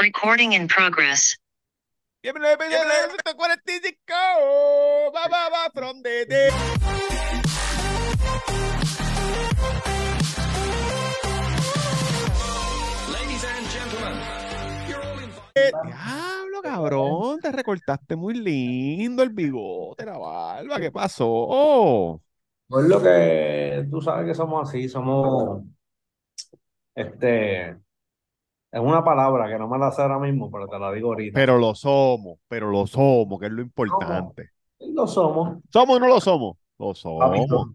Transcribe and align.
Recording 0.00 0.52
in 0.52 0.68
progress. 0.68 1.36
Bienvenido 2.22 2.54
a 2.54 3.34
145. 3.34 3.98
Va, 5.12 5.26
va, 5.28 5.48
va, 5.50 5.70
from 5.74 6.00
the 6.02 6.24
dead. 6.24 6.52
Ladies 13.10 13.44
and 13.44 13.66
gentlemen, 13.70 14.22
you're 14.88 15.02
all 15.02 15.18
invited. 15.18 15.74
Diablo, 15.82 16.62
cabrón, 16.62 17.40
te 17.40 17.50
recortaste 17.50 18.14
muy 18.14 18.34
lindo 18.34 19.24
el 19.24 19.30
bigote, 19.30 20.06
la 20.06 20.16
barba. 20.16 20.78
¿Qué 20.78 20.92
pasó? 20.92 21.26
Oh, 21.28 22.20
lo 22.68 23.02
que 23.02 23.84
tú 23.90 24.00
sabes 24.00 24.26
que 24.28 24.34
somos 24.36 24.68
así, 24.68 24.88
somos, 24.88 25.64
este, 26.94 27.76
es 28.72 28.80
una 28.80 29.04
palabra 29.04 29.48
que 29.48 29.58
no 29.58 29.68
me 29.68 29.78
la 29.78 29.90
sé 29.92 30.02
ahora 30.02 30.18
mismo, 30.18 30.50
pero 30.50 30.68
te 30.68 30.78
la 30.78 30.92
digo 30.92 31.08
ahorita. 31.08 31.38
pero 31.38 31.58
lo 31.58 31.74
somos, 31.74 32.38
pero 32.48 32.70
lo 32.70 32.86
somos, 32.86 33.38
que 33.40 33.46
es 33.46 33.52
lo 33.52 33.62
importante. 33.62 34.50
Lo 34.80 35.06
somos. 35.06 35.62
¿Somos 35.72 35.96
o 35.96 36.00
no 36.00 36.08
lo 36.08 36.20
somos? 36.20 36.56
Lo 36.78 36.94
somos. 36.94 37.68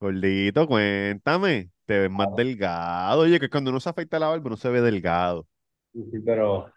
Gordito, 0.00 0.66
cuéntame. 0.66 1.70
Te 1.86 1.98
ves 2.00 2.10
más 2.10 2.34
delgado. 2.34 3.22
Oye, 3.22 3.38
que 3.40 3.48
cuando 3.48 3.70
uno 3.70 3.80
se 3.80 3.88
afeita 3.90 4.18
la 4.18 4.28
barba, 4.28 4.46
uno 4.46 4.56
se 4.56 4.68
ve 4.68 4.80
delgado. 4.80 5.46
Sí, 5.92 6.20
pero 6.24 6.72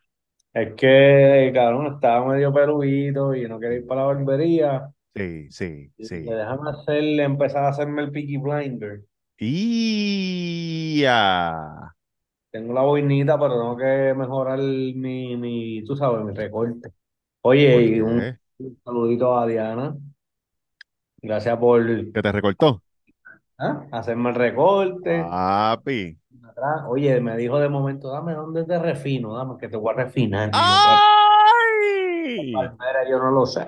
es 0.53 0.75
que, 0.75 1.51
cabrón, 1.53 1.95
estaba 1.95 2.27
medio 2.33 2.53
peludito 2.53 3.35
y 3.35 3.47
no 3.47 3.59
quería 3.59 3.79
ir 3.79 3.87
para 3.87 4.01
la 4.03 4.07
barbería. 4.07 4.93
Sí, 5.15 5.47
sí, 5.51 5.93
Y 5.97 6.07
sí. 6.07 6.25
déjame 6.33 6.71
hacerle, 6.71 7.23
empezar 7.23 7.63
a 7.65 7.69
hacerme 7.69 8.01
el 8.01 8.11
Peaky 8.11 8.37
Blinder. 8.37 9.03
Ya. 11.01 11.95
Tengo 12.51 12.73
la 12.73 12.81
boinita, 12.81 13.37
pero 13.39 13.53
tengo 13.59 13.77
que 13.77 14.13
mejorar 14.17 14.57
mi, 14.59 15.37
mi, 15.37 15.83
tú 15.85 15.95
sabes, 15.95 16.25
mi 16.25 16.33
recorte. 16.33 16.91
Oye, 17.41 17.73
¿Por 17.73 17.81
y 17.83 18.01
un 18.01 18.37
saludito 18.83 19.37
a 19.37 19.45
Diana. 19.45 19.95
Gracias 21.21 21.57
por 21.57 21.85
¿Que 22.11 22.21
te 22.21 22.31
recortó? 22.31 22.81
¿ah? 23.57 23.85
hacerme 23.91 24.29
el 24.29 24.35
recorte. 24.35 25.21
Papi. 25.21 26.17
atrás. 26.43 26.83
Oye, 26.87 27.19
me 27.21 27.37
dijo 27.37 27.59
de 27.59 27.69
momento, 27.69 28.09
dame 28.11 28.33
dónde 28.33 28.65
te 28.65 28.79
refino, 28.79 29.35
dame 29.35 29.57
que 29.59 29.67
te 29.67 29.77
voy 29.77 29.93
a 29.93 29.97
refinar. 29.97 30.49
Yo, 30.51 30.59
¡Ay! 30.59 32.53
"Pues, 32.53 32.67
Palmera, 32.69 33.09
yo 33.09 33.19
no 33.19 33.31
lo 33.31 33.45
sé. 33.45 33.65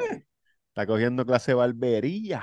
Está 0.69 0.87
cogiendo 0.87 1.25
clase 1.25 1.51
de 1.51 1.55
barbería. 1.55 2.41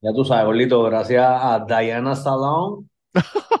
Ya 0.00 0.12
tú 0.12 0.24
sabes, 0.24 0.46
Bolito, 0.46 0.82
gracias 0.84 1.26
a 1.28 1.64
Diana 1.66 2.14
Salón. 2.14 2.88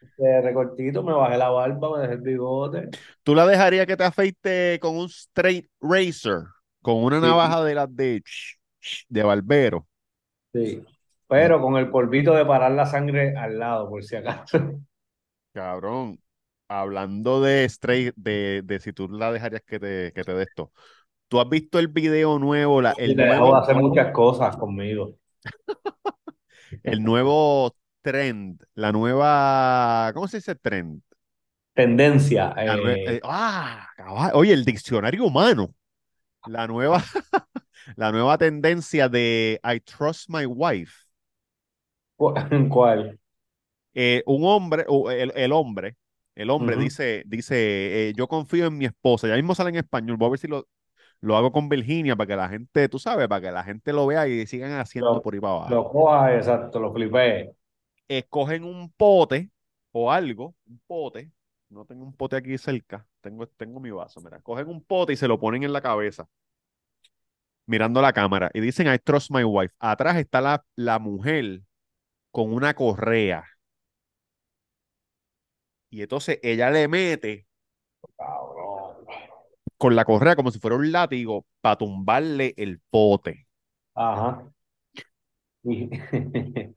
Este 0.00 0.40
recortito, 0.42 1.02
me 1.02 1.12
bajé 1.12 1.36
la 1.38 1.50
barba, 1.50 1.96
me 1.96 2.02
dejé 2.02 2.14
el 2.14 2.20
bigote. 2.22 2.88
¿Tú 3.22 3.34
la 3.34 3.46
dejarías 3.46 3.86
que 3.86 3.96
te 3.96 4.04
afeite 4.04 4.78
con 4.80 4.96
un 4.96 5.06
straight 5.06 5.68
razor? 5.80 6.48
Con 6.80 6.96
una 7.04 7.20
Sí. 7.20 7.26
navaja 7.26 7.62
de 7.64 7.74
las 7.74 7.94
de, 7.94 8.22
de 9.08 9.22
barbero. 9.22 9.86
Sí. 10.54 10.82
Pero 11.28 11.60
con 11.60 11.76
el 11.76 11.90
polvito 11.90 12.34
de 12.34 12.44
parar 12.46 12.72
la 12.72 12.86
sangre 12.86 13.34
al 13.36 13.58
lado, 13.58 13.88
por 13.88 14.02
si 14.04 14.16
acaso. 14.16 14.58
Cabrón. 15.52 16.18
Hablando 16.68 17.42
de 17.42 17.64
straight, 17.66 18.14
de, 18.16 18.62
de 18.64 18.80
si 18.80 18.92
tú 18.94 19.06
la 19.08 19.30
dejarías 19.30 19.62
que 19.66 19.78
te, 19.78 20.12
que 20.14 20.24
te 20.24 20.32
dé 20.34 20.44
esto. 20.44 20.72
¿Tú 21.28 21.40
has 21.40 21.48
visto 21.48 21.78
el 21.78 21.88
video 21.88 22.38
nuevo, 22.38 22.82
la- 22.82 22.92
el 22.98 23.16
te 23.16 23.22
dejo 23.22 23.24
nuevo, 23.38 23.54
de 23.54 23.60
hacer 23.60 23.76
muchas 23.76 24.12
cosas 24.12 24.56
conmigo. 24.56 25.14
el 26.82 27.02
nuevo 27.04 27.74
trend, 28.02 28.62
la 28.74 28.92
nueva, 28.92 30.10
¿cómo 30.14 30.28
se 30.28 30.38
dice 30.38 30.54
trend? 30.56 31.02
Tendencia. 31.74 32.54
Eh, 32.64 32.98
eh, 33.04 33.20
ah, 33.24 33.86
oye, 34.34 34.52
el 34.52 34.64
diccionario 34.64 35.24
humano. 35.24 35.74
La 36.46 36.66
nueva, 36.68 37.02
la 37.96 38.12
nueva 38.12 38.38
tendencia 38.38 39.08
de 39.08 39.60
I 39.64 39.80
trust 39.80 40.30
my 40.30 40.46
wife. 40.46 40.92
¿cu- 42.16 42.32
¿Cuál? 42.70 43.18
Eh, 43.94 44.22
un 44.26 44.44
hombre, 44.44 44.86
el, 45.10 45.32
el 45.36 45.52
hombre, 45.52 45.96
el 46.34 46.50
hombre 46.50 46.76
dice, 46.76 47.24
dice, 47.26 48.12
yo 48.16 48.26
confío 48.28 48.66
en 48.66 48.78
mi 48.78 48.86
esposa. 48.86 49.28
Ya 49.28 49.34
mismo 49.36 49.54
sale 49.54 49.70
en 49.70 49.76
español. 49.76 50.16
Voy 50.16 50.28
a 50.28 50.30
ver 50.30 50.38
si 50.38 50.48
lo, 50.48 50.66
lo 51.20 51.36
hago 51.36 51.52
con 51.52 51.68
Virginia 51.68 52.16
para 52.16 52.28
que 52.28 52.36
la 52.36 52.48
gente, 52.48 52.88
tú 52.88 52.98
sabes, 52.98 53.28
para 53.28 53.40
que 53.42 53.52
la 53.52 53.64
gente 53.64 53.92
lo 53.94 54.06
vea 54.06 54.28
y 54.28 54.46
sigan 54.46 54.72
haciendo 54.80 55.20
Lo, 55.20 55.22
por 55.22 55.34
ahí 55.34 55.40
para 55.40 55.54
abajo. 55.54 55.84
lo 55.84 55.88
coja, 55.90 56.34
exacto, 56.36 56.80
lo 56.80 56.92
flipé. 56.92 57.54
Escogen 58.18 58.64
un 58.64 58.90
pote 58.92 59.50
o 59.92 60.10
algo, 60.12 60.54
un 60.66 60.80
pote. 60.86 61.30
No 61.70 61.84
tengo 61.86 62.04
un 62.04 62.14
pote 62.16 62.36
aquí 62.36 62.58
cerca. 62.58 63.06
Tengo, 63.20 63.46
tengo 63.48 63.80
mi 63.80 63.90
vaso. 63.90 64.20
Mira, 64.20 64.40
cogen 64.42 64.68
un 64.68 64.82
pote 64.84 65.14
y 65.14 65.16
se 65.16 65.28
lo 65.28 65.38
ponen 65.40 65.62
en 65.62 65.72
la 65.72 65.80
cabeza, 65.82 66.28
mirando 67.66 68.00
la 68.02 68.12
cámara. 68.12 68.50
Y 68.54 68.60
dicen, 68.60 68.92
I 68.92 68.98
trust 68.98 69.30
my 69.30 69.44
wife. 69.44 69.74
Atrás 69.78 70.16
está 70.16 70.40
la, 70.40 70.64
la 70.76 70.98
mujer 70.98 71.62
con 72.32 72.52
una 72.54 72.74
correa. 72.74 73.44
Y 75.90 76.02
entonces 76.02 76.40
ella 76.42 76.70
le 76.70 76.88
mete 76.88 77.46
con 79.76 79.94
la 79.96 80.04
correa 80.06 80.34
como 80.36 80.50
si 80.50 80.58
fuera 80.58 80.76
un 80.76 80.90
látigo 80.92 81.44
para 81.60 81.76
tumbarle 81.76 82.54
el 82.56 82.80
pote. 82.90 83.46
Ajá. 83.94 84.52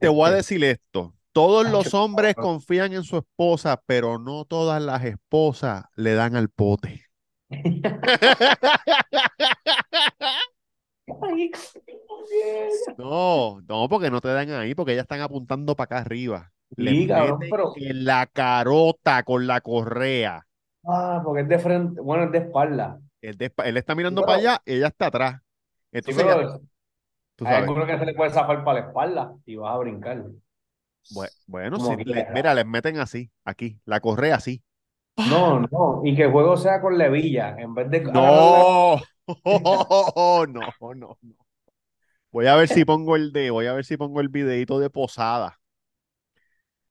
Te 0.00 0.08
voy 0.08 0.28
a 0.30 0.32
decir 0.36 0.62
esto. 0.64 1.15
Todos 1.36 1.70
los 1.70 1.92
hombres 1.92 2.34
confían 2.34 2.94
en 2.94 3.04
su 3.04 3.18
esposa, 3.18 3.78
pero 3.84 4.18
no 4.18 4.46
todas 4.46 4.80
las 4.82 5.04
esposas 5.04 5.84
le 5.94 6.14
dan 6.14 6.34
al 6.34 6.48
pote. 6.48 7.04
No, 12.98 13.60
no, 13.68 13.88
porque 13.88 14.10
no 14.10 14.20
te 14.20 14.28
dan 14.28 14.50
ahí, 14.50 14.74
porque 14.74 14.92
ellas 14.92 15.04
están 15.04 15.20
apuntando 15.20 15.76
para 15.76 15.84
acá 15.84 15.98
arriba. 15.98 16.52
Le 16.76 16.90
Sí, 16.90 17.06
cabrón, 17.06 17.38
meten 17.38 17.50
pero. 17.50 17.72
en 17.76 18.04
la 18.04 18.26
carota 18.26 19.22
con 19.22 19.46
la 19.46 19.60
correa. 19.60 20.46
Ah, 20.84 21.20
porque 21.24 21.42
es 21.42 21.48
de 21.48 21.58
frente. 21.58 22.00
Bueno, 22.00 22.24
es 22.24 22.32
de 22.32 22.38
espalda. 22.38 22.98
Él, 23.20 23.36
de- 23.36 23.52
él 23.64 23.76
está 23.76 23.92
Sí, 23.92 23.96
mirando 23.98 24.22
pero. 24.22 24.26
para 24.26 24.38
allá, 24.38 24.62
ella 24.64 24.86
está 24.88 25.06
atrás. 25.06 25.34
Sí, 25.34 25.40
Entonces, 25.92 26.24
ella- 26.24 26.36
pero. 26.36 26.60
tú 27.36 27.46
Hay 27.46 27.52
sabes, 27.54 27.68
algunos 27.68 27.86
que 27.86 27.98
se 27.98 28.06
le 28.06 28.14
puede 28.14 28.30
zafar 28.30 28.64
para 28.64 28.80
la 28.80 28.86
espalda 28.88 29.34
y 29.46 29.56
vas 29.56 29.74
a 29.74 29.78
brincar. 29.78 30.24
Bue- 31.10 31.30
bueno, 31.46 31.76
le- 31.96 32.04
quiera. 32.04 32.30
mira, 32.32 32.54
les 32.54 32.66
meten 32.66 32.98
así, 32.98 33.30
aquí, 33.44 33.80
la 33.84 34.00
correa 34.00 34.36
así. 34.36 34.62
No, 35.16 35.60
no. 35.60 36.02
Y 36.04 36.14
que 36.14 36.24
el 36.24 36.32
juego 36.32 36.56
sea 36.56 36.80
con 36.80 36.98
levilla. 36.98 37.56
En 37.58 37.74
vez 37.74 37.90
de 37.90 38.02
No, 38.02 39.00
no, 39.44 40.46
no, 40.46 40.62
no. 40.94 41.18
Voy 42.30 42.46
a 42.46 42.56
ver 42.56 42.68
si 42.68 42.84
pongo 42.84 43.16
el 43.16 43.32
de, 43.32 43.50
voy 43.50 43.66
a 43.66 43.72
ver 43.72 43.84
si 43.84 43.96
pongo 43.96 44.20
el 44.20 44.28
videito 44.28 44.78
de 44.78 44.90
Posada. 44.90 45.58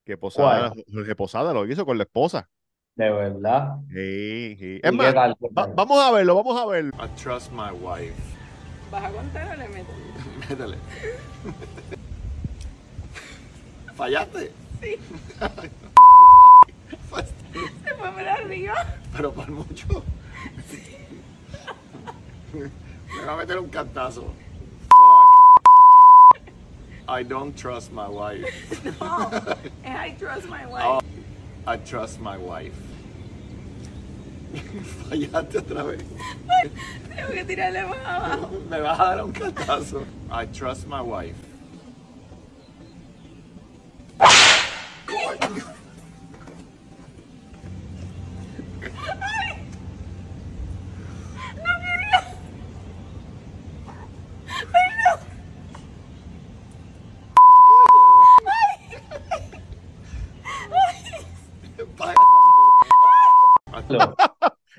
Que 0.04 0.18
Posada. 0.18 0.74
Jorge 0.92 1.16
Posada 1.16 1.54
lo 1.54 1.66
hizo 1.68 1.86
con 1.86 1.98
la 1.98 2.04
esposa. 2.04 2.50
De 2.96 3.12
verdad. 3.12 3.76
Sí, 3.90 4.56
sí. 4.58 4.80
Es 4.82 4.92
¿Y 4.92 4.96
más, 4.96 5.14
vamos 5.52 6.04
a 6.04 6.12
verlo, 6.12 6.36
vamos 6.36 6.60
a 6.60 6.66
verlo. 6.66 6.92
I 7.04 7.10
trust 7.22 7.52
my 7.52 7.72
wife. 7.72 8.16
¿Vas 8.92 9.04
a 9.04 9.12
contar 9.12 9.56
o 9.56 9.56
le 9.60 9.68
meto? 9.70 9.92
Métele. 10.50 10.78
¿Fallaste? 13.96 14.52
Se 14.82 14.98
fue 17.98 18.12
para 18.12 18.34
arriba. 18.34 18.74
Pero 19.16 19.32
por 19.32 19.50
mucho. 19.50 20.04
Me 22.54 22.70
va 23.26 23.34
a 23.34 23.38
meter 23.38 23.58
un 23.60 23.70
cantazo. 23.70 24.34
I 27.08 27.24
don't 27.24 27.56
trust 27.56 27.92
my 27.94 28.08
wife. 28.08 28.46
No. 29.00 29.32
I 29.86 30.14
trust 30.20 30.50
my 30.50 30.66
wife. 30.66 30.84
Oh, 30.84 31.00
I 31.66 31.78
trust 31.78 32.20
my 32.20 32.38
wife. 32.38 32.76
Fallaste 35.10 35.60
otra 35.60 35.84
vez. 35.84 36.04
Tengo 37.16 37.32
que 37.32 37.46
tirarle 37.46 37.86
más 37.86 38.06
abajo. 38.06 38.50
Me 38.70 38.82
vas 38.82 39.00
a 39.00 39.04
dar 39.16 39.24
un 39.24 39.32
cantazo. 39.32 40.04
I 40.32 40.46
trust 40.48 40.86
my 40.88 41.00
wife. 41.02 41.36
Paga 61.98 62.14
esa 62.14 62.20
mierda. 63.88 64.16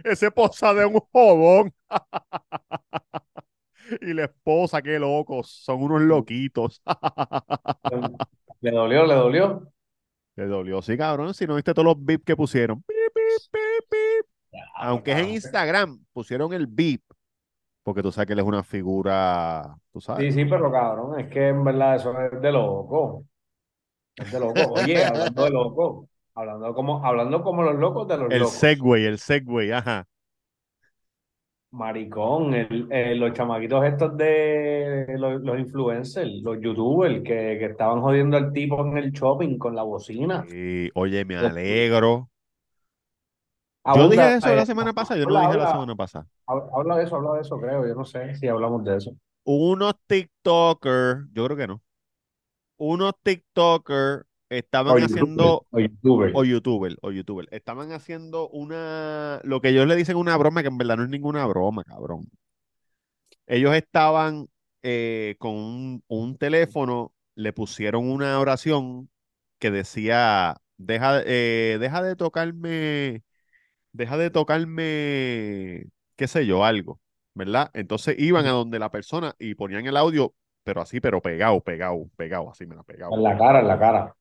Ese 0.06 0.30
Posada 0.30 0.80
de 0.80 0.86
un 0.86 1.00
jodón. 1.12 1.72
Y 4.00 4.14
la 4.14 4.24
esposa, 4.24 4.82
qué 4.82 4.98
locos, 4.98 5.48
son 5.48 5.80
unos 5.80 6.00
loquitos. 6.00 6.82
¿Le 8.60 8.70
dolió? 8.72 9.06
¿Le 9.06 9.14
dolió? 9.14 9.72
Te 10.34 10.44
dolió, 10.44 10.82
sí, 10.82 10.96
cabrón. 10.96 11.34
Si 11.34 11.46
no 11.46 11.54
viste 11.54 11.72
todos 11.72 11.86
los 11.86 12.04
beep 12.04 12.24
que 12.24 12.34
pusieron. 12.34 12.82
Beep, 12.86 13.12
beep, 13.14 13.40
beep, 13.52 13.84
beep. 13.88 14.26
Aunque 14.74 15.12
es 15.12 15.18
en. 15.18 15.28
Instagram, 15.30 16.04
pusieron 16.12 16.52
el 16.52 16.66
beep. 16.66 17.00
Porque 17.84 18.02
tú 18.02 18.10
sabes 18.10 18.26
que 18.26 18.32
él 18.32 18.40
es 18.40 18.44
una 18.44 18.64
figura, 18.64 19.76
tú 19.92 20.00
Sí, 20.00 20.32
sí, 20.32 20.44
pero 20.46 20.72
cabrón, 20.72 21.20
es 21.20 21.28
que 21.28 21.50
en 21.50 21.62
verdad 21.62 21.94
eso 21.94 22.20
es 22.20 22.40
de 22.42 22.50
loco. 22.50 23.24
Es 24.16 24.32
de 24.32 24.40
loco. 24.40 24.60
Oye, 24.72 25.04
hablando 25.04 25.44
de 25.44 25.50
loco, 25.50 26.08
hablando 26.36 26.72
como, 26.74 27.04
hablando 27.04 27.42
como 27.42 27.62
los 27.64 27.74
locos 27.76 28.06
de 28.08 28.16
los 28.18 28.30
El 28.30 28.46
locos. 28.46 28.62
Segway, 28.62 29.04
el 29.04 29.18
Segway, 29.18 29.72
ajá. 29.72 30.06
Maricón, 31.72 32.54
el- 32.54 32.88
eh, 32.90 33.14
los 33.14 33.32
chamaquitos 33.32 33.84
estos 33.84 34.16
de 34.16 35.14
los, 35.18 35.40
los 35.42 35.58
influencers, 35.58 36.42
los 36.42 36.58
youtubers 36.60 37.16
que, 37.22 37.56
que 37.58 37.66
estaban 37.66 38.00
jodiendo 38.00 38.36
al 38.36 38.52
tipo 38.52 38.80
en 38.86 38.96
el 38.98 39.12
shopping 39.12 39.58
con 39.58 39.74
la 39.76 39.82
bocina. 39.82 40.44
Y, 40.48 40.90
oye, 40.94 41.24
me 41.24 41.36
alegro. 41.36 42.30
Yo 43.90 44.08
Abunda, 44.08 44.08
dije 44.08 44.34
eso 44.36 44.54
eh, 44.54 44.54
la 44.54 44.66
semana 44.66 44.92
pasada, 44.92 45.18
yo 45.20 45.26
no 45.26 45.34
lo 45.34 45.38
habla, 45.38 45.40
dije 45.40 45.56
la 45.56 45.66
habla, 45.66 45.66
semana 45.66 45.94
pasada. 45.96 46.28
habla- 46.46 46.70
habla 46.74 46.96
de 46.98 47.04
eso, 47.04 47.16
habla 47.16 47.34
de 47.34 47.42
eso, 47.42 47.60
creo. 47.60 47.86
Yo 47.88 47.94
no 47.96 48.04
sé 48.06 48.34
si 48.36 48.48
hablamos 48.48 48.84
de 48.84 48.96
eso. 48.98 49.16
Unos 49.44 49.94
TikTokers, 50.06 51.28
yo 51.32 51.44
creo 51.46 51.56
que 51.56 51.66
no. 51.66 51.82
Unos 52.78 53.14
TikTokers 53.22 54.26
estaban 54.50 54.94
O 54.94 54.98
haciendo, 55.00 55.66
o 55.70 55.78
youtuber. 55.80 56.32
o 56.32 56.44
YouTuber, 56.44 56.96
o 57.02 57.10
YouTuber, 57.12 57.48
estaban 57.52 57.92
haciendo 57.92 58.48
una, 58.50 59.40
lo 59.44 59.60
que 59.60 59.70
ellos 59.70 59.86
le 59.86 59.96
dicen 59.96 60.16
una 60.16 60.36
broma, 60.36 60.62
que 60.62 60.68
en 60.68 60.78
verdad 60.78 60.96
no 60.98 61.04
es 61.04 61.10
ninguna 61.10 61.46
broma, 61.46 61.84
cabrón. 61.84 62.30
Ellos 63.46 63.74
estaban 63.74 64.48
eh, 64.82 65.36
con 65.38 65.54
un, 65.54 66.04
un 66.08 66.36
teléfono, 66.38 67.12
le 67.34 67.52
pusieron 67.52 68.08
una 68.10 68.38
oración 68.40 69.10
que 69.58 69.70
decía, 69.70 70.56
deja, 70.76 71.22
eh, 71.24 71.78
deja 71.80 72.02
de 72.02 72.16
tocarme, 72.16 73.22
deja 73.92 74.16
de 74.18 74.30
tocarme, 74.30 75.86
qué 76.16 76.28
sé 76.28 76.46
yo, 76.46 76.64
algo, 76.64 77.00
¿verdad? 77.34 77.70
Entonces 77.74 78.16
iban 78.18 78.46
a 78.46 78.52
donde 78.52 78.78
la 78.78 78.90
persona 78.90 79.34
y 79.38 79.54
ponían 79.54 79.86
el 79.86 79.96
audio, 79.96 80.34
pero 80.64 80.80
así, 80.82 81.00
pero 81.00 81.22
pegado, 81.22 81.60
pegado, 81.62 82.10
pegado, 82.16 82.50
así 82.50 82.66
me 82.66 82.76
la 82.76 82.84
pegado 82.84 83.12
En 83.16 83.22
la 83.24 83.36
cara, 83.38 83.60
en 83.60 83.68
la 83.68 83.78
cara. 83.80 84.16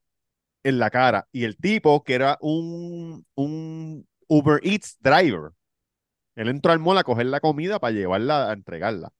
En 0.66 0.80
la 0.80 0.92
cara. 0.92 1.28
Y 1.34 1.46
el 1.46 1.58
tipo, 1.58 2.04
que 2.04 2.16
era 2.16 2.40
un, 2.42 3.26
un 3.36 4.08
Uber 4.30 4.62
Eats 4.66 4.98
driver, 5.02 5.52
él 6.36 6.50
entró 6.50 6.72
al 6.72 6.80
mall 6.80 6.98
a 6.98 7.04
coger 7.04 7.28
la 7.28 7.40
comida 7.40 7.80
para 7.80 7.94
llevarla 7.94 8.50
a 8.50 8.54
entregarla. 8.54 9.12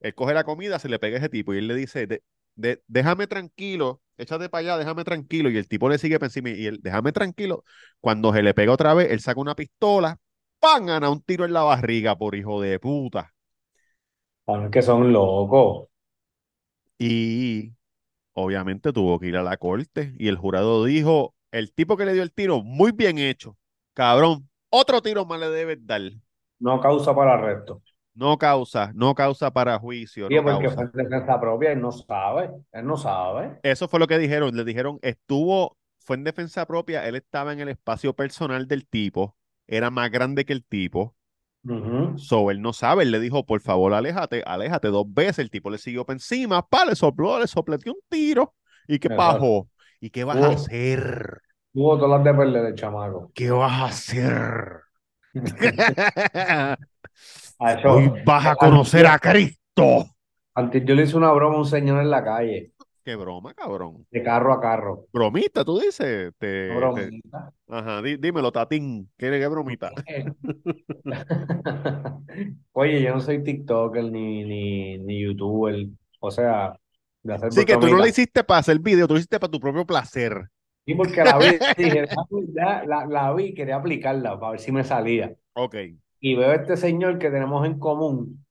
Él 0.00 0.14
coge 0.14 0.34
la 0.34 0.44
comida, 0.44 0.78
se 0.78 0.88
le 0.90 0.98
pega 1.00 1.16
a 1.16 1.20
ese 1.20 1.28
tipo 1.30 1.54
y 1.54 1.58
él 1.58 1.68
le 1.68 1.74
dice, 1.76 2.06
"De- 2.06 2.22
de- 2.56 2.82
déjame 2.88 3.26
tranquilo, 3.28 4.02
échate 4.18 4.48
para 4.50 4.60
allá, 4.60 4.78
déjame 4.78 5.04
tranquilo. 5.04 5.50
Y 5.50 5.58
el 5.58 5.68
tipo 5.68 5.88
le 5.88 5.98
sigue 5.98 6.18
por 6.18 6.26
encima 6.28 6.50
y 6.50 6.66
él, 6.66 6.80
déjame 6.82 7.12
tranquilo. 7.12 7.64
Cuando 8.00 8.32
se 8.34 8.42
le 8.42 8.54
pega 8.54 8.72
otra 8.72 8.94
vez, 8.94 9.10
él 9.12 9.20
saca 9.20 9.40
una 9.40 9.54
pistola, 9.56 10.18
¡pam! 10.60 10.86
gana 10.86 11.10
un 11.10 11.22
tiro 11.22 11.44
en 11.44 11.52
la 11.54 11.62
barriga 11.64 12.16
por 12.16 12.34
hijo 12.36 12.60
de 12.62 12.78
puta. 12.80 13.32
Saben 14.44 14.70
que 14.70 14.82
son 14.82 15.10
locos. 15.14 15.88
Y 16.98 17.72
obviamente 18.42 18.92
tuvo 18.92 19.18
que 19.18 19.28
ir 19.28 19.36
a 19.36 19.42
la 19.42 19.56
corte 19.56 20.14
y 20.18 20.28
el 20.28 20.36
jurado 20.36 20.84
dijo, 20.84 21.34
el 21.52 21.72
tipo 21.72 21.96
que 21.96 22.04
le 22.06 22.12
dio 22.14 22.22
el 22.22 22.32
tiro, 22.32 22.62
muy 22.62 22.92
bien 22.92 23.18
hecho, 23.18 23.56
cabrón, 23.94 24.48
otro 24.70 25.02
tiro 25.02 25.24
más 25.26 25.40
le 25.40 25.48
debes 25.50 25.78
dar. 25.86 26.02
No 26.60 26.80
causa 26.80 27.14
para 27.14 27.34
arresto. 27.34 27.82
No 28.14 28.36
causa, 28.38 28.92
no 28.94 29.14
causa 29.14 29.50
para 29.52 29.78
juicio, 29.78 30.28
Sí, 30.28 30.34
no 30.34 30.42
porque 30.42 30.70
fue 30.70 30.84
causa. 30.84 30.90
en 30.90 30.92
defensa 30.92 31.40
propia, 31.40 31.72
él 31.72 31.80
no 31.80 31.92
sabe. 31.92 32.50
Él 32.72 32.86
no 32.86 32.96
sabe. 32.96 33.60
Eso 33.62 33.88
fue 33.88 34.00
lo 34.00 34.06
que 34.06 34.18
dijeron, 34.18 34.56
le 34.56 34.64
dijeron, 34.64 34.98
estuvo, 35.02 35.76
fue 35.98 36.16
en 36.16 36.24
defensa 36.24 36.66
propia, 36.66 37.06
él 37.06 37.14
estaba 37.16 37.52
en 37.52 37.60
el 37.60 37.68
espacio 37.68 38.14
personal 38.14 38.66
del 38.66 38.86
tipo, 38.86 39.36
era 39.66 39.90
más 39.90 40.10
grande 40.10 40.44
que 40.44 40.52
el 40.54 40.64
tipo, 40.64 41.14
So 42.16 42.50
él 42.50 42.62
no 42.62 42.72
sabe, 42.72 43.02
él 43.02 43.10
le 43.10 43.20
dijo, 43.20 43.44
por 43.44 43.60
favor, 43.60 43.92
aléjate, 43.92 44.42
aléjate 44.46 44.88
dos 44.88 45.04
veces, 45.12 45.40
el 45.40 45.50
tipo 45.50 45.70
le 45.70 45.78
siguió 45.78 46.04
por 46.04 46.14
encima, 46.14 46.66
pa, 46.66 46.84
le 46.84 46.96
sopló, 46.96 47.38
le 47.38 47.46
sopleteó 47.46 47.92
un 47.92 48.00
tiro, 48.08 48.54
¿y 48.88 48.98
qué 48.98 49.10
pasó? 49.10 49.68
¿Y 50.00 50.10
qué 50.10 50.24
vas 50.24 50.38
a 50.38 50.48
hacer? 50.48 51.42
hubo 51.72 51.96
todas 51.98 52.10
las 52.18 52.24
de 52.24 52.34
perder 52.34 52.66
el 52.66 52.74
chamaco. 52.74 53.30
¿Qué 53.34 53.50
vas 53.50 53.72
a 53.72 53.84
hacer? 53.86 54.80
A 57.58 57.72
eso, 57.74 57.92
Hoy 57.92 58.10
vas 58.24 58.46
a 58.46 58.56
conocer 58.56 59.06
a 59.06 59.18
Cristo. 59.18 60.06
antes 60.54 60.84
yo 60.84 60.94
le 60.94 61.02
hice 61.04 61.16
una 61.16 61.30
broma 61.32 61.56
a 61.56 61.58
un 61.58 61.66
señor 61.66 62.00
en 62.00 62.10
la 62.10 62.24
calle, 62.24 62.72
Qué 63.10 63.16
broma, 63.16 63.52
cabrón. 63.54 64.06
de 64.08 64.22
carro 64.22 64.52
a 64.52 64.60
carro. 64.60 65.06
Bromita, 65.12 65.64
tú 65.64 65.80
dices. 65.80 66.32
Te, 66.38 66.72
bromita. 66.72 67.52
Ajá, 67.66 68.00
dí- 68.02 68.18
dímelo, 68.18 68.52
Tatín. 68.52 69.10
¿Qué, 69.16 69.30
qué 69.30 69.48
bromita? 69.48 69.90
Oye, 72.72 73.02
yo 73.02 73.12
no 73.12 73.20
soy 73.20 73.42
TikToker 73.42 74.04
ni, 74.04 74.44
ni, 74.44 74.98
ni 74.98 75.24
YouTuber. 75.24 75.88
O 76.20 76.30
sea, 76.30 76.78
de 77.24 77.34
hacer 77.34 77.52
Sí, 77.52 77.64
que 77.64 77.76
tú 77.76 77.88
no 77.88 77.96
lo 77.96 78.06
hiciste 78.06 78.44
para 78.44 78.60
hacer 78.60 78.78
video, 78.78 79.08
tú 79.08 79.14
lo 79.14 79.18
hiciste 79.18 79.40
para 79.40 79.50
tu 79.50 79.58
propio 79.58 79.84
placer. 79.84 80.44
Sí, 80.86 80.94
porque 80.94 81.24
la 81.24 81.36
vi, 81.36 81.46
dije, 81.76 82.04
ya, 82.54 82.84
la, 82.86 83.06
la 83.06 83.34
vi 83.34 83.54
quería 83.54 83.74
aplicarla 83.74 84.38
para 84.38 84.52
ver 84.52 84.60
si 84.60 84.70
me 84.70 84.84
salía. 84.84 85.34
Ok. 85.54 85.74
Y 86.20 86.36
veo 86.36 86.50
a 86.50 86.54
este 86.54 86.76
señor 86.76 87.18
que 87.18 87.28
tenemos 87.28 87.66
en 87.66 87.76
común, 87.80 88.46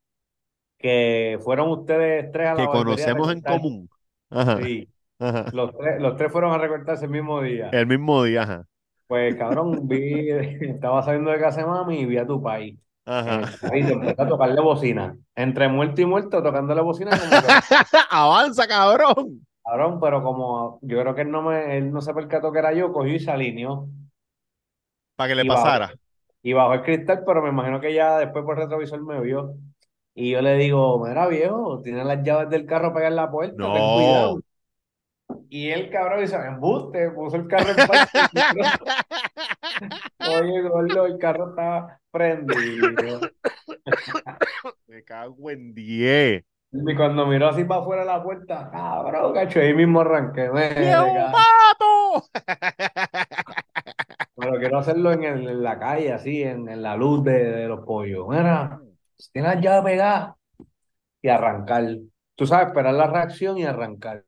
que 0.77 1.39
fueron 1.45 1.69
ustedes 1.69 2.29
tres 2.33 2.49
a 2.49 2.55
la 2.55 2.65
Que 2.65 2.67
conocemos 2.67 3.31
en 3.31 3.41
común. 3.41 3.89
Ajá, 4.31 4.59
Sí, 4.61 4.89
ajá. 5.19 5.51
los 5.51 5.75
tres, 5.77 6.01
los 6.01 6.17
tres 6.17 6.31
fueron 6.31 6.53
a 6.53 6.57
recortarse 6.59 7.05
el 7.05 7.11
mismo 7.11 7.41
día. 7.41 7.71
El 7.71 7.87
mismo 7.87 8.23
día, 8.23 8.43
ajá. 8.43 8.67
Pues 9.07 9.35
cabrón, 9.37 9.87
vi, 9.87 10.29
estaba 10.61 11.01
saliendo 11.03 11.31
de 11.31 11.39
casa 11.39 11.61
de 11.61 11.67
mami 11.67 12.01
y 12.01 12.05
vi 12.05 12.17
a 12.17 12.27
tu 12.27 12.41
país. 12.41 12.77
En 13.23 13.33
el 13.39 13.39
Ajá. 13.39 13.51
carrito, 13.59 13.93
empecé 13.93 14.21
a 14.21 14.27
tocarle 14.27 14.61
bocina. 14.61 15.17
Entre 15.35 15.67
muerto 15.67 16.01
y 16.01 16.05
muerto, 16.05 16.43
tocándole 16.43 16.81
bocina 16.81 17.17
como 17.17 17.41
que, 17.41 17.59
Avanza, 18.11 18.67
cabrón. 18.67 19.45
cabrón, 19.63 19.99
pero 20.01 20.21
como 20.23 20.79
yo 20.81 20.99
creo 21.01 21.15
que 21.15 21.21
él 21.21 21.31
no 21.31 21.41
me, 21.41 21.77
él 21.77 21.91
no 21.91 22.01
se 22.01 22.13
percató 22.13 22.51
que 22.51 22.59
era 22.59 22.73
yo, 22.73 22.91
cogió 22.93 23.13
y 23.15 23.19
se 23.19 23.31
alineó. 23.31 23.87
Para 25.15 25.29
que 25.29 25.35
le 25.35 25.45
Y 25.45 25.49
bajó, 25.49 25.73
pasara. 25.73 25.95
y 26.43 26.53
bajó 26.53 26.73
el 26.75 26.83
cristal, 26.83 27.23
pero 27.25 27.41
me 27.43 27.49
imagino 27.49 27.81
que 27.81 27.93
ya 27.93 28.17
después 28.19 28.45
por 28.45 28.57
retrovisor 28.57 29.01
me 29.03 29.21
vio. 29.21 29.55
Y 30.15 30.31
yo 30.31 30.41
le 30.41 30.55
digo, 30.57 31.03
mira 31.05 31.27
viejo, 31.27 31.81
tienes 31.81 32.05
las 32.05 32.21
llaves 32.23 32.49
del 32.49 32.65
carro 32.65 32.93
en 32.99 33.15
la 33.15 33.31
puerta, 33.31 33.55
ten 33.55 33.73
No. 33.73 33.95
cuidado. 33.95 34.41
Y 35.49 35.69
el 35.69 35.89
cabrón 35.89 36.21
dice, 36.21 36.35
embuste, 36.35 37.11
puso 37.11 37.37
el 37.37 37.47
carro 37.47 37.69
en 37.71 37.87
parque. 37.87 38.19
Oye, 40.19 40.61
gordo, 40.61 41.05
el 41.05 41.17
carro 41.17 41.49
estaba 41.49 41.99
prendido. 42.11 43.19
Me 44.87 45.03
cago 45.03 45.49
en 45.51 45.73
10. 45.73 46.43
Y 46.71 46.95
cuando 46.95 47.25
miró 47.25 47.47
así 47.49 47.63
para 47.63 47.81
afuera 47.81 48.01
de 48.03 48.07
la 48.07 48.21
puerta, 48.23 48.69
cabrón, 48.71 49.33
cacho, 49.33 49.59
ahí 49.59 49.73
mismo 49.73 50.01
arranqué. 50.01 50.49
me- 50.51 50.75
¡Qué 50.75 50.81
un 50.99 51.13
ca- 51.15 51.31
pato! 51.31 52.29
Pero 54.35 54.57
quiero 54.59 54.77
hacerlo 54.79 55.11
en, 55.11 55.23
el- 55.23 55.47
en 55.49 55.63
la 55.63 55.79
calle, 55.79 56.13
así, 56.13 56.43
en, 56.43 56.69
en 56.69 56.81
la 56.81 56.95
luz 56.95 57.23
de, 57.23 57.31
de 57.51 57.67
los 57.67 57.81
pollos. 57.85 58.27
Mira, 58.29 58.79
tienes 59.33 59.55
las 59.55 59.63
llaves 59.63 59.83
pegadas 59.91 60.35
y 61.21 61.29
arrancar. 61.29 61.97
Tú 62.35 62.47
sabes, 62.47 62.67
esperar 62.69 62.93
la 62.95 63.07
reacción 63.07 63.57
y 63.57 63.65
arrancar. 63.65 64.25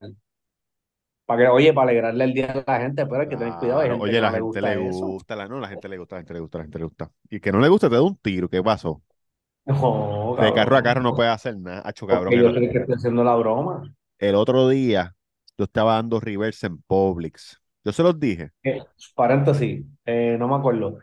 Para 1.26 1.44
que, 1.44 1.48
oye, 1.50 1.74
para 1.74 1.90
alegrarle 1.92 2.24
el 2.26 2.34
día 2.34 2.52
a 2.52 2.64
la 2.72 2.80
gente, 2.82 3.06
pero 3.06 3.22
hay 3.22 3.30
que 3.30 3.38
tener 3.38 3.56
cuidado. 3.56 3.80
Hay 3.82 3.90
Claro, 3.90 3.94
gente 3.94 4.12
oye, 4.12 4.14
que 4.14 4.22
la 4.22 4.30
no 4.30 4.32
gente 4.32 4.62
le 4.62 4.78
gusta, 4.78 5.36
la, 5.36 5.48
no, 5.48 5.60
la 5.60 5.68
gente 5.68 5.90
le 5.90 5.98
gusta, 5.98 6.16
la 6.16 6.20
gente 6.22 6.34
le 6.34 6.40
gusta, 6.40 6.58
la 6.60 6.64
gente 6.66 6.78
le 6.80 6.86
gusta. 6.86 7.12
Y 7.30 7.40
que 7.40 7.52
no 7.52 7.60
le 7.60 7.68
gusta, 7.70 7.90
te 7.90 7.96
da 7.96 8.02
un 8.04 8.18
tiro. 8.18 8.50
¿Qué 8.50 8.62
pasó? 8.64 9.02
No, 9.66 10.36
De 10.38 10.52
carro 10.54 10.76
a 10.76 10.84
carro 10.84 11.02
no 11.02 11.14
puede 11.16 11.30
hacer 11.30 11.58
nada. 11.58 11.82
Hacho, 11.86 12.06
cabrón. 12.08 12.34
Yo 12.34 12.48
el 12.50 12.70
que 12.72 12.78
estoy 12.80 12.96
haciendo 12.96 13.24
la 13.24 13.36
broma. 13.36 13.84
el 14.20 14.36
otro 14.36 14.70
día 14.70 15.16
yo 15.58 15.66
estaba 15.66 15.96
dando 15.96 16.20
reverse 16.20 16.68
en 16.68 16.78
Publix. 16.84 17.60
Yo 17.84 17.92
se 17.92 18.04
los 18.04 18.20
dije. 18.20 18.52
Eh, 18.64 18.82
paréntesis, 19.16 19.86
eh, 20.06 20.36
no 20.40 20.48
me 20.48 20.56
acuerdo. 20.56 21.00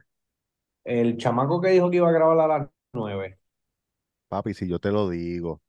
El 0.84 1.16
chamaco 1.18 1.60
que 1.60 1.70
dijo 1.70 1.90
que 1.90 1.98
iba 1.98 2.08
a 2.08 2.12
grabar 2.12 2.40
a 2.40 2.48
las 2.60 2.68
9. 2.94 3.37
Papi, 4.28 4.54
si 4.54 4.68
yo 4.68 4.78
te 4.78 4.90
lo 4.90 5.08
digo. 5.08 5.62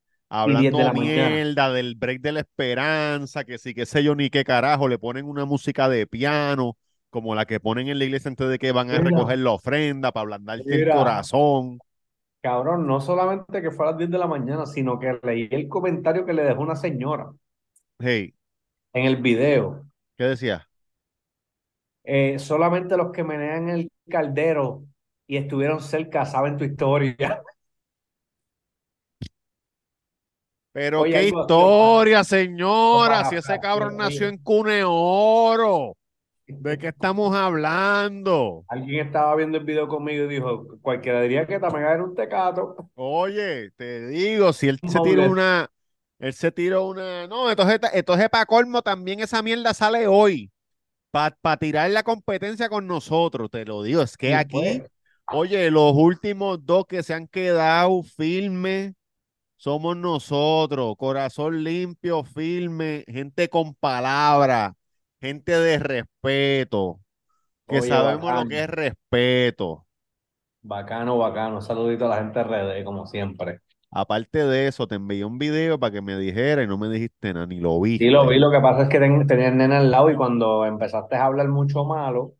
y 0.43 0.55
10 0.55 0.75
de 0.75 0.83
hablando 0.83 0.83
la 0.83 0.93
mañana. 0.93 1.43
mierda 1.47 1.71
del 1.73 1.95
break 1.95 2.21
de 2.21 2.31
la 2.33 2.39
esperanza, 2.41 3.43
que 3.45 3.57
sí, 3.59 3.73
que 3.73 3.85
sé 3.85 4.03
yo, 4.03 4.15
ni 4.15 4.29
qué 4.29 4.43
carajo, 4.45 4.87
le 4.87 4.99
ponen 4.99 5.25
una 5.27 5.45
música 5.45 5.89
de 5.89 6.07
piano, 6.07 6.77
como 7.09 7.35
la 7.35 7.45
que 7.45 7.59
ponen 7.59 7.87
en 7.89 7.99
la 7.99 8.05
iglesia 8.05 8.29
antes 8.29 8.49
de 8.49 8.59
que 8.59 8.71
van 8.71 8.91
a 8.91 8.99
Mira, 8.99 9.01
recoger 9.01 9.39
la 9.39 9.51
ofrenda 9.51 10.11
para 10.11 10.23
ablandarte 10.23 10.75
el 10.75 10.87
corazón. 10.87 11.81
cabrón, 12.41 12.85
no 12.87 13.01
solamente 13.01 13.59
que 13.61 13.71
fue 13.71 13.85
a 13.87 13.89
las 13.91 13.97
10 13.97 14.09
de 14.11 14.17
la 14.19 14.27
mañana, 14.27 14.65
sino 14.67 14.99
que 14.99 15.19
leí 15.23 15.47
el 15.51 15.67
comentario 15.67 16.25
que 16.25 16.33
le 16.33 16.43
dejó 16.43 16.61
una 16.61 16.75
señora 16.75 17.31
Hey, 17.99 18.33
en 18.93 19.05
el 19.05 19.17
video. 19.17 19.85
¿qué 20.17 20.23
decía? 20.25 20.67
Eh, 22.03 22.37
solamente 22.39 22.97
los 22.97 23.11
que 23.11 23.23
menean 23.23 23.69
el 23.69 23.89
caldero 24.09 24.83
y 25.33 25.37
estuvieron 25.37 25.81
cerca 25.81 26.27
saben 26.27 26.57
tu 26.57 26.63
historia. 26.63 27.41
Pero 30.71 31.01
Oye, 31.01 31.13
qué 31.13 31.23
historia, 31.29 32.23
señora. 32.23 33.25
Si 33.25 33.37
ese 33.37 33.59
cabrón 33.59 33.97
nació 33.97 34.27
en 34.27 34.37
Cuneoro. 34.37 35.97
¿De 36.45 36.77
qué 36.77 36.89
estamos 36.89 37.35
hablando? 37.35 38.63
Alguien 38.67 39.07
estaba 39.07 39.35
viendo 39.35 39.57
el 39.57 39.63
video 39.63 39.87
conmigo 39.87 40.25
y 40.25 40.27
dijo, 40.27 40.67
cualquiera 40.83 41.21
diría 41.21 41.47
que 41.47 41.59
Tamega 41.59 41.93
era 41.93 42.03
un 42.03 42.13
tecato. 42.13 42.91
Oye, 42.93 43.71
te 43.71 44.05
digo, 44.09 44.53
si 44.53 44.67
él 44.67 44.79
se 44.87 44.99
tiró 44.99 45.31
una, 45.31 45.67
él 46.19 46.33
se 46.33 46.51
tiró 46.51 46.85
una, 46.85 47.25
no, 47.25 47.49
entonces, 47.49 47.79
entonces 47.91 48.29
para 48.29 48.45
colmo 48.45 48.83
también 48.83 49.19
esa 49.19 49.41
mierda 49.41 49.73
sale 49.73 50.05
hoy, 50.05 50.51
para 51.11 51.57
tirar 51.57 51.89
la 51.91 52.03
competencia 52.03 52.69
con 52.69 52.87
nosotros, 52.87 53.49
te 53.49 53.65
lo 53.65 53.81
digo, 53.81 54.01
es 54.01 54.17
que 54.17 54.35
aquí, 54.35 54.51
pues, 54.51 54.92
oye, 55.29 55.71
los 55.71 55.93
últimos 55.95 56.65
dos 56.65 56.85
que 56.87 57.03
se 57.03 57.13
han 57.13 57.27
quedado 57.27 58.03
firmes 58.03 58.93
somos 59.57 59.97
nosotros, 59.97 60.95
corazón 60.97 61.63
limpio, 61.63 62.23
firme, 62.23 63.05
gente 63.07 63.49
con 63.49 63.75
palabra, 63.75 64.75
gente 65.21 65.53
de 65.59 65.79
respeto, 65.79 67.01
que 67.69 67.81
Oye, 67.81 67.83
sabemos 67.83 68.33
lo 68.33 68.45
que 68.47 68.61
es 68.63 68.69
respeto. 68.69 69.87
Bacano, 70.61 71.17
bacano. 71.17 71.61
Saludito 71.61 72.05
a 72.05 72.09
la 72.09 72.17
gente 72.17 72.39
de 72.39 72.45
RD, 72.45 72.83
como 72.83 73.05
siempre. 73.07 73.61
Aparte 73.91 74.39
de 74.45 74.67
eso, 74.67 74.87
te 74.87 74.95
envié 74.95 75.23
un 75.25 75.37
video 75.39 75.79
para 75.79 75.91
que 75.93 76.01
me 76.01 76.17
dijera 76.17 76.63
y 76.63 76.67
no 76.67 76.77
me 76.77 76.89
dijiste 76.89 77.33
nada, 77.33 77.45
ni 77.47 77.59
lo 77.59 77.79
viste. 77.79 77.97
Sí, 77.97 78.09
lo 78.09 78.27
vi, 78.27 78.37
lo 78.39 78.51
que 78.51 78.59
pasa 78.59 78.83
es 78.83 78.89
que 78.89 78.99
ten- 78.99 79.25
tenía 79.27 79.47
el 79.49 79.57
nene 79.57 79.75
al 79.77 79.89
lado 79.91 80.09
y 80.11 80.15
cuando 80.15 80.65
empezaste 80.65 81.15
a 81.15 81.25
hablar 81.25 81.47
mucho 81.47 81.83
malo, 81.85 82.35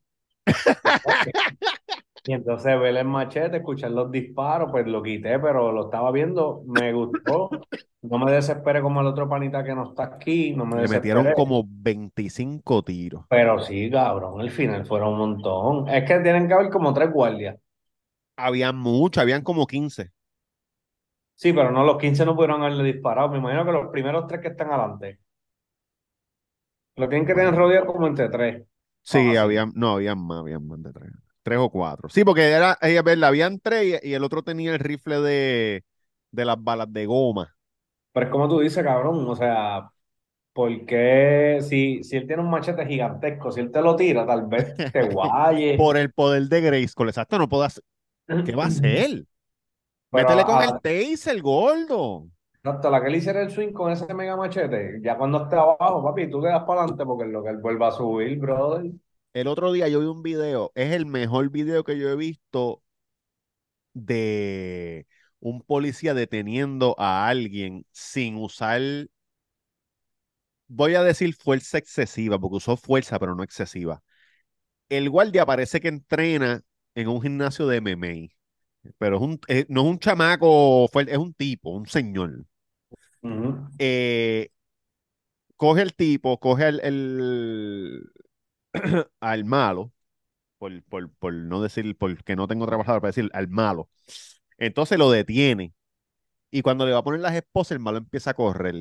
y 2.25 2.33
entonces 2.33 2.79
ver 2.79 2.95
el 2.95 3.05
machete, 3.05 3.57
escuchar 3.57 3.91
los 3.91 4.09
disparos, 4.09 4.71
pues 4.71 4.87
lo 4.87 5.03
quité, 5.03 5.39
pero 5.39 5.71
lo 5.71 5.85
estaba 5.85 6.11
viendo, 6.11 6.63
me 6.67 6.93
gustó. 6.93 7.49
No 8.01 8.17
me 8.17 8.31
desesperé 8.31 8.81
como 8.81 9.01
el 9.01 9.07
otro 9.07 9.27
panita 9.29 9.63
que 9.63 9.75
no 9.75 9.89
está 9.89 10.03
aquí, 10.03 10.53
no 10.53 10.65
me 10.65 10.81
Le 10.81 10.87
metieron 10.87 11.33
como 11.33 11.65
25 11.67 12.83
tiros. 12.83 13.25
Pero 13.29 13.59
sí, 13.59 13.89
cabrón, 13.89 14.39
al 14.39 14.51
final 14.51 14.85
fueron 14.85 15.13
un 15.13 15.17
montón. 15.19 15.89
Es 15.89 16.03
que 16.05 16.19
tienen 16.19 16.47
que 16.47 16.53
haber 16.53 16.69
como 16.69 16.93
tres 16.93 17.11
guardias. 17.11 17.57
Habían 18.37 18.77
muchos, 18.77 19.21
habían 19.21 19.41
como 19.41 19.67
15. 19.67 20.11
Sí, 21.35 21.53
pero 21.53 21.71
no, 21.71 21.83
los 21.83 21.97
15 21.97 22.25
no 22.25 22.35
pudieron 22.35 22.61
haberle 22.63 22.83
disparado. 22.93 23.29
Me 23.29 23.37
imagino 23.37 23.65
que 23.65 23.71
los 23.71 23.91
primeros 23.91 24.27
tres 24.27 24.41
que 24.41 24.47
están 24.49 24.69
adelante. 24.71 25.19
Lo 26.95 27.07
tienen 27.09 27.27
que 27.27 27.35
tener 27.35 27.53
rodeado 27.55 27.85
como 27.87 28.07
entre 28.07 28.29
tres. 28.29 28.63
Sí, 29.03 29.35
Fácil. 29.35 29.37
habían, 29.37 29.71
no, 29.75 29.93
habían 29.93 30.19
más, 30.25 30.39
habían 30.39 30.65
más 30.67 30.81
de 30.81 30.93
tres. 30.93 31.11
Tres 31.43 31.59
o 31.59 31.69
cuatro. 31.69 32.07
Sí, 32.09 32.23
porque 32.23 32.43
era, 32.51 32.77
ella, 32.81 33.01
verla, 33.01 33.27
habían 33.27 33.59
tres 33.59 34.01
y, 34.03 34.09
y 34.09 34.13
el 34.13 34.23
otro 34.23 34.43
tenía 34.43 34.71
el 34.73 34.79
rifle 34.79 35.19
de, 35.21 35.83
de 36.31 36.45
las 36.45 36.62
balas 36.63 36.91
de 36.93 37.05
goma. 37.05 37.55
Pero 38.12 38.25
es 38.27 38.31
como 38.31 38.47
tú 38.50 38.59
dices, 38.59 38.83
cabrón, 38.83 39.27
o 39.27 39.35
sea, 39.35 39.91
¿por 40.53 40.85
qué 40.85 41.59
si, 41.62 42.03
si 42.03 42.17
él 42.17 42.27
tiene 42.27 42.43
un 42.43 42.50
machete 42.51 42.85
gigantesco, 42.85 43.51
si 43.51 43.62
él 43.62 43.71
te 43.71 43.81
lo 43.81 43.95
tira, 43.95 44.25
tal 44.27 44.47
vez 44.47 44.75
te 44.91 45.03
guaye? 45.03 45.75
Por 45.75 45.97
el 45.97 46.12
poder 46.13 46.43
de 46.50 46.62
Grayskull. 46.62 47.09
Exacto, 47.09 47.38
no 47.38 47.50
puedo 47.50 47.63
hacer. 47.63 47.83
¿Qué 48.43 48.55
va 48.55 48.65
a 48.65 48.67
hacer? 48.67 49.25
Pero 50.12 50.29
Métele 50.29 50.45
con 50.45 50.62
a- 50.62 50.63
el 50.63 50.79
taser, 50.81 51.41
gordo. 51.41 52.29
Exacto, 52.63 52.89
la 52.89 53.01
que 53.03 53.09
le 53.09 53.17
hiciera 53.17 53.41
el 53.41 53.51
swing 53.51 53.73
con 53.73 53.91
ese 53.91 54.13
mega 54.13 54.35
machete, 54.38 55.00
ya 55.03 55.17
cuando 55.17 55.43
esté 55.43 55.55
abajo, 55.57 56.01
papi, 56.03 56.29
tú 56.29 56.39
le 56.41 56.50
das 56.50 56.63
para 56.63 56.81
adelante 56.81 57.05
porque 57.05 57.25
es 57.25 57.29
lo 57.31 57.43
que 57.43 57.50
él 57.50 57.57
vuelva 57.57 57.89
a 57.89 57.91
subir, 57.91 58.38
brother. 58.39 58.89
El 59.33 59.45
otro 59.47 59.71
día 59.71 59.87
yo 59.89 59.99
vi 59.99 60.07
un 60.07 60.23
video, 60.23 60.71
es 60.75 60.91
el 60.91 61.05
mejor 61.05 61.49
video 61.51 61.83
que 61.83 61.99
yo 61.99 62.09
he 62.09 62.15
visto 62.15 62.81
de 63.93 65.07
un 65.39 65.61
policía 65.61 66.13
deteniendo 66.13 66.95
a 66.99 67.27
alguien 67.27 67.85
sin 67.91 68.37
usar, 68.37 68.81
voy 70.67 70.95
a 70.95 71.03
decir 71.03 71.35
fuerza 71.35 71.77
excesiva, 71.77 72.39
porque 72.39 72.57
usó 72.57 72.77
fuerza, 72.77 73.19
pero 73.19 73.35
no 73.35 73.43
excesiva. 73.43 74.03
El 74.89 75.09
guardia 75.09 75.45
parece 75.45 75.81
que 75.81 75.89
entrena 75.89 76.63
en 76.95 77.07
un 77.09 77.21
gimnasio 77.21 77.67
de 77.67 77.77
MMA, 77.77 78.89
pero 78.99 79.17
es 79.17 79.23
un, 79.23 79.41
eh, 79.49 79.65
no 79.69 79.83
es 79.83 79.87
un 79.89 79.99
chamaco, 79.99 80.89
es 81.01 81.17
un 81.17 81.33
tipo, 81.35 81.71
un 81.71 81.87
señor. 81.87 82.45
Eh, 83.79 84.49
coge 85.57 85.81
el 85.81 85.93
tipo, 85.95 86.39
coge 86.39 86.67
el- 86.69 88.11
al 89.19 89.45
malo, 89.45 89.91
por, 90.57 90.83
por, 90.83 91.11
por 91.15 91.33
no 91.33 91.61
decir, 91.61 91.97
porque 91.97 92.35
no 92.35 92.47
tengo 92.47 92.65
otra 92.65 92.77
palabra 92.77 93.01
para 93.01 93.09
decir, 93.09 93.29
al 93.33 93.47
malo. 93.47 93.89
Entonces 94.57 94.97
lo 94.97 95.11
detiene. 95.11 95.73
Y 96.51 96.61
cuando 96.61 96.85
le 96.85 96.93
va 96.93 96.99
a 96.99 97.03
poner 97.03 97.19
las 97.19 97.35
esposas, 97.35 97.71
el 97.71 97.79
malo 97.79 97.97
empieza 97.97 98.31
a 98.31 98.33
correr. 98.35 98.75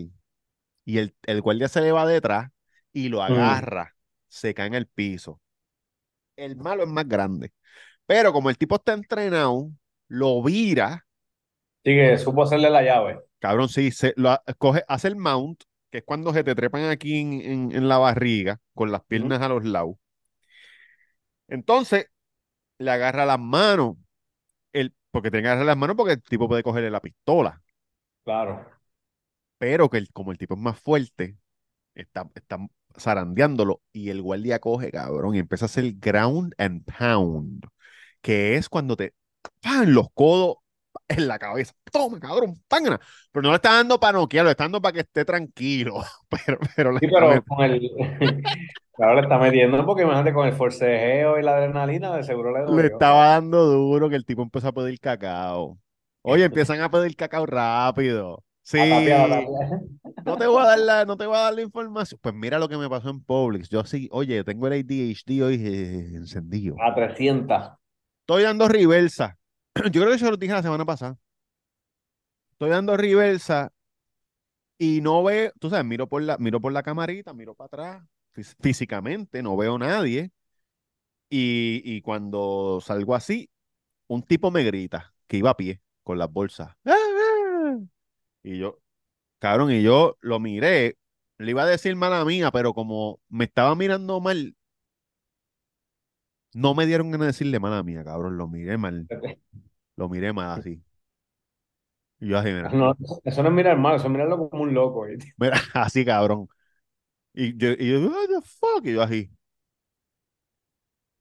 Y 0.85 0.99
el, 0.99 1.15
el 1.25 1.41
guardia 1.41 1.69
se 1.69 1.81
le 1.81 1.93
va 1.93 2.07
detrás 2.07 2.51
y 2.93 3.09
lo 3.09 3.23
agarra. 3.23 3.97
Se 4.29 4.55
cae 4.55 4.67
en 4.67 4.75
el 4.75 4.87
piso. 4.87 5.41
El 6.37 6.57
malo 6.57 6.83
es 6.83 6.89
más 6.89 7.07
grande. 7.09 7.53
Pero 8.07 8.33
como 8.33 8.51
el 8.51 8.59
tipo 8.59 8.77
está 8.77 8.93
entrenado, 8.93 9.71
lo 10.09 10.43
vira. 10.43 11.07
Sí, 11.85 11.95
que 11.95 12.19
supo 12.19 12.43
hacerle 12.43 12.71
la 12.71 12.83
llave. 12.83 13.21
Cabrón, 13.39 13.69
sí, 13.69 13.91
se, 13.91 14.13
lo, 14.17 14.41
coge, 14.59 14.85
hace 14.87 15.09
el 15.09 15.17
mount, 15.17 15.63
que 15.93 16.01
es 16.01 16.05
cuando 16.05 16.35
se 16.35 16.45
te 16.45 16.57
trepan 16.57 16.87
aquí 16.91 17.19
en, 17.21 17.35
en- 17.43 17.73
en 17.73 17.89
la 17.89 17.99
barriga, 17.99 18.61
con 18.75 18.93
las 18.93 19.05
piernas 19.07 19.43
a 19.43 19.49
los 19.51 19.65
lados. 19.67 19.97
Entonces, 21.49 22.07
le 22.79 22.91
agarra 22.91 23.27
las 23.27 23.41
manos. 23.41 23.97
El, 24.73 24.95
porque 25.13 25.31
tiene 25.31 25.45
que 25.45 25.49
agarrar 25.51 25.67
las 25.67 25.77
manos 25.77 25.97
porque 25.97 26.15
el 26.15 26.23
tipo 26.23 26.49
puede 26.49 26.63
cogerle 26.65 26.91
la 26.91 27.01
pistola. 27.01 27.63
Claro. 28.25 28.67
Pero 29.59 29.89
que 29.91 29.99
el- 29.99 30.11
como 30.13 30.33
el 30.33 30.39
tipo 30.39 30.55
es 30.55 30.61
más 30.61 30.79
fuerte, 30.79 31.37
está, 31.95 32.31
está 32.35 32.59
zarandeándolo 32.99 33.83
y 33.93 34.11
el 34.11 34.23
guardia 34.23 34.61
coge, 34.61 34.93
cabrón, 34.93 35.35
y 35.37 35.41
empieza 35.41 35.67
a 35.67 35.69
hacer 35.69 35.95
ground 35.99 36.55
and 36.59 36.85
pound, 36.99 37.65
que 38.23 38.57
es 38.57 38.69
cuando 38.69 38.97
te 38.97 39.15
¡pam! 39.63 39.89
los 39.91 40.09
codos 40.15 40.57
en 41.09 41.29
la 41.29 41.39
cabeza. 41.39 41.73
Toma, 41.91 42.19
cabrón. 42.21 42.55
Pero 42.69 43.43
no 43.43 43.51
le 43.51 43.57
está 43.57 43.73
dando 43.75 43.99
para 44.01 44.19
noquear, 44.19 44.45
le 44.45 44.53
está 44.53 44.65
dando 44.65 44.81
para 44.83 44.93
que 44.95 45.01
esté 45.01 45.25
tranquilo. 45.25 46.03
Pero, 46.47 46.59
pero 46.77 46.93
le 46.93 47.01
Sí, 47.01 47.07
está 47.07 47.21
pero 47.21 47.43
con 47.45 47.63
el. 47.65 47.81
Claro, 48.95 49.15
le 49.15 49.23
está 49.23 49.39
metiendo 49.39 49.85
porque 49.87 50.03
imagínate 50.03 50.33
con 50.35 50.47
el 50.47 50.53
forcejeo 50.55 51.39
y 51.39 51.43
la 51.43 51.57
adrenalina, 51.57 52.15
de 52.17 52.25
seguro 52.25 52.53
le 52.53 52.65
le 52.77 52.85
dolió. 52.85 52.87
estaba 52.87 53.29
dando 53.29 53.65
duro 53.67 54.09
que 54.11 54.17
el 54.17 54.25
tipo 54.27 54.43
empezó 54.43 54.69
a 54.69 54.73
pedir 54.73 54.99
cacao. 55.01 55.79
Oye, 56.23 56.45
empiezan 56.45 56.81
a 56.81 56.91
pedir 56.91 57.17
cacao 57.17 57.47
rápido. 57.47 58.45
Sí. 58.63 58.79
No 60.25 60.37
te 60.37 60.47
voy 60.47 60.63
a 60.63 60.67
dar 60.67 60.79
la, 60.79 61.05
no 61.05 61.17
te 61.17 61.27
voy 61.27 61.37
a 61.37 61.41
dar 61.41 61.55
la 61.55 61.63
información. 61.63 62.19
Pues 62.23 62.35
mira 62.35 62.59
lo 62.59 62.69
que 62.69 62.77
me 62.77 62.89
pasó 62.89 63.11
en 63.11 63.23
Publix. 63.23 63.69
Yo 63.71 63.85
sí, 63.85 64.09
oye, 64.13 64.45
tengo 64.45 64.69
el 64.69 64.75
ADHD 64.75 65.43
hoy 65.43 65.55
eh, 65.67 66.11
encendido. 66.17 66.77
A 66.81 66.95
300. 66.95 67.73
Estoy 68.21 68.43
dando 68.45 68.69
reversa. 68.69 69.39
Yo 69.93 70.01
creo 70.03 70.09
que 70.09 70.15
eso 70.17 70.31
lo 70.31 70.37
dije 70.37 70.53
la 70.53 70.63
semana 70.63 70.85
pasada. 70.85 71.19
Estoy 72.53 72.71
dando 72.71 72.97
reversa 72.97 73.71
y 74.79 75.01
no 75.01 75.23
veo, 75.23 75.53
tú 75.61 75.71
sabes, 75.71 75.85
miro 75.85 76.09
por 76.09 76.23
la, 76.23 76.39
miro 76.39 76.61
por 76.61 76.73
la 76.73 76.83
camarita, 76.83 77.33
miro 77.35 77.55
para 77.55 77.67
atrás, 77.67 78.03
fí- 78.35 78.55
físicamente, 78.61 79.43
no 79.43 79.57
veo 79.57 79.77
a 79.77 79.79
nadie. 79.79 80.31
Y, 81.31 81.83
y 81.85 82.03
cuando 82.03 82.81
salgo 82.83 83.15
así, 83.15 83.51
un 84.09 84.23
tipo 84.25 84.51
me 84.51 84.65
grita 84.65 85.15
que 85.29 85.39
iba 85.39 85.51
a 85.51 85.57
pie 85.59 85.83
con 86.05 86.19
las 86.19 86.33
bolsas. 86.33 86.75
Y 88.43 88.59
yo, 88.59 88.81
cabrón, 89.41 89.73
y 89.73 89.83
yo 89.83 90.17
lo 90.21 90.41
miré, 90.41 90.99
le 91.39 91.51
iba 91.53 91.63
a 91.65 91.67
decir 91.67 91.97
mala 91.97 92.25
mía, 92.25 92.51
pero 92.53 92.75
como 92.75 93.21
me 93.29 93.45
estaba 93.47 93.75
mirando 93.77 94.21
mal, 94.21 94.57
no 96.55 96.75
me 96.75 96.87
dieron 96.87 97.11
ganas 97.11 97.27
de 97.27 97.33
decirle 97.33 97.61
mala 97.61 97.83
mía, 97.83 98.05
cabrón, 98.05 98.37
lo 98.39 98.49
miré 98.49 98.79
mal, 98.79 99.09
lo 99.97 100.09
miré 100.11 100.33
mal 100.33 100.59
así. 100.61 100.83
Y 102.21 102.29
yo 102.29 102.39
así, 102.39 102.51
mira, 102.51 102.81
No, 102.81 102.97
eso 103.25 103.43
no 103.43 103.49
es 103.51 103.55
mirar 103.55 103.79
mal, 103.79 103.97
eso 103.97 104.07
es 104.07 104.11
mirarlo 104.13 104.49
como 104.49 104.63
un 104.65 104.75
loco. 104.75 105.07
mira, 105.37 105.57
así, 105.75 106.05
cabrón. 106.05 106.49
Y 107.35 107.57
yo, 107.59 107.71
y 107.73 107.91
yo, 107.93 108.01
what 108.11 108.29
the 108.29 108.43
fuck, 108.43 108.87
y 108.87 108.95
yo 108.95 109.03
así. 109.03 109.31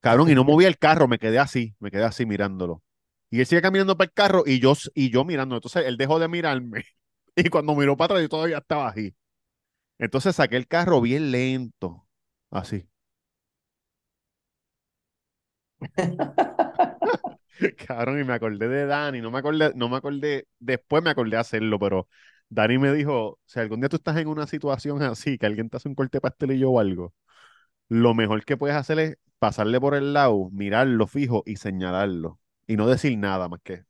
Cabrón, 0.00 0.30
y 0.30 0.34
no 0.34 0.44
movía 0.44 0.68
el 0.68 0.78
carro, 0.78 1.06
me 1.08 1.18
quedé 1.18 1.38
así, 1.38 1.74
me 1.78 1.90
quedé 1.90 2.04
así 2.04 2.26
mirándolo. 2.26 2.82
Y 3.30 3.40
él 3.40 3.46
sigue 3.46 3.62
caminando 3.62 3.96
para 3.96 4.06
el 4.06 4.12
carro 4.12 4.42
y 4.46 4.58
yo, 4.60 4.74
y 4.94 5.10
yo 5.10 5.24
mirando. 5.24 5.54
Entonces 5.56 5.84
él 5.86 5.96
dejó 5.96 6.18
de 6.18 6.28
mirarme. 6.28 6.84
Y 7.34 7.48
cuando 7.48 7.74
miró 7.74 7.96
para 7.96 8.06
atrás, 8.16 8.22
yo 8.22 8.28
todavía 8.28 8.58
estaba 8.58 8.88
así. 8.88 9.14
Entonces 9.98 10.36
saqué 10.36 10.56
el 10.56 10.68
carro 10.68 11.00
bien 11.00 11.30
lento, 11.32 12.06
así. 12.50 12.88
Cabrón, 17.86 18.20
y 18.20 18.24
me 18.24 18.32
acordé 18.34 18.68
de 18.68 18.86
Dani, 18.86 19.20
no 19.20 19.30
me 19.30 19.38
acordé, 19.38 19.72
no 19.74 19.88
me 19.88 19.96
acordé, 19.96 20.46
después 20.58 21.02
me 21.02 21.10
acordé 21.10 21.32
de 21.32 21.36
hacerlo, 21.38 21.78
pero 21.78 22.08
Dani 22.48 22.78
me 22.78 22.92
dijo, 22.92 23.38
si 23.46 23.60
algún 23.60 23.80
día 23.80 23.88
tú 23.88 23.96
estás 23.96 24.16
en 24.16 24.28
una 24.28 24.46
situación 24.46 25.02
así, 25.02 25.38
que 25.38 25.46
alguien 25.46 25.68
te 25.70 25.76
hace 25.76 25.88
un 25.88 25.94
corte 25.94 26.18
de 26.18 26.20
pastelillo 26.22 26.70
o 26.70 26.80
algo, 26.80 27.14
lo 27.88 28.14
mejor 28.14 28.44
que 28.44 28.56
puedes 28.58 28.76
hacer 28.76 28.98
es 29.00 29.18
pasarle 29.38 29.80
por 29.80 29.94
el 29.94 30.12
lado, 30.14 30.50
mirarlo 30.52 31.06
fijo 31.08 31.42
y 31.46 31.56
señalarlo. 31.56 32.40
Y 32.66 32.76
no 32.76 32.88
decir 32.88 33.16
nada 33.18 33.48
más 33.48 33.60
que. 33.64 33.84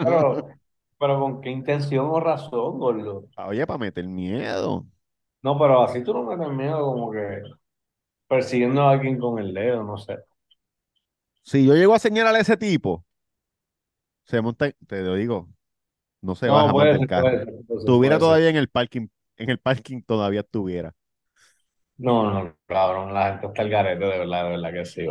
Pero, 0.00 0.20
pero 0.98 1.18
¿con 1.20 1.40
qué 1.40 1.50
intención 1.50 2.06
o 2.06 2.20
razón, 2.20 2.78
gordo? 2.78 3.28
Oye, 3.36 3.66
para 3.66 3.78
meter 3.78 4.06
miedo. 4.06 4.86
No, 5.44 5.56
pero 5.58 5.82
así 5.82 6.02
tú 6.02 6.12
no 6.14 6.24
me 6.24 6.36
das 6.36 6.52
miedo 6.52 6.84
como 6.84 7.10
que 7.12 7.42
persiguiendo 8.28 8.82
a 8.82 8.92
alguien 8.92 9.18
con 9.18 9.38
el 9.40 9.54
dedo, 9.54 9.84
no 9.84 9.98
sé. 9.98 10.18
Si 11.42 11.64
yo 11.64 11.74
llego 11.74 11.94
a 11.94 11.98
señalar 11.98 12.34
a 12.34 12.40
ese 12.40 12.56
tipo, 12.56 13.04
se 14.24 14.40
monta, 14.40 14.70
te 14.86 15.02
lo 15.02 15.14
digo, 15.14 15.48
no 16.22 16.34
se 16.34 16.48
No, 16.48 16.54
baja 16.54 16.72
del 16.86 17.06
carro. 17.06 17.30
Estuviera 17.78 18.18
todavía 18.18 18.50
en 18.50 18.56
el 18.56 18.68
parking, 18.68 19.08
en 19.36 19.50
el 19.50 19.58
parking 19.58 20.02
todavía 20.02 20.40
estuviera. 20.40 20.94
No, 21.96 22.30
no, 22.30 22.56
cabrón, 22.66 23.12
la 23.14 23.30
gente 23.32 23.46
está 23.48 23.62
al 23.62 23.70
garete, 23.70 24.04
de 24.04 24.18
verdad, 24.20 24.44
de 24.44 24.50
verdad 24.50 24.72
que 24.72 24.84
sí. 24.84 25.06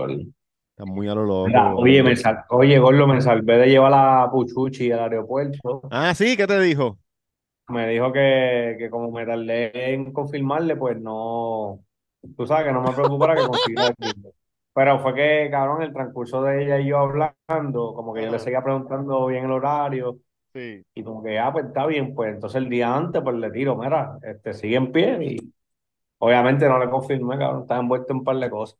Está 0.71 0.85
muy 0.85 1.07
a 1.07 1.15
lo 1.15 1.25
loco. 1.25 1.51
Mira, 1.51 1.75
oye, 1.75 2.01
me 2.03 2.15
sal- 2.15 2.43
oye, 2.49 2.79
gordo, 2.79 3.05
me 3.07 3.21
salvé 3.21 3.57
de 3.57 3.67
llevar 3.67 3.93
a 3.93 4.29
Puchuchi 4.31 4.91
al 4.91 4.99
aeropuerto. 5.01 5.81
Ah, 5.89 6.13
sí, 6.15 6.35
¿qué 6.37 6.45
te 6.47 6.59
dijo? 6.59 6.99
Me 7.69 7.87
dijo 7.87 8.11
que, 8.11 8.75
que 8.77 8.89
como 8.89 9.11
me 9.11 9.25
tardé 9.25 9.93
en 9.93 10.11
confirmarle, 10.11 10.75
pues 10.75 10.99
no, 10.99 11.79
tú 12.35 12.45
sabes 12.45 12.65
que 12.67 12.73
no 12.73 12.81
me 12.81 12.91
preocupara 12.91 13.35
que 13.35 13.47
consiga 13.47 13.87
el 13.87 13.95
tiempo. 13.95 14.33
Pero 14.73 14.99
fue 14.99 15.13
que, 15.13 15.47
cabrón, 15.51 15.81
el 15.81 15.93
transcurso 15.93 16.43
de 16.43 16.63
ella 16.63 16.79
y 16.79 16.87
yo 16.87 16.97
hablando, 16.97 17.93
como 17.93 18.13
que 18.13 18.23
yo 18.23 18.31
le 18.31 18.39
seguía 18.39 18.63
preguntando 18.63 19.27
bien 19.27 19.45
el 19.45 19.51
horario, 19.51 20.17
Sí. 20.53 20.83
y 20.93 21.03
como 21.03 21.23
que, 21.23 21.39
ah, 21.39 21.51
pues 21.51 21.65
está 21.65 21.85
bien, 21.87 22.13
pues 22.13 22.33
entonces 22.33 22.57
el 22.61 22.69
día 22.69 22.95
antes, 22.95 23.21
pues 23.23 23.35
le 23.35 23.49
tiro, 23.49 23.75
mira, 23.75 24.17
este, 24.23 24.53
sigue 24.53 24.75
en 24.75 24.91
pie, 24.91 25.17
y 25.23 25.53
obviamente 26.19 26.67
no 26.67 26.79
le 26.79 26.89
confirmé, 26.89 27.37
cabrón, 27.37 27.63
estaba 27.63 27.79
envuelto 27.81 28.11
en 28.13 28.17
un 28.19 28.23
par 28.23 28.37
de 28.37 28.49
cosas. 28.49 28.77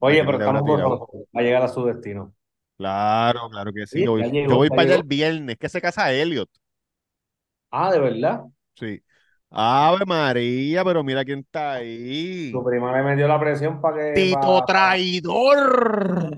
Oye, 0.00 0.24
pero 0.24 0.38
estamos 0.38 0.62
borrosos 0.62 1.08
a 1.34 1.42
llegar 1.42 1.62
a 1.62 1.68
su 1.68 1.84
destino. 1.84 2.32
Claro, 2.76 3.48
claro 3.50 3.72
que 3.72 3.86
sí. 3.86 4.06
Oye, 4.06 4.24
Yo 4.24 4.30
voy, 4.30 4.48
yo 4.48 4.56
voy 4.56 4.68
para 4.68 4.82
allá 4.82 4.94
el 4.96 5.02
viernes, 5.02 5.56
que 5.56 5.68
se 5.68 5.80
casa 5.80 6.12
Elliot. 6.12 6.48
Ah, 7.70 7.92
¿de 7.92 7.98
verdad? 7.98 8.44
Sí. 8.74 9.02
Ave 9.50 10.04
María, 10.06 10.84
pero 10.84 11.02
mira 11.02 11.24
quién 11.24 11.40
está 11.40 11.74
ahí. 11.74 12.52
Tu 12.52 12.62
prima 12.64 12.96
le 12.96 13.02
metió 13.02 13.26
la 13.26 13.40
presión 13.40 13.80
para 13.80 13.96
que, 13.96 14.12
Tito 14.14 14.40
pa- 14.40 14.66
traidor. 14.66 16.36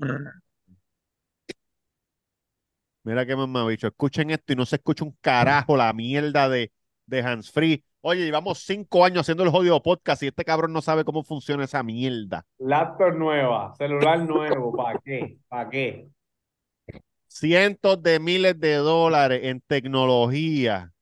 Mira 3.03 3.25
qué 3.27 3.35
mamabicho. 3.35 3.87
Escuchen 3.89 4.31
esto 4.31 4.53
y 4.53 4.57
no 4.57 4.67
se 4.67 4.77
escucha 4.77 5.05
un 5.05 5.17
carajo 5.21 5.77
la 5.77 5.93
mierda 5.93 6.49
de, 6.49 6.71
de 7.07 7.21
Hans 7.23 7.51
Free. 7.51 7.83
Oye, 8.03 8.25
llevamos 8.25 8.59
cinco 8.65 9.05
años 9.05 9.23
haciendo 9.23 9.43
el 9.43 9.51
jodido 9.51 9.83
podcast 9.83 10.23
y 10.23 10.29
este 10.29 10.45
cabrón 10.45 10.73
no 10.73 10.81
sabe 10.83 11.05
cómo 11.05 11.23
funciona 11.25 11.65
esa 11.65 11.83
mierda. 11.83 12.45
Laptop 12.59 13.15
nueva, 13.15 13.75
celular 13.75 14.21
nuevo, 14.21 14.73
¿para 14.77 14.99
qué? 15.05 15.39
¿Para 15.49 15.69
qué? 15.71 16.09
Cientos 17.27 18.03
de 18.03 18.19
miles 18.21 18.59
de 18.61 18.75
dólares 18.75 19.41
en 19.45 19.61
tecnología. 19.61 20.93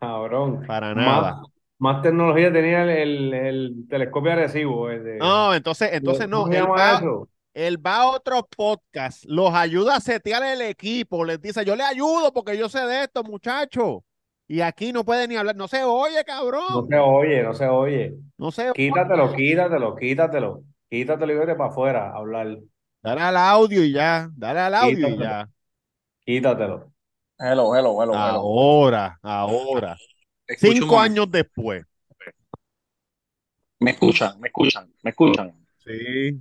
Cabrón. 0.00 0.66
Para 0.66 0.94
nada. 0.94 1.42
más 1.78 2.02
tecnología 2.02 2.52
tenía 2.52 2.82
el, 2.84 2.90
el, 2.90 3.34
el 3.34 3.86
telescopio 3.88 4.32
agresivo. 4.32 4.90
El 4.90 5.04
de, 5.04 5.18
No, 5.18 5.54
entonces, 5.54 5.90
entonces 5.92 6.28
no. 6.28 6.44
¿Cómo 6.44 6.52
se 6.52 6.58
Él 6.58 6.66
va, 6.70 6.92
eso? 6.94 7.28
él 7.54 7.84
va 7.84 7.96
a 8.02 8.06
otros 8.10 8.44
podcasts, 8.56 9.24
los 9.26 9.52
ayuda 9.54 9.96
a 9.96 10.00
setear 10.00 10.42
el 10.44 10.62
equipo, 10.62 11.24
les 11.24 11.40
dice, 11.40 11.64
yo 11.64 11.74
le 11.76 11.82
ayudo 11.84 12.32
porque 12.32 12.56
yo 12.56 12.68
sé 12.68 12.80
de 12.86 13.04
esto, 13.04 13.24
muchacho. 13.24 14.04
Y 14.46 14.60
aquí 14.60 14.92
no 14.92 15.04
puede 15.04 15.28
ni 15.28 15.36
hablar, 15.36 15.56
no 15.56 15.68
se 15.68 15.84
oye, 15.84 16.18
No 16.18 16.24
cabrón. 16.24 16.88
se 16.88 16.96
oye, 16.98 17.42
no 17.42 17.54
se 17.54 17.66
oye. 17.68 18.14
No 18.38 18.50
se 18.50 18.70
oye. 18.70 18.72
Quítatelo, 18.74 19.32
quítatelo, 19.32 19.94
quítatelo. 19.96 20.62
Quítatelo 20.90 21.32
y 21.32 21.36
vete 21.36 21.54
para 21.54 21.70
afuera 21.70 22.10
a 22.10 22.16
hablar. 22.16 22.58
Dale 23.02 23.20
al 23.22 23.36
audio 23.36 23.84
y 23.84 23.92
ya, 23.92 24.28
dale 24.36 24.60
al 24.60 24.74
audio 24.74 25.08
y 25.08 25.18
ya. 25.18 25.48
Quítatelo. 26.24 26.92
Hello, 27.38 27.72
hello, 27.74 28.02
hello, 28.02 28.12
hello. 28.14 28.18
Ahora, 28.18 29.18
ahora. 29.22 29.96
Cinco 30.56 30.98
años 30.98 31.30
después. 31.30 31.84
Me 33.78 33.92
escuchan, 33.92 34.40
me 34.40 34.48
escuchan, 34.48 34.92
me 35.02 35.10
escuchan. 35.10 35.54
Sí. 35.78 36.40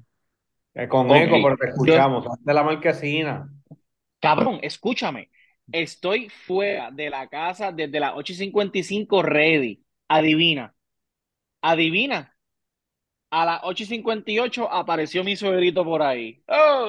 Eh, 0.73 0.87
con 0.87 1.09
eco, 1.15 1.35
pero 1.43 1.57
te 1.57 1.67
Yo- 1.67 1.71
escuchamos. 1.71 2.25
De 2.39 2.53
la 2.53 2.63
marquesina. 2.63 3.47
Cabrón, 4.19 4.59
escúchame. 4.63 5.29
Estoy 5.71 6.29
fuera 6.29 6.89
de 6.91 7.09
la 7.09 7.27
casa 7.27 7.71
desde 7.71 7.99
las 7.99 8.13
8 8.15 8.33
y 8.33 8.35
55 8.35 9.21
ready. 9.21 9.83
Adivina. 10.07 10.73
Adivina. 11.61 12.35
A 13.29 13.43
las 13.45 13.59
8 13.63 13.83
y 13.83 13.85
58 13.87 14.71
apareció 14.71 15.23
mi 15.23 15.35
suegrito 15.35 15.83
por 15.83 16.01
ahí. 16.01 16.41
Ah. 16.47 16.85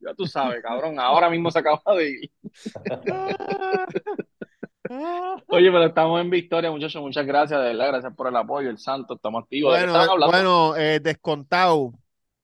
Ya 0.00 0.14
tú 0.14 0.26
sabes, 0.26 0.60
cabrón. 0.62 0.98
Ahora 0.98 1.30
mismo 1.30 1.50
se 1.50 1.60
acaba 1.60 1.80
de 1.96 2.10
ir. 2.10 2.30
Oye, 5.46 5.70
pero 5.70 5.84
estamos 5.86 6.20
en 6.20 6.30
victoria, 6.30 6.70
muchachos. 6.70 7.00
Muchas 7.00 7.24
gracias, 7.24 7.60
de 7.60 7.66
verdad. 7.68 7.88
Gracias 7.88 8.14
por 8.14 8.26
el 8.26 8.36
apoyo. 8.36 8.68
El 8.68 8.78
santo, 8.78 9.14
estamos 9.14 9.44
activos. 9.44 9.74
¿De 9.74 9.84
qué 9.86 9.90
Bueno, 9.90 10.26
bueno, 10.26 10.76
eh, 10.76 11.00
descontado. 11.00 11.92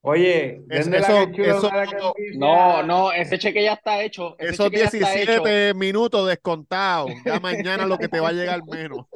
Oye, 0.00 0.62
Es- 0.70 0.86
eso- 0.86 1.28
eso-. 1.36 2.14
No, 2.36 2.82
no, 2.84 3.12
ese 3.12 3.36
cheque 3.38 3.64
ya 3.64 3.72
está 3.74 4.00
hecho. 4.00 4.36
Ese 4.38 4.52
Esos 4.52 4.66
cheque 4.66 4.78
ya 4.78 4.84
está 4.84 5.14
hecho. 5.18 5.32
17 5.42 5.74
minutos 5.74 6.28
descontados. 6.28 7.10
Ya 7.26 7.40
mañana 7.40 7.84
lo 7.84 7.98
que 7.98 8.08
te 8.08 8.20
va 8.20 8.28
a 8.28 8.32
llegar 8.32 8.64
menos. 8.64 9.06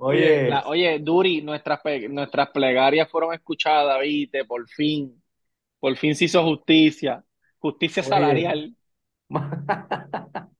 Oye, 0.00 0.38
Oye, 0.40 0.42
la- 0.42 0.66
oye, 0.68 0.98
Duri, 1.00 1.42
nuestras, 1.42 1.80
nuestras 2.10 2.50
plegarias 2.50 3.08
fueron 3.10 3.34
escuchadas, 3.34 4.00
viste, 4.00 4.44
por 4.44 4.68
fin. 4.68 5.22
Por 5.80 5.96
fin 5.96 6.14
se 6.16 6.26
hizo 6.26 6.44
justicia. 6.44 7.24
Justicia 7.58 8.02
Oye. 8.02 8.04
salarial. 8.04 8.74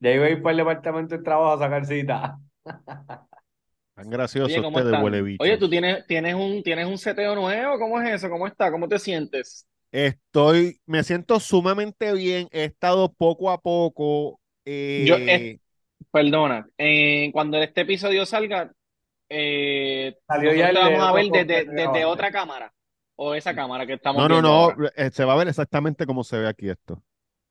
ya 0.00 0.10
iba 0.12 0.26
a 0.26 0.30
ir 0.30 0.42
para 0.42 0.52
el 0.52 0.56
departamento 0.58 1.16
de 1.16 1.22
trabajo 1.22 1.54
a 1.54 1.58
sacar 1.58 1.86
cita. 1.86 2.38
Tan 3.94 4.10
gracioso 4.10 4.60
Oye, 4.60 4.60
¿cómo 4.60 4.78
ustedes, 4.78 4.80
están? 4.80 4.94
huele 4.94 5.22
bicho. 5.22 5.36
Oye, 5.36 5.56
tú 5.58 5.68
tienes, 5.70 6.06
tienes 6.06 6.34
un, 6.34 6.62
tienes 6.62 6.86
un 6.86 6.98
seteo 6.98 7.34
nuevo, 7.34 7.78
¿cómo 7.78 8.00
es 8.00 8.10
eso? 8.14 8.28
¿Cómo 8.30 8.46
está? 8.46 8.70
¿Cómo 8.70 8.88
te 8.88 8.98
sientes? 8.98 9.66
Estoy, 9.90 10.80
me 10.86 11.02
siento 11.04 11.38
sumamente 11.40 12.12
bien. 12.14 12.48
He 12.50 12.64
estado 12.64 13.12
poco 13.12 13.50
a 13.50 13.60
poco. 13.60 14.40
eh, 14.64 14.72
Yo, 14.96 15.18
eh, 15.26 15.60
Perdona, 16.10 16.66
eh, 16.78 17.30
cuando 17.32 17.58
este 17.58 17.82
episodio 17.82 18.24
salga, 18.26 18.72
eh, 19.28 20.16
Salió 20.26 20.52
ya 20.54 20.70
el 20.70 20.76
vamos 20.78 21.02
a 21.04 21.12
ver 21.12 21.26
de- 21.30 21.44
desde, 21.44 21.64
de- 21.64 21.64
desde 21.72 22.04
otra 22.04 22.30
cámara. 22.32 22.72
O 23.16 23.34
esa 23.34 23.54
cámara 23.54 23.86
que 23.86 23.94
estamos 23.94 24.26
no, 24.28 24.28
no, 24.28 24.42
no. 24.42 24.72
ahora. 24.72 24.78
eh, 24.96 25.10
Se 25.12 25.24
va 25.24 25.34
a 25.34 25.36
ver 25.36 25.48
exactamente 25.48 26.06
como 26.06 26.24
se 26.24 26.38
ve 26.38 26.48
aquí 26.48 26.68
esto. 26.68 27.02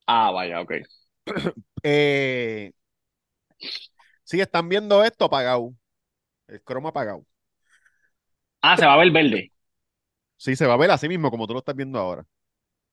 Ah, 0.07 0.31
vaya, 0.31 0.61
ok. 0.61 0.71
Eh, 1.83 2.71
sí, 4.23 4.39
están 4.41 4.69
viendo 4.69 5.03
esto 5.03 5.25
apagado. 5.25 5.75
El 6.47 6.61
croma 6.63 6.89
apagado. 6.91 7.25
Ah, 8.61 8.75
se 8.77 8.85
va 8.85 8.93
a 8.93 8.97
ver 8.97 9.11
verde. 9.11 9.51
Sí, 10.37 10.55
se 10.57 10.65
va 10.67 10.73
a 10.73 10.77
ver 10.77 10.91
así 10.91 11.07
mismo 11.07 11.31
como 11.31 11.47
tú 11.47 11.53
lo 11.53 11.59
estás 11.59 11.75
viendo 11.75 11.97
ahora. 11.99 12.25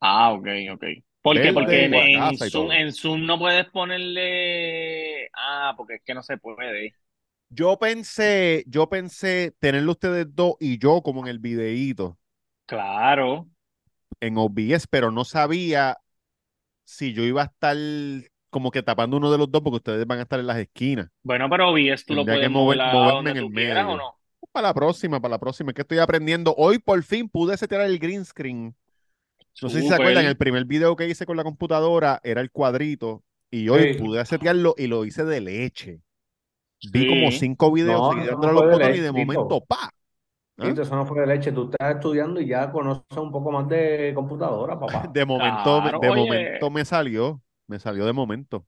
Ah, 0.01 0.33
ok, 0.33 0.47
ok. 0.73 0.85
¿Por 1.23 1.41
qué? 1.41 1.53
Porque 1.53 1.85
en, 1.85 2.37
Zoom, 2.37 2.69
todo. 2.69 2.73
en 2.73 2.93
Zoom 2.93 3.27
no 3.27 3.39
puedes 3.39 3.67
ponerle. 3.67 5.29
Ah, 5.35 5.75
porque 5.77 5.97
es 5.97 6.03
que 6.05 6.15
no 6.15 6.23
se 6.23 6.39
puede. 6.39 6.95
Yo 7.51 7.79
pensé, 7.79 8.65
yo 8.67 8.89
pensé 8.89 9.55
tenerlo 9.59 9.93
ustedes 9.93 10.27
dos 10.35 10.55
y 10.61 10.79
yo 10.79 11.03
como 11.03 11.23
en 11.23 11.29
el 11.29 11.39
videíto 11.39 12.19
Claro. 12.67 13.49
en 14.21 14.37
OBS, 14.39 14.87
pero 14.89 15.11
no 15.11 15.25
sabía 15.25 15.99
si 16.85 17.13
yo 17.15 17.25
iba 17.25 17.43
a 17.43 17.47
estar 17.47 17.77
como 18.51 18.71
que 18.71 18.83
tapando 18.83 19.17
uno 19.19 19.31
de 19.31 19.39
los 19.39 19.51
dos 19.51 19.63
porque 19.63 19.77
ustedes 19.77 20.07
van 20.07 20.19
a 20.21 20.23
estar 20.23 20.41
en 20.41 20.47
las 20.47 20.59
esquinas. 20.59 21.09
Bueno, 21.23 21.49
pero 21.51 21.71
OBS 21.71 22.05
tú 22.07 22.15
lo 22.15 22.25
Tendría 22.25 22.49
que 22.49 22.51
puedes 22.51 22.51
mover 22.51 22.81
a 22.81 22.93
moverme 22.93 23.31
en 23.31 23.37
el 23.39 23.51
medio. 23.51 23.89
o 23.91 23.97
no. 23.97 24.15
Para 24.53 24.69
la 24.69 24.75
próxima, 24.75 25.21
para 25.21 25.33
la 25.33 25.39
próxima, 25.39 25.71
es 25.71 25.75
que 25.75 25.83
estoy 25.83 25.99
aprendiendo. 25.99 26.55
Hoy 26.57 26.79
por 26.79 27.03
fin 27.03 27.29
pude 27.29 27.57
setear 27.57 27.83
el 27.83 27.99
green 27.99 28.25
screen. 28.25 28.75
No 29.63 29.69
sé 29.69 29.81
si 29.83 29.89
se 29.89 29.95
acuerdan, 29.95 30.25
el 30.27 30.37
primer 30.37 30.65
video 30.65 30.95
que 30.97 31.09
hice 31.09 31.27
con 31.27 31.37
la 31.37 31.45
computadora 31.45 32.21
era 32.23 32.41
el 32.41 32.51
cuadrito 32.51 33.25
y 33.51 33.69
hoy 33.69 33.95
Sí. 33.95 33.99
pude 34.01 34.25
setearlo 34.25 34.75
y 34.79 34.87
lo 34.87 35.05
hice 35.05 35.25
de 35.25 35.41
leche. 35.41 36.01
Vi 36.93 37.01
Sí. 37.01 37.09
como 37.09 37.31
cinco 37.33 37.73
videos 37.73 38.15
No, 38.17 38.53
los 38.53 38.65
botones 38.65 38.97
y 38.97 39.01
de 39.01 39.11
momento, 39.13 39.61
¡pa! 39.65 39.91
¿Ah? 40.61 40.69
Eso 40.69 40.95
no 40.97 41.07
fue 41.07 41.21
de 41.21 41.27
leche. 41.27 41.53
Tú 41.53 41.71
estás 41.71 41.95
estudiando 41.97 42.41
y 42.41 42.47
ya 42.49 42.71
conoces 42.71 43.17
un 43.17 43.31
poco 43.33 43.51
más 43.53 43.69
de 43.69 44.13
computadora, 44.15 44.79
papá. 44.79 45.09
De 45.13 45.25
momento, 45.25 45.81
Claro, 45.83 45.99
de 46.01 46.09
oye. 46.09 46.21
momento 46.21 46.71
me 46.71 46.85
salió, 46.85 47.41
me 47.69 47.79
salió 47.79 48.05
de 48.05 48.13
momento. 48.13 48.67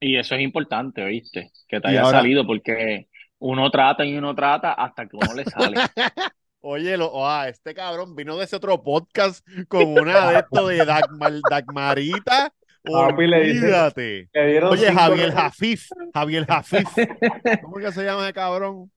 Y 0.00 0.16
eso 0.18 0.34
es 0.34 0.42
importante, 0.42 1.02
¿oíste? 1.02 1.50
Que 1.68 1.80
te 1.80 1.88
haya 1.88 2.02
ahora- 2.02 2.18
salido 2.18 2.46
porque 2.46 3.08
uno 3.38 3.70
trata 3.70 4.04
y 4.04 4.16
uno 4.16 4.34
trata 4.34 4.72
hasta 4.74 5.06
que 5.06 5.16
uno 5.16 5.34
le 5.34 5.44
sale. 5.46 5.76
Oye, 6.68 6.96
lo, 6.96 7.24
ah, 7.24 7.48
este 7.48 7.74
cabrón 7.74 8.16
vino 8.16 8.36
de 8.36 8.44
ese 8.44 8.56
otro 8.56 8.82
podcast 8.82 9.46
con 9.68 9.86
una 9.86 10.30
de 10.32 10.38
esto 10.40 10.66
de 10.66 10.84
Dagmar, 10.84 11.34
Dagmarita. 11.48 12.52
Papi, 12.82 13.26
le 13.28 13.40
dice- 13.44 13.60
Olvídate. 13.66 14.28
Oye, 14.68 14.92
Javier 14.92 15.32
Jafif, 15.32 15.88
Javier 16.12 16.44
Jafif. 16.44 16.88
¿Cómo 17.62 17.78
es 17.78 17.86
que 17.86 17.92
se 17.92 18.04
llama 18.04 18.24
ese 18.24 18.32
cabrón? 18.32 18.90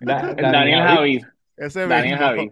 Da- 0.00 0.34
Daniel 0.34 0.82
Javid. 0.82 1.24
Ese 1.56 1.86
Daniel. 1.86 2.18
Javid. 2.18 2.50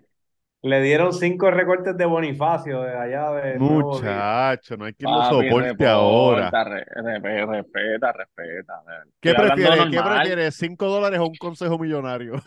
Le 0.64 0.80
dieron 0.80 1.12
cinco 1.12 1.50
recortes 1.50 1.96
de 1.96 2.04
Bonifacio 2.04 2.82
de 2.82 2.96
allá 2.96 3.32
de. 3.32 3.58
Muchacho, 3.58 4.76
no 4.76 4.84
hay 4.84 4.92
quien 4.94 5.10
lo 5.10 5.24
soporte 5.24 5.86
ahora. 5.88 6.50
reporta, 6.50 6.64
re- 6.64 6.84
re- 7.20 7.46
respeta, 7.46 8.12
respeta. 8.12 8.82
¿Qué 9.20 9.34
prefieres? 9.34 9.86
¿Qué 9.90 10.02
prefieres? 10.02 10.54
¿Cinco 10.54 10.86
dólares 10.88 11.18
o 11.18 11.26
un 11.26 11.34
consejo 11.36 11.78
millonario? 11.78 12.34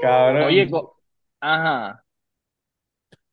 Cabrón. 0.00 0.44
Oye, 0.44 0.68
co- 0.70 0.96
ajá. 1.40 2.04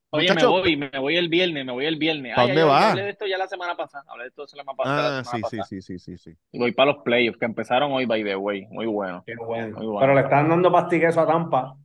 Oye, 0.09 0.23
Muchacho- 0.23 0.47
me 0.47 0.61
voy, 0.61 0.77
me 0.77 0.99
voy 0.99 1.17
el 1.17 1.29
viernes, 1.29 1.65
me 1.65 1.71
voy 1.73 1.85
el 1.85 1.97
viernes. 1.97 2.33
¿Pa' 2.35 2.41
Ay, 2.41 2.47
dónde 2.47 2.63
vas? 2.63 2.91
Hablé 2.91 3.03
de 3.03 3.09
esto 3.11 3.25
ya 3.27 3.37
la 3.37 3.47
semana 3.47 3.75
pasada, 3.75 4.03
hablé 4.07 4.23
de 4.25 4.29
esto 4.29 4.43
la 4.43 4.47
semana 4.47 4.75
pasada. 4.77 5.09
Ah, 5.19 5.23
sí, 5.23 5.29
semana 5.29 5.41
sí, 5.43 5.57
pasada. 5.57 5.63
sí, 5.63 5.81
sí, 5.81 5.99
sí, 5.99 6.17
sí. 6.17 6.37
Y 6.51 6.59
voy 6.59 6.71
para 6.73 6.93
los 6.93 7.03
playoffs 7.03 7.37
que 7.39 7.45
empezaron 7.45 7.91
hoy, 7.91 8.05
by 8.05 8.23
the 8.23 8.35
way. 8.35 8.65
Muy 8.69 8.85
bueno. 8.87 9.23
Qué 9.25 9.35
bueno. 9.35 9.77
Muy 9.77 9.85
bueno. 9.87 9.99
Pero 9.99 10.13
le 10.15 10.21
están 10.21 10.49
dando 10.49 10.71
pastiqueso 10.71 11.21
a 11.21 11.27
Tampa. 11.27 11.77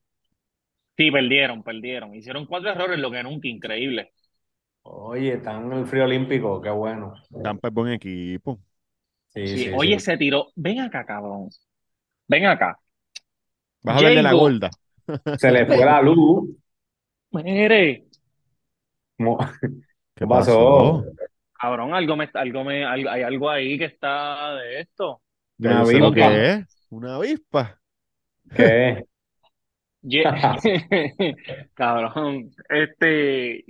Sí, 0.97 1.11
perdieron, 1.11 1.63
perdieron. 1.63 2.15
Hicieron 2.15 2.47
cuatro 2.47 2.71
errores, 2.71 2.99
lo 2.99 3.11
que 3.11 3.23
nunca, 3.23 3.49
increíble. 3.49 4.13
Oye, 4.85 5.35
están 5.35 5.67
en 5.67 5.79
el 5.79 5.87
frío 5.87 6.05
olímpico, 6.05 6.61
qué 6.61 6.71
bueno. 6.71 7.15
Tampa 7.43 7.69
es 7.69 7.75
buen 7.75 7.93
equipo. 7.93 8.61
Sí, 9.29 9.57
Sí, 9.57 9.59
sí, 9.59 9.75
oye, 9.75 9.99
sí. 9.99 10.01
se 10.01 10.17
tiró. 10.17 10.49
Ven 10.57 10.81
acá, 10.81 11.05
cabrón. 11.05 11.49
Ven 12.29 12.47
acá. 12.47 12.81
Vas 13.83 13.95
a 13.95 13.99
hablar 13.99 14.15
de 14.15 14.23
la 14.23 14.33
gorda. 14.33 14.71
Se 15.35 15.51
le 15.53 15.67
fue 15.67 15.85
la 15.85 16.01
luz. 16.03 16.51
Mire, 17.33 18.07
Mo- 19.19 19.39
¿Qué 20.15 20.27
pasó? 20.27 21.05
cabrón, 21.59 21.95
algo 21.95 22.17
me, 22.17 22.29
algo 22.35 22.65
me, 22.65 22.85
al- 22.85 23.09
hay 23.09 23.23
algo 23.23 23.51
ahí 23.51 23.79
que 23.79 23.87
está 23.87 24.55
de 24.57 24.81
esto. 24.81 25.23
Ya 25.59 25.73
Una 25.73 25.81
yo 25.81 25.85
sé 25.87 25.99
lo 26.01 26.13
avispa. 26.13 26.13
que 26.13 26.53
es. 26.53 26.67
Una 26.91 27.17
avispa. 27.17 27.81
¿Qué? 28.55 29.05
Cabrón, 31.75 32.51
este, 32.69 33.65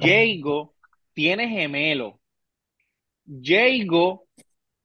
Jago 0.00 0.74
tiene 1.12 1.48
gemelo. 1.48 2.20
Jago 3.42 4.26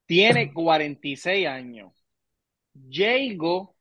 tiene 0.06 0.52
46 0.54 1.46
años. 1.48 1.92
Jago 2.90 3.76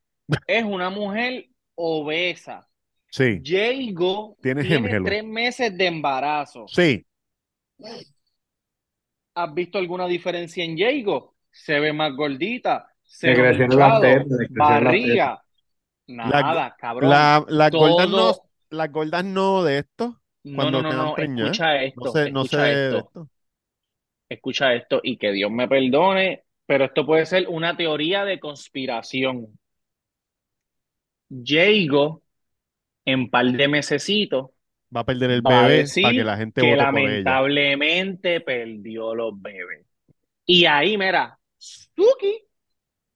es 0.48 0.66
una 0.66 0.92
mujer 0.92 1.50
obesa. 1.76 2.69
Sí, 3.12 3.42
Jago 3.44 4.38
Tiene 4.42 4.64
tres 5.04 5.24
meses 5.24 5.78
de 5.78 5.88
embarazo. 5.88 6.66
sí. 6.68 7.06
¿Has 9.36 9.54
visto 9.54 9.78
alguna 9.78 10.08
diferencia 10.08 10.64
en 10.64 10.78
Jago? 10.78 11.36
Se 11.52 11.80
ve 11.80 11.94
más 11.94 12.16
gordita, 12.16 12.88
se 13.04 13.34
ve 13.36 13.56
hinchado, 13.56 14.04
barriga. 14.58 15.44
La- 16.08 16.42
Nada, 16.42 16.76
cabrón. 16.78 17.10
La- 17.10 17.46
las 17.48 17.72
gordas 17.72 18.10
no, 18.10 18.34
todo- 18.34 18.44
las 18.70 18.92
gordas 18.92 19.26
no 19.26 19.64
de 19.64 19.80
esto, 19.80 20.22
No, 20.44 20.56
cuando 20.56 20.82
no, 20.82 20.94
no, 20.94 20.94
no, 20.94 21.18
escucha 21.18 21.76
no 21.76 21.84
esto, 21.84 22.12
sé, 22.12 22.32
no 22.32 22.46
sé 22.46 22.58
escucha 22.58 22.72
esto. 22.72 23.30
escucha 24.30 24.74
esto 24.74 25.00
y 25.04 25.18
que 25.18 25.32
Dios 25.32 25.52
me 25.52 25.68
perdone, 25.68 26.44
pero 26.66 26.86
esto 26.86 27.06
puede 27.06 27.26
ser 27.26 27.48
una 27.48 27.76
teoría 27.78 28.26
de 28.26 28.40
conspiración. 28.40 29.60
Jago, 31.44 32.22
en 33.06 33.30
par 33.30 33.46
de 33.48 33.68
mesecitos, 33.68 34.52
Va 34.96 35.02
a 35.02 35.06
perder 35.08 35.32
el 35.36 35.42
va 35.46 35.66
a 35.66 35.68
bebé 35.68 35.70
decir 35.70 36.04
para 36.04 36.14
que 36.16 36.24
la 36.24 36.38
gente 36.38 36.62
que 36.62 36.68
vote 36.68 36.88
por 36.88 37.10
ella. 37.10 37.42
lamentablemente 37.44 38.42
perdió 38.42 39.16
los 39.16 39.40
bebés. 39.42 39.86
Y 40.46 40.66
ahí, 40.66 40.98
mira, 40.98 41.40
Suki 41.58 42.46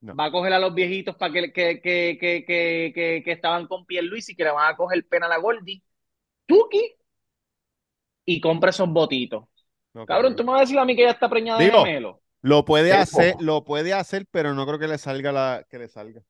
No. 0.01 0.19
va 0.19 0.25
a 0.27 0.31
coger 0.31 0.53
a 0.53 0.59
los 0.59 0.73
viejitos 0.75 1.15
para 1.17 1.33
que, 1.33 1.53
que, 1.53 1.81
que, 1.81 2.17
que, 2.19 2.45
que, 2.45 2.91
que, 2.95 3.23
que 3.25 3.31
estaban 3.31 3.67
con 3.67 3.85
Luis 4.03 4.29
y 4.29 4.35
que 4.35 4.43
le 4.45 4.51
van 4.51 4.73
a 4.73 4.77
coger 4.77 5.07
pena 5.07 5.27
a 5.27 5.29
la 5.29 5.37
Gordi. 5.39 5.83
Tuki 6.47 6.95
y 8.25 8.39
compra 8.41 8.69
esos 8.69 8.89
botitos. 8.89 9.45
Cabrón, 10.05 10.35
tú 10.35 10.43
me 10.43 10.51
vas 10.51 10.59
a 10.59 10.63
decir 10.63 10.79
a 10.79 10.85
mí 10.85 10.95
que 10.95 11.03
ella 11.03 11.11
está 11.11 11.29
preñada 11.29 11.63
de 11.63 11.69
gemelo. 11.69 12.21
Lo 12.41 12.63
puede 12.65 12.89
Tiempo. 12.89 13.01
hacer, 13.01 13.35
lo 13.41 13.63
puede 13.63 13.93
hacer, 13.93 14.25
pero 14.29 14.53
no 14.53 14.65
creo 14.67 14.77
que 14.79 14.87
le 14.87 14.97
salga 14.99 15.31
la, 15.31 15.65
que 15.69 15.79
le 15.79 15.87
salga. 15.87 16.21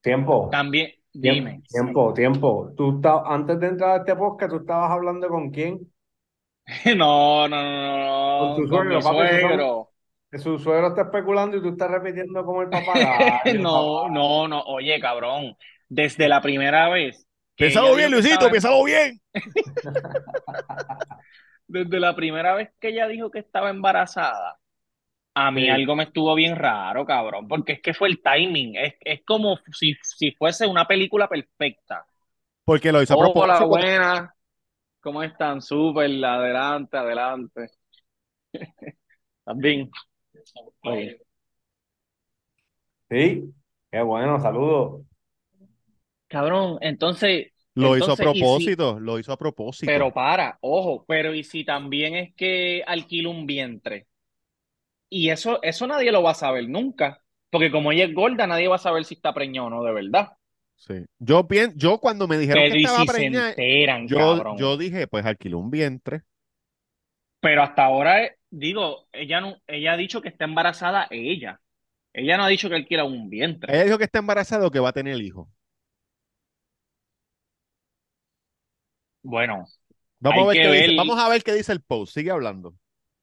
Tiempo. 0.00 0.48
También, 0.50 0.92
dime. 1.12 1.62
tiempo, 1.68 2.12
tiempo. 2.14 2.72
Tú 2.76 3.00
antes 3.26 3.60
de 3.60 3.66
entrar 3.68 3.90
a 3.90 3.96
este 3.98 4.16
podcast, 4.16 4.50
¿tú 4.52 4.58
estabas 4.60 4.90
hablando 4.90 5.28
con 5.28 5.50
quién? 5.50 5.80
No, 6.96 7.48
no, 7.48 7.62
no, 7.62 7.98
no, 7.98 8.38
Con 8.38 8.48
no, 8.50 8.56
tu 8.56 8.62
con 8.68 8.68
suegro, 8.68 8.96
mi 8.98 9.02
papi, 9.02 9.16
tú 9.16 9.22
estás- 9.22 9.40
suegro. 9.40 9.88
Que 10.30 10.38
su 10.38 10.58
suegro 10.58 10.88
está 10.88 11.02
especulando 11.02 11.56
y 11.58 11.62
tú 11.62 11.68
estás 11.70 11.90
repitiendo 11.90 12.44
como 12.44 12.62
el 12.62 12.70
papagayo. 12.70 13.60
No, 13.60 14.02
papá. 14.04 14.10
no, 14.14 14.48
no, 14.48 14.60
oye, 14.62 14.98
cabrón, 15.00 15.56
desde 15.88 16.28
la 16.28 16.40
primera 16.40 16.88
vez 16.88 17.26
Piénsalo 17.54 17.94
bien, 17.94 18.10
Luisito, 18.10 18.48
piénsalo 18.50 18.82
bien. 18.84 19.20
desde 21.66 22.00
la 22.00 22.14
primera 22.14 22.54
vez 22.54 22.70
que 22.80 22.88
ella 22.88 23.06
dijo 23.08 23.30
que 23.30 23.38
estaba 23.40 23.70
embarazada, 23.70 24.58
a 25.34 25.50
mí 25.50 25.68
Sí. 25.68 25.70
algo 25.70 25.96
me 25.96 26.04
estuvo 26.04 26.34
bien 26.34 26.56
raro, 26.56 27.04
cabrón, 27.06 27.48
porque 27.48 27.72
es 27.74 27.82
que 27.82 27.94
fue 27.94 28.08
el 28.08 28.22
timing, 28.22 28.76
es, 28.76 28.94
es 29.00 29.22
como 29.24 29.58
si, 29.72 29.94
si 30.02 30.32
fuese 30.32 30.66
una 30.66 30.86
película 30.86 31.28
perfecta. 31.28 32.06
Porque 32.64 32.90
lo 32.92 33.02
hizo 33.02 33.14
a 33.14 33.16
Hola, 33.16 33.64
propósito. 33.64 33.64
buena, 33.64 34.34
¿cómo 35.00 35.22
están? 35.22 35.62
Súper, 35.62 36.10
adelante, 36.24 36.96
adelante. 36.98 37.70
Oye, 40.82 41.20
Sí, 43.10 43.54
qué 43.92 44.02
bueno, 44.02 44.40
saludos. 44.40 45.02
Cabrón, 46.28 46.78
entonces, 46.80 47.52
Lo 47.74 47.98
hizo 47.98 48.12
a 48.12 48.16
si- 48.16 48.18
propósito, 48.18 48.98
lo 48.98 49.18
hizo 49.18 49.30
a 49.30 49.36
propósito. 49.36 49.82
Pero 49.84 50.12
para, 50.12 50.58
ojo, 50.60 51.04
pero 51.06 51.34
y 51.34 51.44
si 51.44 51.64
también 51.64 52.14
es 52.14 52.34
que 52.34 52.82
alquila 52.86 53.28
un 53.30 53.46
vientre. 53.46 54.06
Y 55.14 55.28
eso, 55.28 55.62
eso 55.62 55.86
nadie 55.86 56.10
lo 56.10 56.22
va 56.22 56.30
a 56.30 56.34
saber 56.34 56.66
nunca. 56.70 57.22
Porque 57.50 57.70
como 57.70 57.92
ella 57.92 58.04
es 58.06 58.14
gorda, 58.14 58.46
nadie 58.46 58.66
va 58.66 58.76
a 58.76 58.78
saber 58.78 59.04
si 59.04 59.12
está 59.12 59.34
preñada 59.34 59.66
o 59.66 59.70
no, 59.70 59.82
de 59.84 59.92
verdad. 59.92 60.32
Sí. 60.74 61.04
Yo 61.18 61.46
pienso, 61.46 61.76
yo 61.76 61.98
cuando 61.98 62.26
me 62.26 62.38
dijeron 62.38 62.62
Pero 62.62 62.72
que 62.72 62.80
estaba 62.80 63.00
si 63.00 63.06
se 63.06 63.12
preñada, 63.12 63.50
enteran, 63.50 64.08
yo, 64.08 64.16
cabrón. 64.16 64.56
yo 64.56 64.78
dije, 64.78 65.06
pues 65.06 65.26
alquiló 65.26 65.58
un 65.58 65.70
vientre. 65.70 66.22
Pero 67.40 67.62
hasta 67.62 67.84
ahora, 67.84 68.24
eh, 68.24 68.38
digo, 68.48 69.06
ella 69.12 69.42
no, 69.42 69.58
ella 69.66 69.92
ha 69.92 69.96
dicho 69.98 70.22
que 70.22 70.30
está 70.30 70.46
embarazada 70.46 71.08
ella. 71.10 71.60
Ella 72.14 72.38
no 72.38 72.44
ha 72.44 72.48
dicho 72.48 72.70
que 72.70 72.76
alquila 72.76 73.04
un 73.04 73.28
vientre. 73.28 73.74
Ella 73.74 73.84
dijo 73.84 73.98
que 73.98 74.04
está 74.04 74.18
embarazada 74.20 74.66
o 74.66 74.70
que 74.70 74.80
va 74.80 74.88
a 74.88 74.92
tener 74.94 75.20
hijo. 75.20 75.46
Bueno, 79.22 79.66
Vamos 80.20 80.44
a 80.44 80.52
ver 80.52 80.72
dice, 80.72 80.96
vamos 80.96 81.18
a 81.18 81.28
ver 81.28 81.42
qué 81.42 81.52
dice 81.52 81.72
el 81.72 81.82
post. 81.82 82.14
Sigue 82.14 82.30
hablando. 82.30 82.74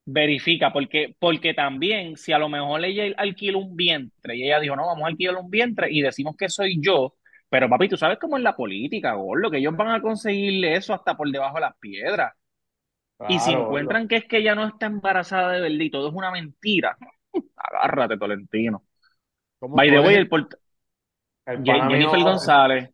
Verifica, 0.06 0.72
porque, 0.74 1.16
porque 1.20 1.54
también, 1.54 2.18
si 2.18 2.32
a 2.34 2.40
lo 2.40 2.50
mejor 2.50 2.84
ella 2.84 3.14
alquila 3.18 3.58
un 3.58 3.76
vientre 3.76 4.36
y 4.36 4.44
ella 4.46 4.60
dijo, 4.60 4.76
no, 4.76 4.86
vamos 4.88 5.04
a 5.04 5.08
alquilar 5.08 5.36
un 5.36 5.50
vientre 5.50 5.88
y 5.92 6.02
decimos 6.02 6.36
que 6.38 6.50
soy 6.50 6.80
yo, 6.82 7.16
pero 7.50 7.70
papi, 7.70 7.90
tú 7.90 7.98
sabes 7.98 8.18
cómo 8.20 8.38
es 8.38 8.44
la 8.44 8.56
política, 8.56 9.14
gordo, 9.14 9.52
que 9.52 9.58
ellos 9.58 9.76
van 9.76 9.90
a 9.90 10.02
conseguirle 10.02 10.76
eso 10.76 10.94
hasta 10.94 11.16
por 11.16 11.30
debajo 11.30 11.56
de 11.56 11.62
las 11.62 11.78
piedras. 11.78 12.34
Y 13.28 13.38
si 13.40 13.52
encuentran 13.52 14.08
que 14.08 14.16
es 14.18 14.26
que 14.26 14.38
ella 14.38 14.56
no 14.56 14.66
está 14.66 14.86
embarazada 14.86 15.52
de 15.52 15.62
verdad 15.62 15.78
y 15.80 15.90
todo 15.92 16.08
es 16.10 16.14
una 16.16 16.32
mentira, 16.32 16.98
agárrate, 17.56 18.18
Tolentino. 18.18 18.84
¿Cómo 19.60 19.76
By 19.76 19.90
the 19.90 20.00
way, 20.00 20.16
el 20.16 20.30
port- 20.30 20.56
el 21.46 21.64
Jennifer 21.64 21.98
mío- 21.98 22.24
González, 22.24 22.90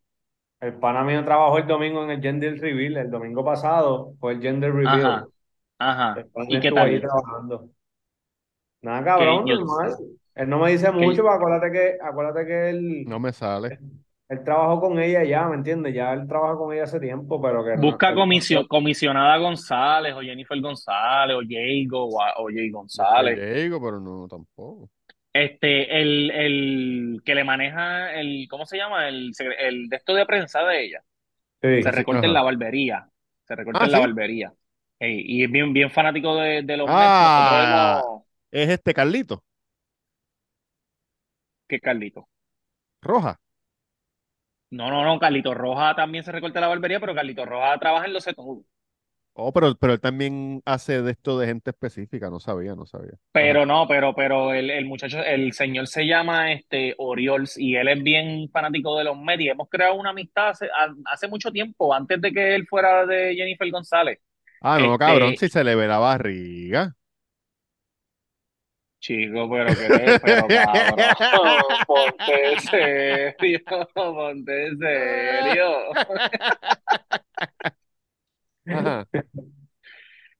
El 0.59 0.73
pana 0.79 1.03
mío 1.03 1.23
trabajó 1.23 1.57
el 1.59 1.67
domingo 1.67 2.03
en 2.03 2.09
el 2.11 2.21
Gender 2.21 2.59
Reveal. 2.59 2.97
El 2.97 3.11
domingo 3.11 3.45
pasado 3.45 4.13
fue 4.19 4.33
el 4.33 4.41
Gender 4.41 4.73
Reveal. 4.73 5.05
ajá, 5.05 5.27
ajá. 5.91 6.25
¿Y 6.47 6.59
qué 6.59 6.67
ahí 6.69 6.73
tal? 6.73 7.01
trabajando. 7.01 7.69
Nada, 8.81 9.03
cabrón, 9.03 9.45
normal. 9.45 9.95
Él 10.35 10.49
no 10.49 10.59
me 10.59 10.71
dice 10.71 10.91
mucho, 10.91 11.23
pero 11.23 11.31
acuérdate 11.31 11.71
que, 11.71 11.97
acuérdate 12.03 12.45
que 12.45 12.69
él, 12.69 13.03
No 13.07 13.19
me 13.19 13.31
sale. 13.31 13.79
él 14.29 14.43
trabajó 14.43 14.81
con 14.81 14.99
ella 14.99 15.23
ya, 15.23 15.47
¿me 15.47 15.55
entiendes? 15.55 15.93
Ya 15.93 16.13
él 16.13 16.27
trabaja 16.27 16.55
con 16.57 16.73
ella 16.73 16.83
hace 16.83 16.99
tiempo, 16.99 17.41
pero 17.41 17.63
que 17.63 17.75
no- 17.75 17.81
Busca 17.81 18.13
comisio- 18.13 18.67
comisionada 18.67 19.37
González 19.37 20.13
o 20.13 20.21
Jennifer 20.21 20.59
González 20.59 21.37
o 21.37 21.41
Jago 21.47 22.05
o, 22.09 22.19
o 22.43 22.47
Jay 22.53 22.69
González. 22.69 23.39
Diego, 23.55 23.79
pero 23.81 23.99
no, 23.99 24.27
tampoco. 24.27 24.89
Este, 25.33 26.01
el, 26.01 26.31
el 26.31 27.21
que 27.25 27.35
le 27.35 27.43
maneja 27.43 28.13
el, 28.13 28.47
¿cómo 28.49 28.65
se 28.65 28.77
llama? 28.77 29.07
El, 29.07 29.31
el 29.59 29.87
de 29.89 29.95
esto 29.97 30.13
de 30.13 30.25
prensa 30.25 30.63
de 30.63 30.85
ella. 30.85 31.01
Sí, 31.61 31.81
Se 31.81 31.91
recorta 31.91 32.25
en 32.25 32.33
la 32.33 32.43
barbería. 32.43 33.07
Se 33.43 33.55
recorta 33.55 33.79
Ah, 33.81 33.85
en 33.85 33.91
la 33.91 33.99
barbería. 33.99 34.53
Y 34.99 35.43
es 35.43 35.51
bien, 35.51 35.73
bien 35.73 35.91
fanático 35.91 36.35
de, 36.37 36.63
de 36.63 36.77
los 36.77 36.89
Mets. 36.89 37.15
Ah. 37.37 38.01
Hemos- 38.01 38.23
Es 38.51 38.69
este 38.69 38.93
Carlito, 38.93 39.43
¿Qué 41.67 41.79
Carlito? 41.79 42.27
Roja. 43.01 43.39
No, 44.69 44.89
no, 44.91 45.03
no, 45.03 45.19
Carlito 45.19 45.53
Roja 45.55 45.95
también 45.95 46.23
se 46.23 46.31
recorta 46.31 46.59
la 46.61 46.67
barbería, 46.67 46.99
pero 46.99 47.15
Carlito 47.15 47.45
Roja 47.45 47.77
trabaja 47.79 48.05
en 48.05 48.13
los 48.13 48.25
todo. 48.25 48.63
Oh, 49.33 49.51
pero, 49.53 49.75
pero 49.77 49.93
él 49.93 49.99
también 49.99 50.61
hace 50.65 51.01
de 51.01 51.11
esto 51.11 51.37
de 51.37 51.47
gente 51.47 51.71
específica, 51.71 52.29
no 52.29 52.39
sabía, 52.39 52.75
no 52.75 52.85
sabía. 52.85 53.13
Ajá. 53.13 53.19
Pero 53.31 53.65
no, 53.65 53.85
pero, 53.87 54.15
pero 54.15 54.53
el, 54.53 54.69
el 54.71 54.85
muchacho, 54.85 55.19
el 55.21 55.51
señor 55.51 55.87
se 55.87 56.05
llama 56.07 56.53
este 56.53 56.95
Oriols 56.97 57.57
y 57.57 57.75
él 57.75 57.89
es 57.89 58.01
bien 58.01 58.49
fanático 58.49 58.97
de 58.97 59.03
los 59.03 59.17
Mets 59.19 59.41
y 59.43 59.49
hemos 59.49 59.67
creado 59.69 59.95
una 59.95 60.11
amistad 60.11 60.49
hace, 60.49 60.69
hace 61.05 61.27
mucho 61.27 61.51
tiempo, 61.51 61.93
antes 61.93 62.21
de 62.21 62.31
que 62.31 62.55
él 62.55 62.65
fuera 62.67 63.05
de 63.05 63.35
Jennifer 63.35 63.69
González. 63.71 64.19
Ah, 64.67 64.79
no, 64.79 64.97
cabrón, 64.97 65.33
Este, 65.33 65.47
si 65.47 65.47
se 65.49 65.63
le 65.63 65.75
ve 65.75 65.87
la 65.87 65.99
barriga. 65.99 66.95
chico, 68.99 69.49
pero 69.49 69.75
que 69.77 69.91
te, 69.91 70.19
pero 70.19 70.47
cabrón, 70.47 71.61
ponte 71.85 72.53
en 72.53 72.59
serio, 72.59 73.59
ponte 73.93 74.67
en 74.67 74.77
serio. 74.79 75.67
Ajá. 78.67 79.07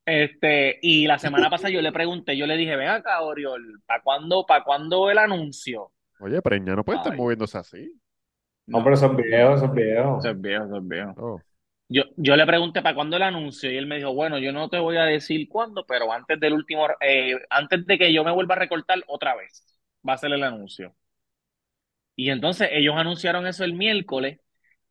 Este, 0.06 0.78
y 0.82 1.08
la 1.08 1.18
semana 1.20 1.50
pasada 1.50 1.72
yo 1.72 1.82
le 1.82 1.92
pregunté, 1.92 2.38
yo 2.38 2.46
le 2.48 2.58
dije, 2.58 2.76
ven 2.76 2.90
acá, 2.90 3.22
Oriol, 3.22 3.82
¿para 3.86 4.02
cuándo, 4.04 4.46
para 4.46 4.64
cuándo 4.64 5.10
el 5.10 5.18
anuncio? 5.18 5.92
Oye, 6.20 6.42
preña 6.42 6.76
no 6.76 6.84
puede 6.84 6.98
estar 7.00 7.14
moviéndose 7.14 7.58
así. 7.58 7.92
No, 8.68 8.80
no, 8.80 8.84
pero 8.84 8.98
son 8.98 9.16
viejos, 9.16 9.60
son 9.62 9.74
viejos. 9.74 10.26
eso 10.26 10.32
es 10.32 10.42
viejo, 10.42 10.66
eso 10.66 10.78
es 10.78 10.88
viejo. 10.88 11.14
Oh. 11.18 11.42
Yo, 11.88 12.04
yo 12.18 12.36
le 12.36 12.46
pregunté 12.46 12.82
para 12.82 12.96
cuándo 12.96 13.16
el 13.16 13.24
anuncio 13.24 13.72
y 13.72 13.78
él 13.78 13.86
me 13.86 13.98
dijo, 13.98 14.14
bueno, 14.14 14.40
yo 14.40 14.52
no 14.52 14.70
te 14.70 14.80
voy 14.80 14.98
a 14.98 15.04
decir 15.04 15.48
cuándo, 15.48 15.86
pero 15.86 16.12
antes 16.12 16.40
del 16.40 16.54
último, 16.54 16.88
eh, 17.00 17.36
antes 17.50 17.86
de 17.86 17.98
que 17.98 18.12
yo 18.12 18.24
me 18.24 18.32
vuelva 18.32 18.56
a 18.56 18.60
recortar 18.60 19.04
otra 19.08 19.36
vez, 19.36 19.64
va 20.08 20.14
a 20.14 20.18
ser 20.18 20.34
el 20.34 20.44
anuncio. 20.44 20.96
Y 22.16 22.30
entonces 22.30 22.70
ellos 22.72 22.96
anunciaron 22.98 23.46
eso 23.46 23.64
el 23.64 23.74
miércoles 23.74 24.40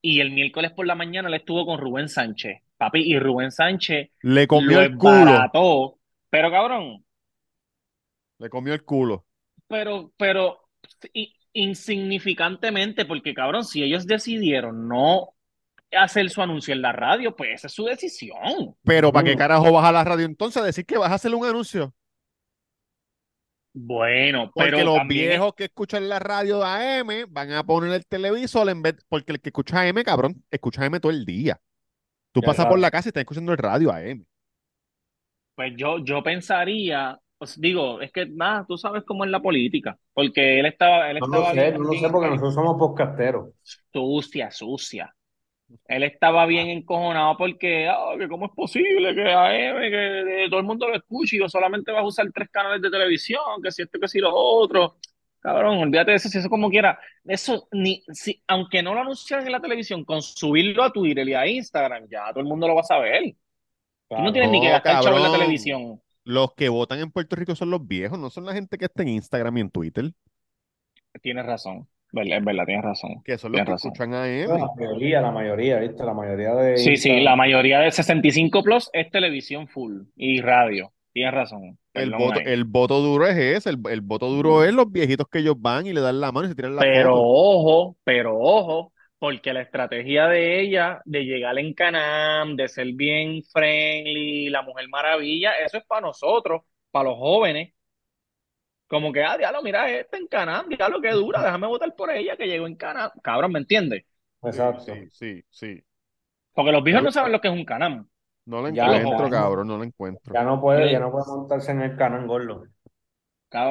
y 0.01 0.21
el 0.21 0.31
miércoles 0.31 0.73
por 0.73 0.87
la 0.87 0.95
mañana 0.95 1.29
él 1.29 1.35
estuvo 1.35 1.67
con 1.67 1.81
Rubén 1.81 2.09
Sánchez, 2.09 2.63
papi, 2.77 3.01
y 3.01 3.19
Rubén 3.19 3.51
Sánchez 3.51 4.11
Le 4.23 4.47
comió 4.47 4.81
el 4.81 4.97
culo. 4.97 5.51
pero 6.31 6.51
cabrón, 6.51 7.05
Le 8.39 8.49
comió 8.49 8.75
el 8.75 8.85
culo. 8.85 9.25
pero, 9.67 10.13
pero 10.17 10.61
insignificantemente, 11.53 13.05
porque 13.05 13.35
cabrón, 13.35 13.65
si 13.65 13.83
ellos 13.83 14.07
decidieron 14.07 14.87
no 14.89 15.34
hacer 15.97 16.29
su 16.31 16.43
anuncio 16.43 16.75
en 16.75 16.83
la 16.83 16.93
radio, 16.93 17.35
pues 17.37 17.51
esa 17.55 17.67
es 17.69 17.73
su 17.75 17.85
decisión. 17.85 18.77
Pero 18.85 19.13
¿para 19.13 19.25
qué 19.25 19.35
Mm. 19.35 19.39
carajo 19.39 19.73
vas 19.73 19.85
a 19.85 19.93
la 19.93 20.05
radio 20.05 20.27
entonces 20.27 20.63
a 20.63 20.67
decir 20.67 20.87
que 20.87 20.97
vas 20.99 21.11
a 21.11 21.15
hacer 21.15 21.35
un 21.35 21.45
anuncio? 21.47 21.95
Bueno, 23.73 24.51
Porque 24.55 24.71
pero 24.71 24.85
los 24.85 24.97
también 24.99 25.29
viejos 25.29 25.55
que 25.55 25.65
escuchan 25.65 26.09
la 26.09 26.19
radio 26.21 26.61
de 26.61 26.65
AM 26.67 27.27
van 27.29 27.53
a 27.53 27.65
poner 27.65 27.93
el 27.93 28.07
televisor 28.07 28.69
en 28.69 28.83
vez, 28.83 28.97
porque 29.09 29.33
el 29.33 29.41
que 29.41 29.49
escucha 29.51 29.81
AM, 29.83 30.03
cabrón, 30.05 30.45
escucha 30.51 30.85
AM 30.85 31.01
todo 31.01 31.11
el 31.13 31.25
día. 31.25 31.61
Tú 32.33 32.41
Ya 32.41 32.47
pasas 32.49 32.67
por 32.67 32.79
la 32.79 32.91
casa 32.91 33.09
y 33.09 33.11
estás 33.11 33.23
escuchando 33.23 33.53
el 33.53 33.59
radio 33.59 33.93
AM. 33.93 34.27
Pues 35.55 35.73
yo, 35.77 35.99
yo 36.05 36.23
pensaría, 36.23 37.19
pues 37.39 37.61
digo, 37.61 38.01
es 38.01 38.11
que 38.13 38.27
nada, 38.27 38.65
tú 38.67 38.77
sabes 38.77 39.05
cómo 39.05 39.25
es 39.25 39.31
la 39.31 39.41
política, 39.41 39.97
porque 40.13 40.59
él 40.61 40.67
estaba, 40.67 41.11
él 41.11 41.19
No 41.21 41.27
lo 41.29 41.47
sé, 41.53 41.73
no 41.73 41.79
lo 41.81 41.93
sé 41.95 42.09
porque 42.11 42.29
nosotros 42.31 42.55
somos 42.55 42.77
podcasteros. 42.79 43.51
sucia, 43.93 44.51
sucia. 44.51 45.15
Él 45.87 46.03
estaba 46.03 46.47
bien 46.47 46.69
encojonado 46.69 47.37
porque, 47.37 47.89
ah, 47.89 48.15
que 48.19 48.29
cómo 48.29 48.47
es 48.47 48.53
posible 48.53 49.15
que 49.15 49.33
AM, 49.33 49.81
que, 49.81 50.45
eh, 50.45 50.49
todo 50.49 50.61
el 50.61 50.67
mundo 50.67 50.89
lo 50.89 50.97
escuche 50.97 51.37
y 51.37 51.41
yo 51.41 51.49
solamente 51.49 51.93
vas 51.93 52.03
a 52.03 52.07
usar 52.07 52.27
tres 52.33 52.49
canales 52.51 52.83
de 52.83 52.91
televisión, 52.91 53.41
que 53.63 53.71
si 53.71 53.83
esto, 53.83 53.99
que 53.99 54.09
si 54.09 54.19
lo 54.19 54.35
otro. 54.35 54.97
Cabrón, 55.41 55.79
olvídate 55.79 56.13
de 56.13 56.17
eso, 56.17 56.29
si 56.29 56.39
eso 56.39 56.49
como 56.49 56.71
quiera. 56.71 56.99
Eso, 57.25 57.69
ni, 57.73 58.03
si, 58.13 58.43
aunque 58.47 58.83
no 58.83 58.95
lo 58.95 59.01
anunciaran 59.01 59.45
en 59.45 59.53
la 59.53 59.61
televisión, 59.61 60.05
con 60.05 60.23
subirlo 60.23 60.83
a 60.83 60.93
Twitter 60.93 61.29
y 61.29 61.35
a 61.35 61.47
Instagram, 61.47 62.09
ya 62.09 62.31
todo 62.31 62.41
el 62.41 62.47
mundo 62.47 62.67
lo 62.67 62.75
va 62.75 62.81
a 62.81 62.85
saber. 62.85 63.35
Tú 64.09 64.17
no 64.17 64.33
tienes 64.33 64.51
ni 64.51 64.61
que 64.61 64.71
gastar 64.71 65.03
chavo 65.03 65.17
en 65.17 65.23
la 65.23 65.33
televisión. 65.33 66.01
Los 66.25 66.55
que 66.55 66.71
votan 66.71 67.01
en 67.01 67.11
Puerto 67.11 67.37
Rico 67.37 67.55
son 67.55 67.71
los 67.71 67.87
viejos, 67.87 68.19
no 68.19 68.31
son 68.31 68.47
la 68.47 68.55
gente 68.55 68.79
que 68.79 68.87
está 68.87 69.03
en 69.03 69.11
Instagram 69.11 69.59
y 69.59 69.61
en 69.61 69.71
Twitter, 69.71 70.13
Tienes 71.23 71.47
razón, 71.47 71.87
es 72.23 72.45
verdad, 72.45 72.65
tienes 72.67 72.85
razón. 72.85 73.25
que 73.25 73.39
son 73.39 73.53
los 73.53 73.63
Tienes 73.63 73.67
que 73.67 73.73
razón. 73.73 73.93
escuchan 73.93 74.15
La 74.49 74.59
AM. 74.59 74.59
mayoría, 74.77 75.21
la 75.21 75.31
mayoría, 75.33 75.79
¿viste? 75.81 76.05
La 76.05 76.15
mayoría 76.15 76.55
de 76.55 76.77
Sí, 76.77 76.97
sí, 76.97 77.21
la 77.21 77.37
mayoría 77.37 77.81
de 77.81 77.91
65 77.93 78.63
plus 78.63 78.91
es 78.93 79.11
televisión 79.11 79.69
full 79.69 80.03
y 80.17 80.41
radio. 80.41 80.93
Tienes 81.13 81.35
razón. 81.35 81.79
El 81.93 82.11
voto, 82.13 82.41
el 82.45 82.65
voto 82.65 83.01
duro 83.01 83.27
es 83.27 83.37
ese, 83.37 83.71
el, 83.71 83.79
el 83.89 84.01
voto 84.01 84.29
duro 84.29 84.65
es 84.65 84.73
los 84.75 84.91
viejitos 84.91 85.29
que 85.31 85.39
ellos 85.39 85.55
van 85.61 85.87
y 85.87 85.93
le 85.93 86.01
dan 86.01 86.21
la 86.21 86.33
mano 86.33 86.47
y 86.47 86.51
se 86.51 86.57
tiran 86.57 86.75
la 86.75 86.81
Pero 86.83 87.11
foto. 87.11 87.23
ojo, 87.23 87.97
pero 88.05 88.37
ojo, 88.39 88.93
porque 89.19 89.53
la 89.53 89.63
estrategia 89.63 90.27
de 90.29 90.61
ella 90.61 91.01
de 91.05 91.25
llegar 91.25 91.57
en 91.59 91.73
Canam, 91.75 92.57
de 92.57 92.69
ser 92.69 92.93
bien 92.95 93.43
friendly, 93.45 94.49
la 94.51 94.63
Mujer 94.63 94.89
Maravilla, 94.89 95.53
eso 95.65 95.79
es 95.79 95.85
para 95.87 96.01
nosotros, 96.03 96.63
para 96.91 97.11
los 97.11 97.19
jóvenes. 97.19 97.73
Como 98.87 99.13
que, 99.13 99.23
ah, 99.25 99.37
diablo, 99.37 99.63
mira, 99.63 99.91
este 99.91 100.19
en 100.19 100.27
Canam, 100.29 100.69
diablo, 100.69 101.01
que 101.01 101.11
dura, 101.11 101.43
déjame 101.43 101.67
votar 101.67 101.95
por 101.97 102.11
ella 102.11 102.37
que 102.37 102.47
llegó 102.47 102.67
en 102.67 102.77
Canam. 102.77 103.11
Cabrón, 103.23 103.53
¿me 103.53 103.59
entiendes? 103.61 104.05
Exacto. 104.43 104.85
sí, 104.85 105.09
sí, 105.11 105.45
sí. 105.51 105.85
Porque 106.55 106.73
los 106.73 106.85
viejos 106.85 107.03
no 107.03 107.09
lo- 107.09 107.13
saben 107.13 107.33
lo 107.33 107.41
que 107.41 107.49
es 107.49 107.55
un 107.55 107.65
Canam. 107.65 108.07
No 108.47 108.67
Ya, 108.69 108.87
encuentro, 108.87 109.31
ya. 109.31 109.31
cabrón, 109.31 109.69
no 109.69 109.79
la 109.79 109.85
encuentro. 109.85 110.35
Ya 110.35 110.43
no 110.45 110.61
puede, 110.61 110.93
ya 110.93 111.01
no 111.01 111.11
puede 111.11 111.25
montarse 111.27 111.73
en 111.73 111.81
el 111.83 111.97
canal 111.97 112.27
gordo. 112.27 112.65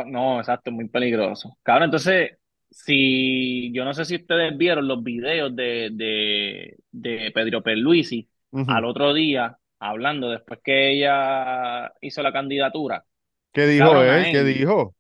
No, 0.08 0.40
exacto, 0.40 0.72
muy 0.72 0.88
peligroso. 0.88 1.58
Cabrón, 1.62 1.86
entonces, 1.86 2.38
si 2.70 3.72
yo 3.74 3.84
no 3.84 3.94
sé 3.94 4.06
si 4.06 4.16
ustedes 4.16 4.58
vieron 4.58 4.88
los 4.88 5.04
videos 5.04 5.54
de, 5.56 5.90
de, 5.92 6.78
de 6.92 7.32
Pedro 7.34 7.62
Pierluisi 7.62 8.30
Ujú. 8.52 8.72
al 8.72 8.86
otro 8.86 9.14
día, 9.14 9.58
hablando 9.80 10.30
después 10.30 10.62
que 10.64 10.92
ella 10.94 11.92
hizo 12.02 12.24
la 12.24 12.32
candidatura. 12.32 13.04
¿Qué 13.52 13.68
dijo 13.68 14.02
él? 14.02 14.32
¿Qué 14.32 14.44
dijo? 14.44 14.96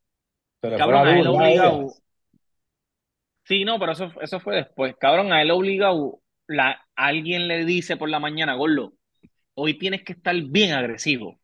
Fue 0.63 0.77
Cabrón, 0.77 1.07
a 1.07 1.19
él 1.19 1.27
obligado. 1.27 1.93
Sí, 3.43 3.65
no, 3.65 3.77
pero 3.77 3.91
eso, 3.91 4.11
eso 4.21 4.39
fue 4.39 4.55
después. 4.55 4.95
Cabrón, 4.97 5.33
a 5.33 5.41
él 5.41 5.51
obligado, 5.51 6.21
la, 6.47 6.87
alguien 6.95 7.49
le 7.49 7.65
dice 7.65 7.97
por 7.97 8.09
la 8.09 8.19
mañana, 8.19 8.55
Gordo, 8.55 8.93
hoy 9.55 9.77
tienes 9.77 10.03
que 10.03 10.13
estar 10.13 10.33
bien 10.41 10.71
agresivo. 10.73 11.37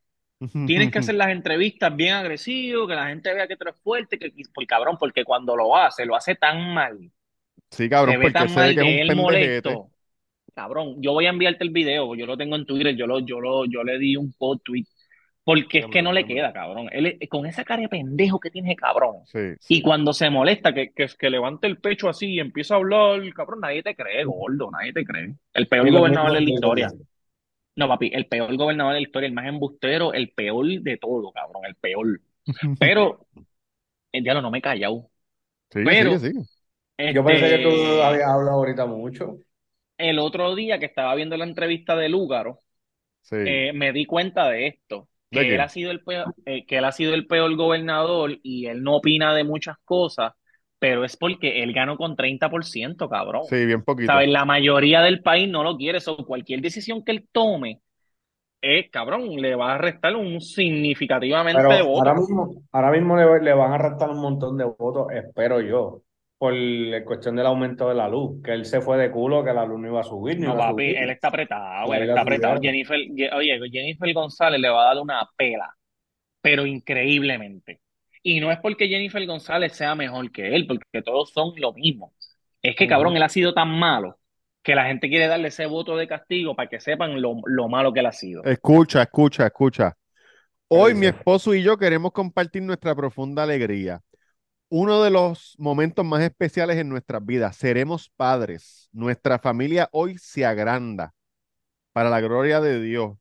Tienes 0.65 0.89
que 0.89 0.99
hacer 0.99 1.15
las 1.15 1.31
entrevistas 1.31 1.93
bien 1.93 2.13
agresivo, 2.13 2.87
que 2.87 2.95
la 2.95 3.09
gente 3.09 3.33
vea 3.33 3.45
que 3.45 3.57
tú 3.57 3.65
eres 3.67 3.81
fuerte, 3.81 4.17
que, 4.17 4.31
por 4.53 4.65
cabrón, 4.65 4.95
porque 4.97 5.25
cuando 5.25 5.53
lo 5.53 5.75
hace, 5.75 6.05
lo 6.05 6.15
hace 6.15 6.35
tan 6.35 6.73
mal, 6.73 7.11
Sí, 7.71 7.89
cabrón, 7.89 8.13
se 8.13 8.17
ve 8.19 8.23
porque 8.23 8.39
tan 8.39 8.49
se 8.49 8.55
ve 8.55 8.61
mal 8.67 8.75
que 8.75 9.01
es 9.01 9.09
un 9.09 9.17
molesto. 9.17 9.89
Cabrón, 10.55 10.95
yo 11.01 11.11
voy 11.11 11.25
a 11.25 11.29
enviarte 11.29 11.65
el 11.65 11.71
video, 11.71 12.15
yo 12.15 12.25
lo 12.25 12.37
tengo 12.37 12.55
en 12.55 12.65
Twitter, 12.65 12.95
yo 12.95 13.05
lo, 13.05 13.19
yo 13.19 13.41
lo, 13.41 13.65
yo 13.65 13.83
le 13.83 13.99
di 13.99 14.15
un 14.15 14.31
post 14.31 14.63
tweet, 14.63 14.85
porque 15.49 15.79
es 15.79 15.87
que 15.87 16.01
no 16.03 16.13
le 16.13 16.25
queda, 16.25 16.53
cabrón. 16.53 16.89
Él 16.91 17.17
es- 17.19 17.29
con 17.29 17.45
esa 17.47 17.63
cara 17.63 17.81
de 17.81 17.89
pendejo 17.89 18.39
que 18.39 18.51
tiene, 18.51 18.75
cabrón. 18.75 19.17
Sí, 19.25 19.55
Y 19.67 19.81
cuando 19.81 20.13
se 20.13 20.29
molesta, 20.29 20.73
que, 20.73 20.91
que, 20.91 21.07
que 21.17 21.29
levante 21.29 21.65
el 21.65 21.77
pecho 21.79 22.07
así 22.07 22.33
y 22.35 22.39
empieza 22.39 22.75
a 22.75 22.77
hablar, 22.77 23.21
cabrón, 23.33 23.61
nadie 23.61 23.81
te 23.81 23.95
cree, 23.95 24.23
gordo, 24.25 24.69
nadie 24.69 24.93
te 24.93 25.03
cree. 25.03 25.33
El 25.53 25.67
peor 25.67 25.91
gobernador 25.91 26.33
de 26.33 26.41
la 26.41 26.49
historia. 26.49 26.91
No, 27.75 27.87
papi, 27.87 28.11
el 28.13 28.27
peor 28.27 28.55
gobernador 28.57 28.93
de 28.93 28.99
la 28.99 29.03
historia, 29.07 29.27
el 29.27 29.33
más 29.33 29.47
embustero, 29.47 30.13
el 30.13 30.29
peor 30.29 30.67
de 30.67 30.97
todo, 30.97 31.31
cabrón, 31.31 31.65
el 31.65 31.75
peor. 31.75 32.21
Pero, 32.79 33.25
el 34.11 34.23
diablo 34.23 34.41
no 34.41 34.51
me 34.51 34.59
he 34.59 34.61
callado. 34.61 35.09
Pero- 35.69 36.19
sigue. 36.19 36.41
Yo 37.13 37.23
pensé 37.25 37.49
que 37.57 37.63
tú 37.63 37.69
Este, 37.69 38.03
habías 38.03 38.27
hablado 38.29 38.57
ahorita 38.57 38.85
mucho. 38.85 39.37
el 39.97 40.19
otro 40.19 40.55
día 40.55 40.79
que 40.79 40.85
estaba 40.85 41.15
viendo 41.15 41.37
la 41.37 41.45
entrevista 41.45 41.95
de 41.95 42.09
Lúgaro, 42.09 42.59
Sí. 43.21 43.35
eh, 43.39 43.73
me 43.73 43.91
di 43.93 44.05
cuenta 44.05 44.49
de 44.49 44.67
esto, 44.67 45.01
¿De 45.01 45.08
que 45.31 45.55
él 45.55 45.59
ha 45.61 45.69
sido 45.69 45.91
el 45.91 46.01
peor, 46.01 46.33
eh, 46.45 46.65
que 46.65 46.77
él 46.77 46.85
ha 46.85 46.91
sido 46.91 47.13
el 47.13 47.27
peor 47.27 47.55
gobernador 47.55 48.37
y 48.43 48.65
él 48.67 48.83
no 48.83 48.97
opina 48.97 49.33
de 49.33 49.43
muchas 49.43 49.77
cosas, 49.85 50.33
pero 50.79 51.03
es 51.05 51.17
porque 51.17 51.63
él 51.63 51.73
ganó 51.73 51.97
con 51.97 52.15
30%, 52.15 53.09
cabrón. 53.09 53.43
Sí, 53.49 53.65
bien 53.65 53.83
poquito. 53.83 54.11
¿Sabes? 54.13 54.29
La 54.29 54.45
mayoría 54.45 55.01
del 55.01 55.21
país 55.21 55.49
no 55.49 55.63
lo 55.63 55.77
quiere, 55.77 55.99
so, 55.99 56.17
cualquier 56.25 56.61
decisión 56.61 57.03
que 57.03 57.11
él 57.11 57.27
tome, 57.31 57.81
eh, 58.61 58.89
cabrón, 58.89 59.29
le 59.41 59.55
va 59.55 59.75
a 59.75 59.77
restar 59.77 60.15
un 60.15 60.41
significativamente 60.41 61.61
Pero 61.61 61.73
de 61.73 61.81
votos. 61.81 61.99
ahora 61.99 62.13
mismo, 62.15 62.63
ahora 62.71 62.91
mismo 62.91 63.17
le, 63.17 63.41
le 63.41 63.53
van 63.53 63.73
a 63.73 63.77
restar 63.77 64.09
un 64.09 64.19
montón 64.21 64.57
de 64.57 64.65
votos, 64.65 65.07
espero 65.11 65.61
yo, 65.61 66.01
por 66.39 66.53
la 66.53 67.03
cuestión 67.03 67.35
del 67.35 67.45
aumento 67.45 67.89
de 67.89 67.95
la 67.95 68.07
luz, 68.07 68.41
que 68.41 68.53
él 68.53 68.65
se 68.65 68.79
fue 68.79 68.97
de 68.97 69.11
culo, 69.11 69.43
que 69.43 69.51
la 69.53 69.65
luz 69.65 69.79
no 69.79 69.87
iba 69.89 69.99
a 69.99 70.03
subir, 70.03 70.39
ni 70.39 70.47
No, 70.47 70.57
papi, 70.57 70.71
subir. 70.71 70.97
él 70.97 71.09
está 71.09 71.27
apretado, 71.27 71.93
él 71.93 72.09
está 72.09 72.21
apretado. 72.21 72.61
Jennifer, 72.61 72.97
Ye- 73.13 73.29
oye, 73.33 73.59
Jennifer 73.69 74.13
González 74.13 74.59
le 74.61 74.69
va 74.69 74.83
a 74.83 74.95
dar 74.95 75.03
una 75.03 75.29
pela, 75.35 75.69
pero 76.41 76.65
increíblemente. 76.65 77.81
Y 78.23 78.39
no 78.39 78.51
es 78.51 78.57
porque 78.59 78.87
Jennifer 78.87 79.25
González 79.25 79.73
sea 79.73 79.95
mejor 79.95 80.31
que 80.31 80.55
él, 80.55 80.65
porque 80.65 81.01
todos 81.03 81.31
son 81.31 81.51
lo 81.57 81.73
mismo. 81.73 82.13
Es 82.61 82.75
que, 82.77 82.87
cabrón, 82.87 83.15
él 83.17 83.23
ha 83.23 83.29
sido 83.29 83.53
tan 83.53 83.69
malo 83.77 84.17
que 84.63 84.75
la 84.75 84.85
gente 84.85 85.09
quiere 85.09 85.27
darle 85.27 85.49
ese 85.49 85.65
voto 85.65 85.97
de 85.97 86.07
castigo 86.07 86.55
para 86.55 86.69
que 86.69 86.79
sepan 86.79 87.21
lo, 87.21 87.35
lo 87.45 87.67
malo 87.67 87.91
que 87.91 87.99
él 87.99 88.05
ha 88.05 88.11
sido. 88.13 88.43
Escucha, 88.45 89.01
escucha, 89.01 89.45
escucha. 89.45 89.93
Hoy 90.69 90.93
mi 90.93 91.07
esposo 91.07 91.53
y 91.53 91.63
yo 91.63 91.77
queremos 91.77 92.11
compartir 92.13 92.61
nuestra 92.61 92.95
profunda 92.95 93.43
alegría. 93.43 94.01
Uno 94.69 95.01
de 95.03 95.09
los 95.09 95.55
momentos 95.57 96.05
más 96.05 96.21
especiales 96.21 96.77
en 96.77 96.89
nuestras 96.89 97.25
vidas. 97.25 97.55
Seremos 97.55 98.09
padres. 98.15 98.87
Nuestra 98.91 99.39
familia 99.39 99.89
hoy 99.91 100.17
se 100.19 100.45
agranda. 100.45 101.13
Para 101.91 102.09
la 102.11 102.21
gloria 102.21 102.61
de 102.61 102.79
Dios. 102.81 103.17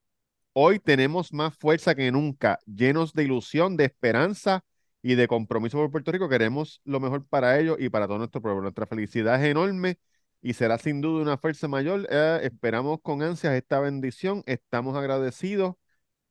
Hoy 0.53 0.79
tenemos 0.81 1.33
más 1.33 1.57
fuerza 1.57 1.95
que 1.95 2.13
nunca, 2.13 2.59
llenos 2.67 3.15
de 3.15 3.25
ilusión, 3.25 3.77
de 3.77 3.87
esperanza 3.87 4.65
y 5.03 5.15
de 5.15 5.29
compromiso 5.29 5.79
por 5.79 5.91
Puerto 5.91 6.13
Rico. 6.13 6.29
Queremos 6.29 6.83
lo 6.85 7.01
mejor 7.01 7.27
para 7.27 7.59
ellos 7.59 7.79
y 7.81 7.89
para 7.91 8.07
todo 8.07 8.19
nuestro 8.19 8.43
pueblo. 8.43 8.63
Nuestra 8.63 8.87
felicidad 8.87 9.43
es 9.43 9.51
enorme 9.51 9.99
y 10.43 10.55
será 10.55 10.79
sin 10.79 11.01
duda 11.01 11.23
una 11.23 11.39
fuerza 11.39 11.69
mayor. 11.69 12.07
Eh, 12.11 12.41
esperamos 12.45 13.01
con 13.03 13.23
ansias 13.23 13.55
esta 13.55 13.81
bendición. 13.81 14.43
Estamos 14.47 14.97
agradecidos. 14.97 15.77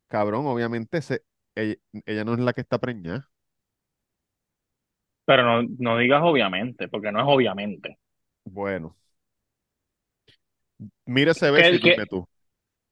Cabrón, 0.09 0.45
obviamente 0.47 1.01
se, 1.01 1.23
ella, 1.55 1.75
ella 2.05 2.23
no 2.25 2.33
es 2.33 2.39
la 2.39 2.53
que 2.53 2.61
está 2.61 2.79
preñada. 2.79 3.29
Pero 5.27 5.43
no, 5.43 5.69
no 5.79 5.99
digas 5.99 6.21
obviamente, 6.25 6.87
porque 6.89 7.11
no 7.13 7.19
es 7.21 7.27
obviamente. 7.29 7.99
Bueno. 8.45 8.95
Mira 11.05 11.31
ese 11.31 11.49
beso 11.51 11.75
y 11.75 11.79
¿Qué- 11.79 11.79
dime 11.79 12.05
tú. 12.05 12.27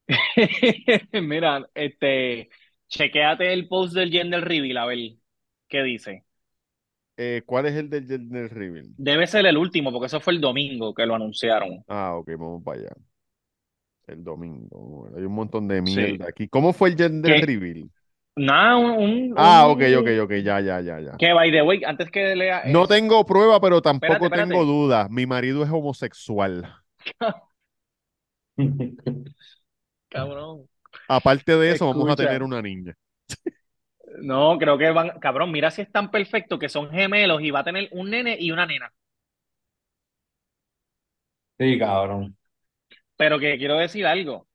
Mira, 1.22 1.68
este, 1.74 2.50
chequéate 2.90 3.54
el 3.54 3.68
post 3.68 3.94
del 3.96 4.12
gender 4.12 4.44
reveal, 4.44 4.78
a 4.78 4.86
ver 4.86 5.00
qué 5.68 5.84
dice. 5.84 6.26
Eh, 7.18 7.44
¿cuál 7.46 7.66
es 7.66 7.76
el 7.76 7.90
del 7.90 8.08
gender 8.08 8.54
reveal? 8.54 8.96
Debe 8.98 9.26
ser 9.26 9.46
el 9.46 9.56
último, 9.58 9.90
porque 9.90 10.08
eso 10.08 10.20
fue 10.20 10.34
el 10.34 10.42
domingo 10.42 10.94
que 10.94 11.06
lo 11.06 11.16
anunciaron. 11.16 11.86
Ah, 11.88 12.16
ok, 12.18 12.28
vamos 12.38 12.64
para 12.64 12.80
allá. 12.82 12.96
El 14.08 14.24
domingo. 14.24 15.10
Hay 15.16 15.24
un 15.24 15.34
montón 15.34 15.68
de 15.68 15.82
Sí. 15.84 16.20
mierda 16.20 16.28
aquí. 16.30 16.48
¿Cómo 16.48 16.74
fue 16.74 16.90
el 16.90 16.98
gender 16.98 17.34
¿Qué? 17.34 17.42
reveal? 17.42 17.90
Nada, 18.38 18.76
un, 18.78 18.90
un- 19.32 19.34
Ah, 19.38 19.68
ok, 19.68 19.82
ok, 20.00 20.08
ok, 20.24 20.32
ya, 20.44 20.60
ya, 20.62 20.82
ya, 20.82 21.00
ya. 21.00 21.12
Que 21.18 21.34
by 21.34 21.52
the 21.52 21.62
way, 21.62 21.84
antes 21.86 22.10
que 22.12 22.36
lea 22.36 22.60
No 22.64 22.82
eso, 22.82 22.88
tengo 22.88 23.26
prueba, 23.26 23.60
pero 23.62 23.82
tampoco 23.82 24.26
Espérate, 24.26 24.26
espérate. 24.26 24.54
tengo 24.54 24.66
duda. 24.66 25.08
Mi 25.10 25.26
marido 25.26 25.64
es 25.64 25.70
homosexual. 25.70 26.76
cabrón. 30.10 30.68
Aparte 31.08 31.56
de 31.58 31.72
eso, 31.72 31.88
vamos 31.88 32.10
a 32.10 32.16
tener 32.16 32.44
una 32.44 32.62
niña. 32.62 32.96
No, 34.22 34.58
creo 34.58 34.78
que 34.78 34.90
van, 34.92 35.20
cabrón, 35.20 35.52
mira 35.52 35.72
si 35.72 35.82
es 35.82 35.92
tan 35.92 36.10
perfecto 36.12 36.58
que 36.60 36.70
son 36.70 36.90
gemelos 36.90 37.42
y 37.42 37.52
va 37.52 37.60
a 37.60 37.64
tener 37.64 37.90
un 37.92 38.10
nene 38.10 38.38
y 38.40 38.52
una 38.52 38.66
nena. 38.66 38.92
Sí, 41.58 41.78
cabrón. 41.80 42.38
Pero 43.18 43.40
que 43.40 43.58
quiero 43.58 43.78
decir 43.78 44.06
algo, 44.06 44.48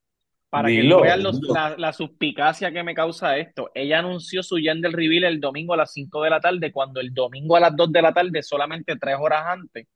para 0.51 0.73
que 0.73 0.95
vean 1.01 1.23
los- 1.23 1.43
la, 1.43 1.77
la 1.79 1.93
suspicacia 1.93 2.73
que 2.73 2.83
me 2.83 2.95
causa 2.95 3.39
esto. 3.39 3.71
Ella 3.75 4.01
anunció 4.01 4.43
su 4.43 4.57
gender 4.57 4.93
reveal 4.93 5.25
el 5.25 5.41
domingo 5.41 5.75
a 5.75 5.79
las 5.79 5.93
5 5.93 6.23
de 6.23 6.31
la 6.31 6.41
tarde, 6.41 6.73
cuando 6.73 7.01
el 7.01 7.15
domingo 7.15 7.57
a 7.57 7.61
las 7.61 7.77
2 7.77 7.93
de 7.93 8.03
la 8.03 8.13
tarde, 8.13 8.43
solamente 8.43 8.97
tres 8.97 9.17
horas 9.21 9.45
antes, 9.47 9.87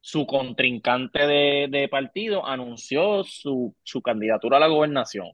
su 0.00 0.26
contrincante 0.26 1.26
de, 1.26 1.68
de 1.70 1.88
partido 1.88 2.46
anunció 2.46 3.24
su, 3.24 3.74
su 3.84 4.02
candidatura 4.02 4.58
a 4.58 4.60
la 4.60 4.68
gobernación. 4.68 5.28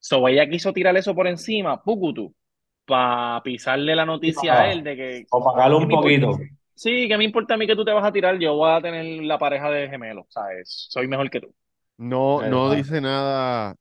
So, 0.00 0.28
ella 0.28 0.48
quiso 0.48 0.72
tirar 0.72 0.96
eso 0.96 1.14
por 1.14 1.26
encima, 1.26 1.82
pucutu, 1.82 2.34
para 2.86 3.42
pisarle 3.42 3.96
la 3.96 4.06
noticia 4.06 4.60
a 4.60 4.72
él 4.72 4.84
de 4.84 4.96
que 4.96 5.26
O 5.30 5.42
pagarlo 5.44 5.78
¿Qué 5.78 5.84
un 5.84 5.84
importa? 5.84 6.00
poquito. 6.02 6.38
Sí, 6.74 7.08
que 7.08 7.18
me 7.18 7.24
importa 7.24 7.54
a 7.54 7.56
mí 7.56 7.66
que 7.66 7.76
tú 7.76 7.84
te 7.84 7.92
vas 7.92 8.04
a 8.04 8.12
tirar, 8.12 8.38
yo 8.38 8.54
voy 8.56 8.70
a 8.70 8.80
tener 8.80 9.04
la 9.24 9.38
pareja 9.38 9.70
de 9.70 9.88
gemelos, 9.88 10.26
¿sabes? 10.30 10.86
Soy 10.90 11.08
mejor 11.08 11.28
que 11.30 11.40
tú. 11.40 11.54
No, 11.98 12.42
no 12.42 12.70
dice 12.70 13.00
nada. 13.00 13.74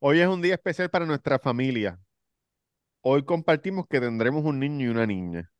Hoy 0.00 0.20
es 0.20 0.28
un 0.28 0.42
día 0.42 0.54
especial 0.56 0.90
para 0.90 1.06
nuestra 1.06 1.38
familia. 1.38 1.98
Hoy 3.02 3.26
compartimos 3.26 3.86
que 3.86 4.00
tendremos 4.00 4.42
un 4.42 4.58
niño 4.58 4.86
y 4.86 4.88
una 4.88 5.06
niña. 5.06 5.50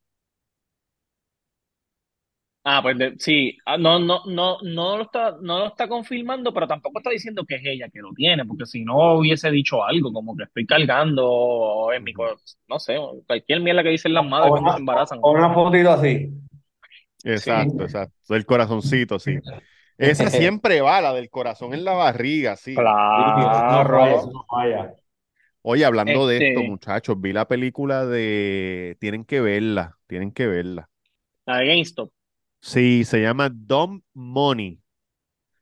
Ah, 2.62 2.80
pues 2.82 2.98
de- 2.98 3.14
sí, 3.18 3.56
Ah, 3.64 3.78
no, 3.78 3.98
no, 3.98 4.20
no, 4.26 4.58
no 4.62 4.96
lo 4.98 5.04
está, 5.04 5.30
no 5.40 5.58
lo 5.60 5.66
está 5.68 5.88
confirmando, 5.88 6.52
pero 6.52 6.68
tampoco 6.68 6.98
está 6.98 7.08
diciendo 7.10 7.44
que 7.48 7.54
es 7.56 7.62
ella 7.64 7.88
que 7.88 8.00
lo 8.00 8.12
tiene, 8.12 8.44
porque 8.44 8.66
si 8.66 8.84
no 8.84 9.14
hubiese 9.18 9.50
dicho 9.50 9.82
algo, 9.82 10.12
como 10.12 10.36
que 10.36 10.44
estoy 10.44 10.66
cargando 10.66 11.90
en 11.94 12.04
mi, 12.04 12.12
no 12.68 12.78
sé, 12.78 12.96
cualquier 13.26 13.60
mierda 13.60 13.82
que 13.82 13.88
dicen 13.90 14.12
las 14.12 14.26
madres 14.26 14.50
O 14.50 14.52
cuando 14.52 14.70
una, 14.70 14.72
se 14.72 14.78
embarazan. 14.78 15.20
o 15.20 15.32
una 15.32 15.52
fotito 15.54 15.90
así. 15.90 16.28
Exacto, 17.22 17.82
exacto. 17.84 18.34
El 18.34 18.46
corazoncito, 18.46 19.18
sí. 19.18 19.40
Esa 20.00 20.30
siempre 20.30 20.80
va, 20.80 21.00
la 21.00 21.12
del 21.12 21.30
corazón 21.30 21.74
en 21.74 21.84
la 21.84 21.92
barriga, 21.92 22.56
sí. 22.56 22.72
No 22.74 22.80
Claro. 22.82 24.30
no 24.32 24.44
falla. 24.48 24.94
Oye, 25.62 25.84
hablando 25.84 26.26
de 26.26 26.36
esto, 26.36 26.60
Este- 26.60 26.68
muchachos, 26.70 27.20
vi 27.20 27.32
la 27.32 27.46
película 27.46 28.06
de... 28.06 28.96
Tienen 28.98 29.24
que 29.24 29.40
verla, 29.40 29.98
tienen 30.06 30.32
que 30.32 30.46
verla. 30.46 30.88
La 31.46 31.58
de 31.58 31.66
GameStop. 31.66 32.10
Sí, 32.60 33.04
se 33.04 33.20
llama 33.20 33.50
Dumb 33.50 34.02
Money. 34.14 34.80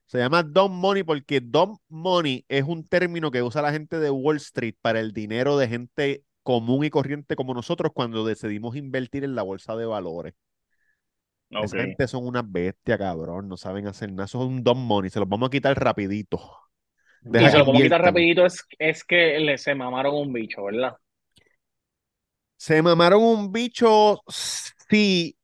Se 0.07 0.18
llama 0.18 0.42
Dumb 0.42 0.70
Money 0.72 1.03
porque 1.03 1.40
Dumb 1.40 1.79
Money 1.88 2.44
es 2.48 2.64
un 2.64 2.85
término 2.87 3.31
que 3.31 3.42
usa 3.42 3.61
la 3.61 3.72
gente 3.72 3.98
de 3.98 4.11
Wall 4.11 4.37
Street 4.37 4.74
para 4.81 5.01
el 5.01 5.12
dinero 5.12 5.59
de 5.59 5.68
gente 5.68 6.22
común 6.42 6.85
y 6.85 6.90
corriente 6.90 7.37
como 7.37 7.53
nosotros 7.53 7.92
cuando 7.94 8.24
decidimos 8.24 8.74
invertir 8.77 9.22
en 9.24 9.35
la 9.35 9.42
bolsa 9.42 9.77
de 9.77 9.85
valores. 9.85 10.35
Ok. 11.51 11.65
Esa 11.65 11.77
gente 11.79 12.09
son 12.09 12.27
unas 12.27 12.51
bestias, 12.51 12.99
cabrón, 12.99 13.49
no 13.49 13.57
saben 13.57 13.87
hacer 13.87 14.11
nada. 14.11 14.25
Eso 14.27 14.43
es 14.43 14.49
un 14.49 14.63
Dumb 14.63 14.79
Money, 14.79 15.11
se 15.11 15.19
los 15.21 15.29
vamos 15.29 15.49
a 15.49 15.51
quitar 15.51 15.79
rapidito. 15.79 16.41
Y 17.25 17.31
Deja 17.31 17.47
se 17.47 17.53
que 17.53 17.59
lo 17.59 17.65
pongo 17.65 17.79
a 17.79 17.83
quitar 17.83 18.03
rapidito, 18.03 18.47
es, 18.47 18.65
es 18.79 19.05
que 19.05 19.39
le 19.41 19.59
se 19.59 19.75
mamaron 19.75 20.15
un 20.15 20.33
bicho, 20.33 20.65
¿verdad? 20.65 20.97
Se 22.57 22.83
mamaron 22.83 23.23
un 23.23 23.53
bicho, 23.53 24.21
sí, 24.91 25.37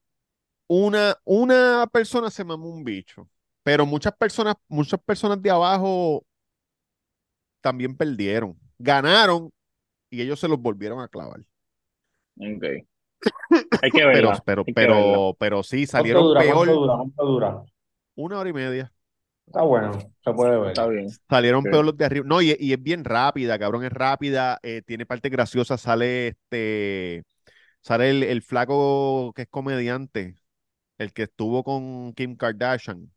una, 0.68 1.16
una 1.24 1.86
persona 1.92 2.30
se 2.30 2.44
mamó 2.44 2.68
un 2.68 2.84
bicho, 2.84 3.28
pero 3.62 3.86
muchas 3.86 4.14
personas, 4.16 4.56
muchas 4.68 5.00
personas 5.00 5.40
de 5.42 5.50
abajo 5.50 6.26
también 7.60 7.96
perdieron. 7.96 8.58
Ganaron 8.78 9.50
y 10.10 10.22
ellos 10.22 10.40
se 10.40 10.48
los 10.48 10.60
volvieron 10.60 11.00
a 11.00 11.08
clavar. 11.08 11.44
Ok. 12.38 12.86
Hay 13.80 13.92
que 13.92 14.04
Pero, 14.10 14.32
verla. 14.32 14.42
pero, 14.44 14.68
verla. 14.74 14.74
pero, 14.74 15.36
pero 15.38 15.62
sí, 15.62 15.86
¿Cuánto 15.92 15.92
salieron 15.92 16.24
dura? 16.24 16.42
peor 16.42 16.46
¿Cuánto 16.46 16.72
dura? 16.74 16.94
¿Cuánto 16.96 17.24
dura? 17.26 17.64
una 18.16 18.38
hora 18.38 18.50
y 18.50 18.52
media. 18.52 18.92
Está 19.46 19.62
bueno, 19.62 19.92
se 20.24 20.32
puede 20.34 20.58
ver. 20.58 20.68
Está 20.68 20.86
bien. 20.86 21.18
Salieron 21.28 21.66
Sí. 21.66 21.68
peor 21.68 21.84
los 21.84 21.96
de 21.96 22.04
arriba. 22.04 22.26
No, 22.28 22.42
y, 22.42 22.56
y 22.58 22.72
es 22.72 22.82
bien 22.82 23.04
rápida, 23.04 23.58
cabrón, 23.58 23.84
es 23.84 23.92
rápida, 23.92 24.58
eh, 24.62 24.82
tiene 24.86 25.06
partes 25.06 25.30
graciosas, 25.32 25.80
sale 25.80 26.28
este, 26.28 27.24
sale 27.82 28.10
el, 28.10 28.22
el 28.24 28.42
flaco 28.42 29.32
que 29.34 29.42
es 29.42 29.48
comediante, 29.48 30.36
el 30.98 31.12
que 31.14 31.24
estuvo 31.24 31.64
con 31.64 32.14
Kim 32.14 32.36
Kardashian, 32.36 33.12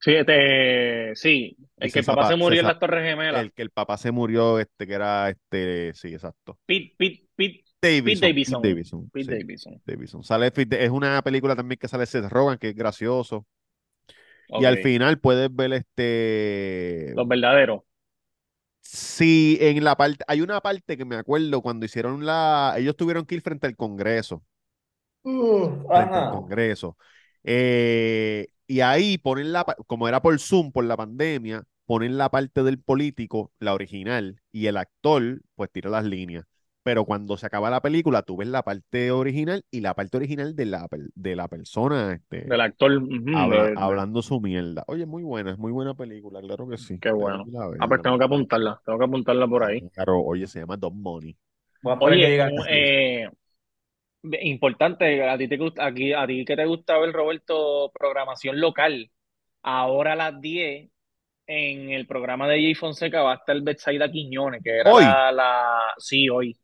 Sí, 0.00 0.14
este, 0.14 1.14
sí, 1.14 1.56
el 1.78 1.92
que 1.92 2.00
el 2.00 2.04
papá 2.04 2.24
se 2.26 2.34
murió 2.36 2.60
se 2.60 2.62
en 2.62 2.66
las 2.66 2.78
Torres 2.80 3.04
Gemelas. 3.04 3.40
el 3.40 3.52
que 3.52 3.62
el 3.62 3.70
papá 3.70 3.96
se 3.98 4.12
murió, 4.12 4.58
este, 4.58 4.86
que 4.86 4.94
era 4.94 5.30
este, 5.30 5.94
sí, 5.94 6.12
exacto. 6.14 6.58
Pete, 6.66 6.94
Pete, 6.98 7.28
Pete, 7.36 7.64
Davidson, 7.82 8.04
Pete 8.04 8.20
Davidson. 8.20 8.62
Pete 8.62 8.68
Davidson, 8.68 9.10
Pete 9.10 9.24
sí, 9.24 9.30
Davidson. 9.38 9.82
Davidson. 9.84 10.24
Sale, 10.24 10.52
es 10.54 10.90
una 10.90 11.20
película 11.22 11.56
también 11.56 11.78
que 11.78 11.88
sale 11.88 12.06
Seth 12.06 12.30
Rogen, 12.30 12.58
que 12.58 12.70
es 12.70 12.74
gracioso. 12.76 13.46
Y 14.48 14.64
al 14.64 14.78
final 14.78 15.18
puedes 15.18 15.54
ver 15.54 15.72
este, 15.72 17.12
Los 17.16 17.26
verdaderos. 17.26 17.82
Sí, 18.80 19.56
en 19.60 19.82
la 19.84 19.96
parte, 19.96 20.24
hay 20.28 20.40
una 20.40 20.60
parte 20.60 20.96
que 20.96 21.04
me 21.04 21.16
acuerdo 21.16 21.62
cuando 21.62 21.86
hicieron 21.86 22.26
la, 22.26 22.74
ellos 22.76 22.96
tuvieron 22.96 23.24
que 23.24 23.36
ir 23.36 23.40
frente 23.40 23.66
al 23.66 23.76
Congreso, 23.76 24.44
frente 25.22 26.14
al. 26.16 26.30
Congreso. 26.30 26.96
Eh, 27.44 28.48
y 28.66 28.80
ahí 28.80 29.18
ponen 29.18 29.52
la, 29.52 29.64
como 29.86 30.08
era 30.08 30.20
por 30.20 30.38
Zoom, 30.38 30.72
por 30.72 30.84
la 30.84 30.96
pandemia, 30.96 31.64
ponen 31.86 32.18
la 32.18 32.30
parte 32.30 32.62
del 32.62 32.80
político, 32.80 33.52
la 33.58 33.74
original, 33.74 34.40
y 34.50 34.66
el 34.66 34.76
actor, 34.76 35.42
pues 35.54 35.70
tira 35.70 35.90
las 35.90 36.04
líneas. 36.04 36.44
Pero 36.82 37.04
cuando 37.04 37.36
se 37.36 37.46
acaba 37.46 37.70
la 37.70 37.80
película, 37.80 38.22
tú 38.22 38.36
ves 38.36 38.48
la 38.48 38.62
parte 38.62 39.10
original 39.12 39.64
y 39.70 39.80
la 39.80 39.94
parte 39.94 40.16
original 40.16 40.56
de 40.56 40.66
la, 40.66 40.88
de 41.14 41.36
la 41.36 41.48
persona, 41.48 42.12
este, 42.14 42.48
Del 42.48 42.60
actor. 42.60 42.92
ujú, 42.96 43.30
habla- 43.34 43.64
de- 43.64 43.70
de- 43.70 43.82
hablando 43.82 44.20
su 44.20 44.40
mierda. 44.40 44.84
Oye, 44.88 45.06
muy 45.06 45.22
buena, 45.22 45.52
es 45.52 45.58
muy 45.58 45.70
buena 45.70 45.94
película, 45.94 46.40
claro 46.40 46.68
que 46.68 46.78
sí. 46.78 46.98
Qué 47.00 47.12
bueno. 47.12 47.44
Ver, 47.44 47.78
Ah, 47.80 47.88
pues 47.88 48.02
tengo 48.02 48.18
que 48.18 48.24
apuntarla. 48.24 48.80
Tengo 48.84 48.98
que 48.98 49.04
apuntarla 49.04 49.46
por 49.46 49.64
ahí. 49.64 49.80
Claro, 49.94 50.20
oye, 50.20 50.46
se 50.46 50.60
llama 50.60 50.76
Don 50.76 51.00
Money. 51.00 51.36
Oye, 51.84 52.40
eh, 52.68 53.28
importante, 54.42 55.28
a 55.28 55.36
ti 55.38 55.48
te 55.48 55.56
gusta, 55.56 55.86
aquí, 55.86 56.12
a 56.12 56.26
ti 56.26 56.44
que 56.44 56.56
te 56.56 56.64
gusta 56.64 56.98
ver, 56.98 57.12
Roberto, 57.12 57.90
programación 57.92 58.60
local. 58.60 59.10
Ahora 59.62 60.12
a 60.12 60.16
las 60.16 60.40
10, 60.40 60.90
en 61.46 61.90
el 61.90 62.06
programa 62.06 62.48
de 62.48 62.56
Jay 62.56 62.74
Fonseca 62.74 63.22
va 63.22 63.32
a 63.32 63.36
estar 63.36 63.60
Betsaida 63.62 64.10
Quiñones, 64.10 64.62
que 64.62 64.70
era 64.78 64.92
¿Hoy? 64.92 65.04
la, 65.04 65.32
la, 65.32 65.78
sí, 65.98 66.28
hoy, 66.28 66.56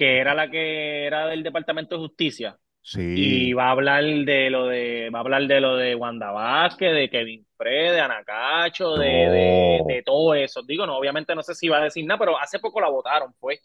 que 0.00 0.18
era 0.18 0.34
la 0.34 0.50
que 0.50 1.06
era 1.06 1.26
del 1.28 1.42
Departamento 1.44 1.94
de 1.96 2.00
Justicia. 2.02 2.56
Y 2.82 3.48
Sí. 3.48 3.52
va 3.52 3.66
a 3.68 3.70
hablar 3.72 4.02
de 4.04 4.48
lo 4.50 4.66
de, 4.66 5.10
va 5.14 5.18
a 5.18 5.22
hablar 5.22 5.46
de 5.46 5.60
lo 5.60 5.76
de 5.76 5.94
Wanda 5.94 6.30
Vázquez, 6.32 6.94
de 6.94 7.10
Kevin 7.10 7.46
Fred, 7.58 7.92
de 7.92 8.00
Anacacho, 8.00 8.94
de, 8.96 9.06
de, 9.06 9.78
No. 9.80 9.84
de 9.86 10.02
todo 10.02 10.34
eso. 10.34 10.62
Digo, 10.62 10.86
no, 10.86 10.96
obviamente 10.96 11.34
no 11.34 11.42
sé 11.42 11.54
si 11.54 11.68
va 11.68 11.78
a 11.78 11.84
decir 11.84 12.06
nada, 12.06 12.18
pero 12.18 12.38
hace 12.40 12.58
poco 12.58 12.80
la 12.80 12.88
votaron, 12.88 13.34
pues. 13.38 13.60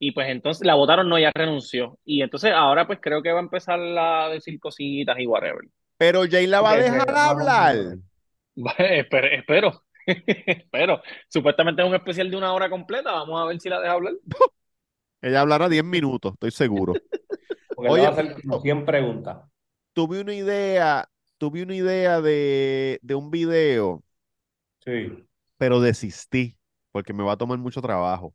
Y 0.00 0.10
pues 0.12 0.28
entonces 0.28 0.66
la 0.66 0.74
votaron, 0.74 1.08
no, 1.08 1.18
ya 1.18 1.30
renunció. 1.34 1.98
Y 2.04 2.22
entonces 2.22 2.52
ahora 2.52 2.86
pues 2.86 2.98
creo 3.00 3.22
que 3.22 3.32
va 3.32 3.38
a 3.38 3.42
empezar 3.42 3.78
a 3.80 4.28
decir 4.30 4.58
cositas 4.60 5.16
y 5.20 5.26
whatever. 5.26 5.62
Pero 5.96 6.22
Jay 6.28 6.46
la 6.48 6.60
va 6.60 6.72
a 6.72 6.76
dejar 6.78 7.08
hablar. 7.16 7.76
espero, 8.78 9.26
espero. 9.28 9.82
Pero 10.70 11.02
supuestamente 11.28 11.82
es 11.82 11.88
un 11.88 11.94
especial 11.94 12.30
de 12.30 12.36
una 12.36 12.52
hora 12.52 12.68
completa. 12.70 13.12
Vamos 13.12 13.40
a 13.40 13.46
ver 13.46 13.60
si 13.60 13.68
la 13.68 13.80
deja 13.80 13.92
hablar. 13.94 14.14
Ella 15.20 15.40
hablará 15.42 15.68
10 15.68 15.84
minutos, 15.84 16.32
estoy 16.34 16.50
seguro. 16.50 16.94
Porque 17.74 17.90
Oye, 17.92 18.02
va 18.02 18.08
a 18.08 18.12
hacer 18.12 18.34
como 18.42 18.60
100 18.60 18.84
preguntas. 18.84 19.38
Tuve 19.94 20.20
una 20.20 20.34
idea, 20.34 21.08
tuve 21.38 21.62
una 21.62 21.74
idea 21.74 22.20
de, 22.20 22.98
de 23.02 23.14
un 23.14 23.30
video, 23.30 24.04
Sí. 24.84 25.26
pero 25.56 25.80
desistí 25.80 26.58
porque 26.92 27.12
me 27.12 27.24
va 27.24 27.32
a 27.32 27.36
tomar 27.36 27.58
mucho 27.58 27.80
trabajo. 27.82 28.34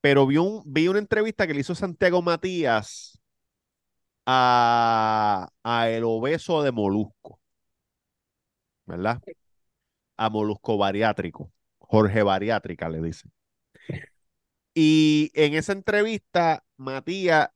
Pero 0.00 0.26
vi, 0.26 0.38
un, 0.38 0.62
vi 0.66 0.88
una 0.88 0.98
entrevista 1.00 1.46
que 1.46 1.54
le 1.54 1.60
hizo 1.62 1.74
Santiago 1.74 2.22
Matías 2.22 3.20
a, 4.26 5.48
a 5.62 5.88
el 5.90 6.04
obeso 6.04 6.62
de 6.62 6.72
Molusco, 6.72 7.40
¿verdad? 8.86 9.22
A 10.18 10.30
Molusco 10.30 10.78
Bariátrico, 10.78 11.52
Jorge 11.78 12.22
Bariátrica 12.22 12.88
le 12.90 13.02
dice. 13.02 13.30
Y 14.74 15.30
en 15.34 15.54
esa 15.54 15.72
entrevista, 15.72 16.64
Matías, 16.76 17.50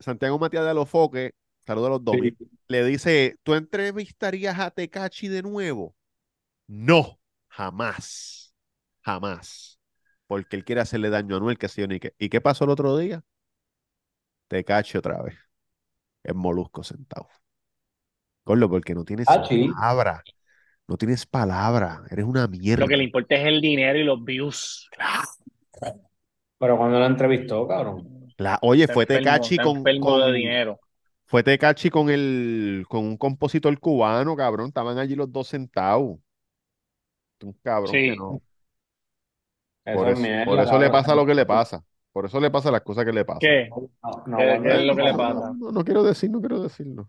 Santiago 0.00 0.38
Matías 0.38 0.64
de 0.64 0.70
Alofoque, 0.70 1.34
saludos 1.66 1.88
a 1.88 1.90
los 1.92 2.04
dos, 2.04 2.20
Sí. 2.20 2.36
le 2.68 2.84
dice, 2.84 3.38
¿tú 3.44 3.54
entrevistarías 3.54 4.58
a 4.60 4.70
Tecachi 4.70 5.28
de 5.28 5.42
nuevo? 5.42 5.96
No, 6.68 7.20
jamás, 7.48 8.52
jamás, 9.02 9.78
porque 10.26 10.56
él 10.56 10.64
quiere 10.64 10.80
hacerle 10.80 11.10
daño 11.10 11.34
a 11.34 11.38
Anuel, 11.38 11.58
que 11.58 11.68
ni 11.88 12.00
qué. 12.00 12.14
¿Y 12.18 12.28
qué 12.30 12.40
pasó 12.40 12.64
el 12.64 12.70
otro 12.70 12.96
día? 12.96 13.24
Tecachi 14.48 14.98
otra 14.98 15.20
vez, 15.22 15.34
en 16.24 16.36
Molusco 16.36 16.84
sentado. 16.84 17.28
Corlo, 18.44 18.68
porque 18.68 18.94
no 18.94 19.04
tienes 19.04 19.28
Ah, 19.28 19.44
sí. 19.48 19.68
palabra, 19.68 20.22
no 20.88 20.96
tienes 20.96 21.26
palabra, 21.26 22.04
eres 22.10 22.24
una 22.24 22.46
mierda. 22.48 22.82
Lo 22.82 22.88
que 22.88 22.96
le 22.96 23.04
importa 23.04 23.34
es 23.36 23.46
el 23.46 23.60
dinero 23.60 23.98
y 23.98 24.04
los 24.04 24.24
views. 24.24 24.88
Pero 26.62 26.78
cuando 26.78 26.96
lo 27.00 27.06
entrevistó, 27.06 27.66
cabrón. 27.66 28.28
La- 28.38 28.56
oye, 28.62 28.82
Está 28.84 28.94
fue 28.94 29.04
Tecachi 29.04 29.56
con, 29.56 29.78
enfermo 29.78 30.16
de 30.18 30.22
con- 30.26 30.32
dinero. 30.34 30.78
fue 31.26 31.42
Tecachi 31.42 31.90
con 31.90 32.08
el, 32.08 32.84
con 32.88 33.04
un 33.04 33.16
compositor 33.16 33.76
cubano, 33.80 34.36
cabrón, 34.36 34.68
estaban 34.68 34.96
allí 34.96 35.16
los 35.16 35.32
dos 35.32 35.48
sentados. 35.48 36.18
Un 37.42 37.52
cabrón 37.64 37.88
Sí. 37.88 38.10
que 38.10 38.16
no. 38.16 38.40
Eso 39.84 39.96
Por 39.98 40.06
es 40.06 40.12
eso, 40.12 40.22
mierda, 40.22 40.44
por 40.44 40.60
eso 40.60 40.78
le 40.78 40.90
pasa 40.90 41.14
lo 41.16 41.26
que 41.26 41.34
le 41.34 41.44
pasa. 41.44 41.82
Por 42.12 42.26
eso 42.26 42.38
le 42.38 42.48
pasa 42.52 42.70
las 42.70 42.82
cosas 42.82 43.04
que 43.04 43.12
le 43.12 43.24
pasan. 43.24 43.40
¿Qué? 43.40 43.68
No, 43.68 43.90
no, 44.26 44.36
¿Qué- 44.38 44.44
cuando- 44.46 44.62
qué 44.62 44.74
es 44.76 44.84
lo 44.84 44.94
que 44.94 45.02
le 45.02 45.10
No, 45.12 45.18
pasa? 45.18 45.52
no, 45.58 45.72
no 45.72 45.84
quiero 45.84 46.02
decir, 46.04 46.30
no 46.30 46.38
quiero 46.38 46.62
decirlo. 46.62 47.06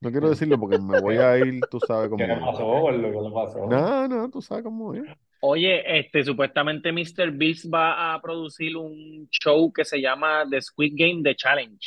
No 0.00 0.10
quiero 0.10 0.28
decirlo 0.28 0.58
porque 0.58 0.78
me 0.78 1.00
voy 1.00 1.16
a 1.16 1.38
ir, 1.38 1.60
tú 1.70 1.80
sabes 1.80 2.08
cómo 2.10 2.18
¿Qué 2.18 2.26
le 2.26 2.36
pasó? 2.36 2.86
¿Qué 2.90 2.98
le 2.98 3.30
pasó? 3.32 3.66
No, 3.66 4.08
no, 4.08 4.30
tú 4.30 4.42
sabes 4.42 4.64
cómo 4.64 4.94
es. 4.94 5.02
Oye, 5.40 5.98
este, 5.98 6.24
supuestamente 6.24 6.92
Mr. 6.92 7.30
Beast 7.32 7.66
va 7.72 8.14
a 8.14 8.20
producir 8.20 8.76
un 8.76 9.28
show 9.30 9.72
que 9.72 9.84
se 9.84 10.00
llama 10.00 10.44
The 10.50 10.60
Squid 10.60 10.92
Game 10.96 11.22
The 11.22 11.34
Challenge, 11.36 11.78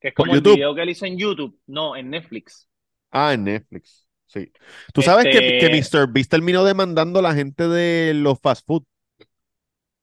que 0.00 0.08
es 0.08 0.14
¿Por 0.14 0.26
como 0.26 0.34
el 0.34 0.38
YouTube? 0.38 0.54
video 0.56 0.74
que 0.74 0.82
él 0.82 0.90
hizo 0.90 1.06
en 1.06 1.18
YouTube, 1.18 1.58
no, 1.66 1.96
en 1.96 2.10
Netflix. 2.10 2.68
Ah, 3.10 3.32
en 3.34 3.44
Netflix. 3.44 4.06
Sí. 4.26 4.52
Tú 4.94 5.02
sabes 5.02 5.24
que, 5.24 5.32
que 5.58 5.66
Este- 5.68 5.98
Mr. 5.98 6.06
Beast 6.12 6.30
terminó 6.30 6.64
demandando 6.64 7.18
a 7.18 7.22
la 7.22 7.34
gente 7.34 7.66
de 7.68 8.14
los 8.14 8.38
fast 8.40 8.64
food. 8.66 8.84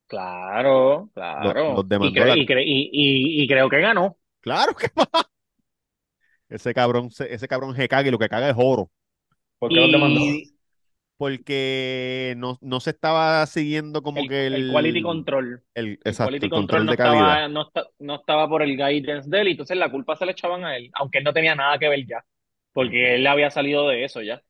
Claro, 0.07 1.09
claro. 1.13 1.75
los 1.75 1.87
demandó 1.89 2.09
y, 2.09 2.13
cre- 2.21 2.25
la- 2.27 2.37
y 2.37 2.45
cre- 2.45 2.63
y- 2.65 2.89
y- 2.93 3.43
y 3.43 3.47
creo 3.47 3.69
que 3.69 3.79
ganó. 3.81 4.17
Claro 4.41 4.73
que 4.75 4.87
va. 4.97 5.07
Ese 6.49 6.73
cabrón, 6.73 7.11
se- 7.11 7.33
ese 7.33 7.47
cabrón 7.47 7.75
se 7.75 7.87
caga 7.87 8.07
y 8.07 8.11
lo 8.11 8.19
que 8.19 8.29
caga 8.29 8.49
es 8.49 8.55
oro. 8.57 8.91
¿Por 9.59 9.71
qué 9.71 9.79
los 9.81 9.91
demandó? 9.91 10.21
Y 10.21 10.53
Porque 11.17 12.35
no, 12.37 12.57
no 12.61 12.79
se 12.79 12.91
estaba 12.91 13.45
siguiendo 13.47 14.03
como 14.03 14.25
el, 14.25 14.27
que 14.27 14.47
el, 14.47 14.55
el 14.55 14.67
quality 14.67 15.01
control. 15.01 15.63
el- 15.75 15.99
El 16.09 16.19
exacto, 16.19 16.19
quality 16.19 16.47
el 16.47 16.51
control 16.51 16.85
control 16.85 16.85
no 16.85 16.91
de 16.91 16.97
calidad. 16.97 17.37
estaba, 17.37 17.47
no, 17.49 17.63
esta- 17.67 17.87
no 17.99 18.15
estaba 18.15 18.47
por 18.49 18.61
el 18.63 18.77
guidance 18.77 19.29
de 19.29 19.41
él, 19.41 19.47
y 19.49 19.51
entonces 19.51 19.77
la 19.77 19.91
culpa 19.91 20.15
se 20.15 20.25
le 20.25 20.31
echaban 20.33 20.63
a 20.65 20.77
él, 20.77 20.89
aunque 20.93 21.19
él 21.19 21.23
no 21.23 21.33
tenía 21.33 21.55
nada 21.55 21.77
que 21.79 21.89
ver 21.89 22.05
ya, 22.07 22.25
porque 22.73 23.15
él 23.15 23.27
había 23.27 23.49
salido 23.51 23.87
de 23.89 24.03
eso 24.05 24.21
ya. 24.21 24.41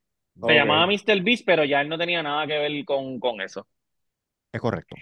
Se 0.46 0.56
llamaba 0.56 0.88
Mr. 0.88 1.22
Beast, 1.24 1.44
pero 1.46 1.66
ya 1.66 1.82
él 1.82 1.90
no 1.90 1.98
tenía 1.98 2.24
nada 2.24 2.48
que 2.48 2.58
ver 2.60 2.86
con, 2.86 3.20
con 3.20 3.42
eso. 3.42 3.68
Es 4.52 4.60
correcto. 4.62 5.02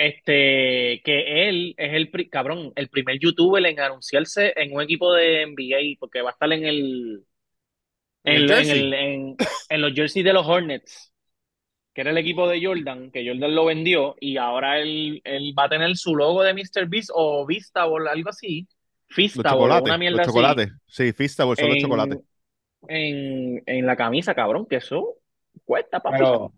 Este, 0.00 1.02
que 1.04 1.48
él 1.48 1.74
es 1.76 1.94
el, 1.94 2.10
pri- 2.10 2.28
cabrón, 2.30 2.72
el 2.76 2.88
primer 2.88 3.18
youtuber 3.18 3.64
en 3.66 3.80
anunciarse 3.80 4.52
en 4.56 4.74
un 4.74 4.82
equipo 4.82 5.12
de 5.14 5.42
NBA, 5.42 6.00
porque 6.00 6.22
va 6.22 6.30
a 6.30 6.32
estar 6.32 6.52
en 6.52 6.64
el, 6.66 7.24
¿En 8.24 8.36
el 8.36 8.46
en, 8.46 8.52
en 8.52 8.70
jersey? 8.70 8.70
el- 8.70 8.94
en- 8.94 9.36
en 9.68 9.80
los 9.82 9.92
jerseys 9.94 10.24
de 10.24 10.32
los 10.32 10.46
Hornets, 10.46 11.12
que 11.94 12.02
era 12.02 12.10
el 12.10 12.18
equipo 12.18 12.48
de 12.48 12.64
Jordan, 12.64 13.10
que 13.12 13.26
Jordan 13.28 13.54
lo 13.54 13.66
vendió, 13.66 14.16
y 14.20 14.36
ahora 14.38 14.80
él, 14.80 15.20
él 15.24 15.54
va 15.58 15.64
a 15.66 15.68
tener 15.70 15.96
su 15.96 16.16
logo 16.16 16.42
de 16.42 16.54
Mr. 16.54 16.88
Beast 16.88 17.10
o 17.14 17.46
Vistable, 17.46 18.10
algo 18.10 18.30
así, 18.30 18.68
Fistable, 19.08 19.78
chocolates, 19.78 19.82
una 19.82 19.98
los 20.08 20.20
mierda 20.20 20.24
así. 20.24 20.62
Sí, 20.86 21.12
los 21.16 21.38
en, 21.56 22.24
en, 22.88 23.62
en 23.66 23.86
la 23.86 23.96
camisa, 23.96 24.34
cabrón, 24.34 24.66
que 24.66 24.76
eso 24.76 25.16
cuesta, 25.64 26.00
papi. 26.02 26.26
Pero, 26.26 26.52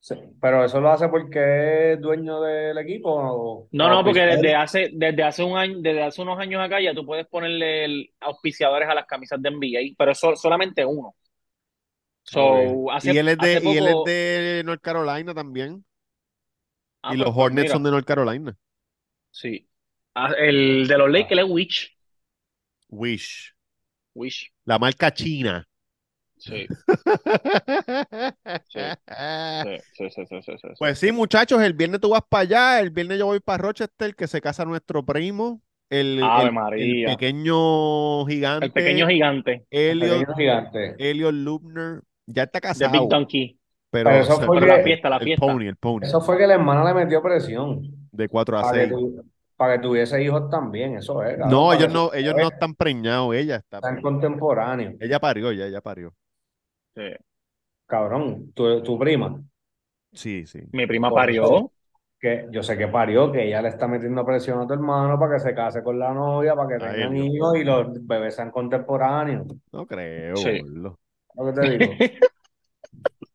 sí, 0.00 0.14
pero 0.40 0.64
eso 0.64 0.80
lo 0.80 0.90
hace 0.90 1.08
porque 1.08 1.92
es 1.94 2.00
dueño 2.00 2.40
del 2.40 2.78
equipo. 2.78 3.10
o- 3.12 3.68
No, 3.72 3.88
no, 3.88 4.04
porque 4.04 4.20
desde 4.20 4.54
hace, 4.54 4.90
desde 4.92 5.22
hace 5.22 5.42
un 5.44 5.56
año, 5.58 5.78
desde 5.80 6.02
hace 6.02 6.22
unos 6.22 6.38
años 6.38 6.62
acá 6.62 6.80
ya 6.80 6.94
tú 6.94 7.04
puedes 7.04 7.26
ponerle 7.26 7.84
el 7.84 8.10
auspiciadores 8.20 8.88
a 8.88 8.94
las 8.94 9.06
camisas 9.06 9.40
de 9.42 9.48
NBA, 9.50 9.94
pero 9.98 10.12
eso 10.12 10.36
solamente 10.36 10.84
uno. 10.84 11.14
So, 12.24 12.90
hace, 12.92 13.12
Y 13.12 13.18
él 13.18 13.28
es 13.28 13.38
de, 13.38 13.56
hace 13.56 13.66
y 13.66 13.76
él 13.76 13.86
es 13.86 13.92
poco- 13.94 14.04
de 14.04 14.62
North 14.64 14.80
Carolina 14.82 15.32
también. 15.34 15.84
Ah, 17.02 17.14
y 17.14 17.16
pues, 17.16 17.26
los 17.26 17.34
pues, 17.34 17.46
Hornets 17.46 17.62
mira, 17.62 17.74
son 17.74 17.82
de 17.84 17.90
North 17.90 18.06
Carolina. 18.06 18.56
sí. 19.30 19.68
Ah, 20.14 20.32
el 20.38 20.86
de 20.88 20.96
los 20.98 21.10
Lakers 21.10 21.42
es 21.42 21.46
Witch. 21.50 21.96
Wish. 22.90 23.54
Wish. 24.14 24.52
La 24.66 24.78
marca 24.78 25.10
china. 25.14 25.66
Sí, 26.46 26.66
sí, 28.68 28.80
sí, 29.98 30.10
sí, 30.10 30.10
sí, 30.10 30.26
sí, 30.26 30.42
sí, 30.42 30.52
sí. 30.58 30.68
Pues 30.78 30.98
sí, 30.98 31.10
muchachos, 31.12 31.60
el 31.62 31.72
viernes 31.74 32.00
tú 32.00 32.10
vas 32.10 32.22
para 32.28 32.42
allá, 32.42 32.80
el 32.80 32.90
viernes 32.90 33.18
yo 33.18 33.26
voy 33.26 33.40
para 33.40 33.58
Rochester, 33.58 34.14
que 34.14 34.26
se 34.26 34.40
casa 34.40 34.64
nuestro 34.64 35.04
primo, 35.04 35.60
el, 35.90 36.22
Ave 36.22 36.42
el- 36.42 36.46
el 36.48 36.52
María. 36.52 37.08
pequeño 37.08 38.24
gigante, 38.26 38.66
El 38.66 38.72
pequeño 38.72 39.08
gigante 39.08 39.66
Elliot, 39.70 40.10
Pequeño 40.20 40.36
gigante. 40.36 40.94
Elliot 40.98 41.32
Lubner, 41.34 42.00
ya 42.26 42.44
está 42.44 42.60
casado, 42.60 42.92
Big 42.92 43.08
Donkey. 43.08 43.58
pero, 43.90 44.10
Pero 44.10 44.22
eso 44.22 44.40
fue 44.40 44.56
Pero 44.60 44.66
la 44.66 44.76
que- 44.78 44.82
fiesta, 44.84 45.08
la 45.10 45.16
el 45.16 45.24
fiesta. 45.24 45.46
pony, 45.46 45.62
el 45.66 45.76
pony, 45.76 46.02
Eso 46.04 46.20
fue 46.20 46.38
que 46.38 46.46
la 46.46 46.54
hermana 46.54 46.84
le 46.84 46.94
metió 46.94 47.22
presión 47.22 47.82
de 48.12 48.28
4 48.28 48.58
a 48.58 48.62
para 48.62 48.72
que, 48.72 48.78
6. 48.88 48.90
tu- 48.90 49.24
para 49.56 49.74
que 49.76 49.82
tuviese 49.82 50.22
hijos 50.22 50.50
también. 50.50 50.96
Eso 50.96 51.22
es. 51.22 51.30
cabrón, 51.38 51.50
No, 51.50 51.72
ellos 51.72 51.86
que 51.88 51.92
no, 51.94 52.12
ellos 52.12 52.34
no 52.36 52.48
están 52.48 52.74
preñados, 52.74 53.34
ella 53.34 53.56
está, 53.56 53.78
Están 53.78 54.02
contemporáneos. 54.02 54.94
ella 55.00 55.18
parió, 55.18 55.50
ya, 55.52 55.66
ella 55.66 55.80
parió. 55.80 56.12
Sí. 56.96 57.02
Cabrón, 57.86 58.52
tu, 58.52 58.82
tu 58.82 58.98
prima, 58.98 59.40
Sí, 60.12 60.46
sí. 60.46 60.60
Mi 60.72 60.86
prima 60.86 61.10
Por 61.10 61.18
parió. 61.20 61.44
eso. 61.44 61.72
que 62.18 62.46
yo 62.50 62.62
sé 62.62 62.78
que 62.78 62.88
parió, 62.88 63.30
que 63.30 63.44
ella 63.46 63.60
le 63.62 63.68
está 63.68 63.86
metiendo 63.86 64.24
presión 64.24 64.60
a 64.60 64.66
tu 64.66 64.72
hermano 64.72 65.18
para 65.18 65.34
que 65.34 65.40
se 65.40 65.54
case 65.54 65.82
con 65.82 65.98
la 65.98 66.14
novia, 66.14 66.54
para 66.54 66.68
que 66.68 66.84
A 66.84 66.92
tengan 66.92 67.16
hijos 67.16 67.56
y 67.56 67.64
los 67.64 68.06
bebés 68.06 68.34
sean 68.34 68.50
contemporáneos. 68.50 69.46
No 69.72 69.86
creo, 69.86 70.36
Sí. 70.36 70.60
gordo. 70.60 70.98
¿Lo 71.34 71.46
que 71.46 71.52
te 71.60 71.70
digo? 71.78 71.92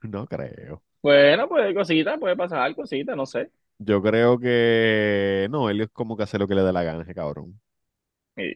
No 0.04 0.26
creo. 0.26 0.82
Bueno, 1.04 1.48
pues 1.48 1.74
cosita, 1.76 2.18
puede 2.18 2.36
pasar 2.36 2.76
cosita, 2.76 3.16
no 3.16 3.26
sé. 3.26 3.50
Yo 3.80 4.02
creo 4.02 4.38
que 4.40 5.48
no, 5.52 5.70
él 5.70 5.82
es 5.82 5.90
como 5.90 6.16
que 6.18 6.24
hace 6.24 6.38
lo 6.38 6.48
que 6.48 6.56
le 6.56 6.62
dé 6.64 6.72
la 6.74 6.84
gana, 6.84 7.04
ese 7.04 7.14
cabrón. 7.16 7.60
Sí. 8.36 8.56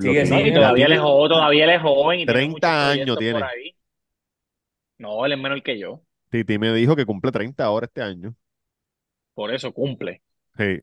Sigue 0.00 0.26
Sí, 0.26 0.52
todavía 0.54 0.86
él 0.86 0.92
es 0.92 1.00
joven, 1.00 1.28
todavía 1.30 1.64
él 1.64 1.70
es 1.70 1.82
joven 1.82 2.20
y 2.20 2.26
tiene 2.26 2.32
30 2.40 2.68
muchos 2.68 2.70
años 3.00 3.18
tiene. 3.18 3.40
por 3.40 3.48
ahí. 3.48 3.74
No, 5.02 5.26
él 5.26 5.32
es 5.32 5.38
menor 5.38 5.62
que 5.62 5.78
yo. 5.78 6.00
Titi 6.30 6.58
me 6.58 6.72
dijo 6.72 6.94
que 6.96 7.04
cumple 7.04 7.30
30 7.32 7.64
ahora 7.64 7.86
este 7.86 8.00
año. 8.02 8.34
Por 9.34 9.52
eso 9.52 9.72
cumple. 9.72 10.22
Sí, 10.56 10.80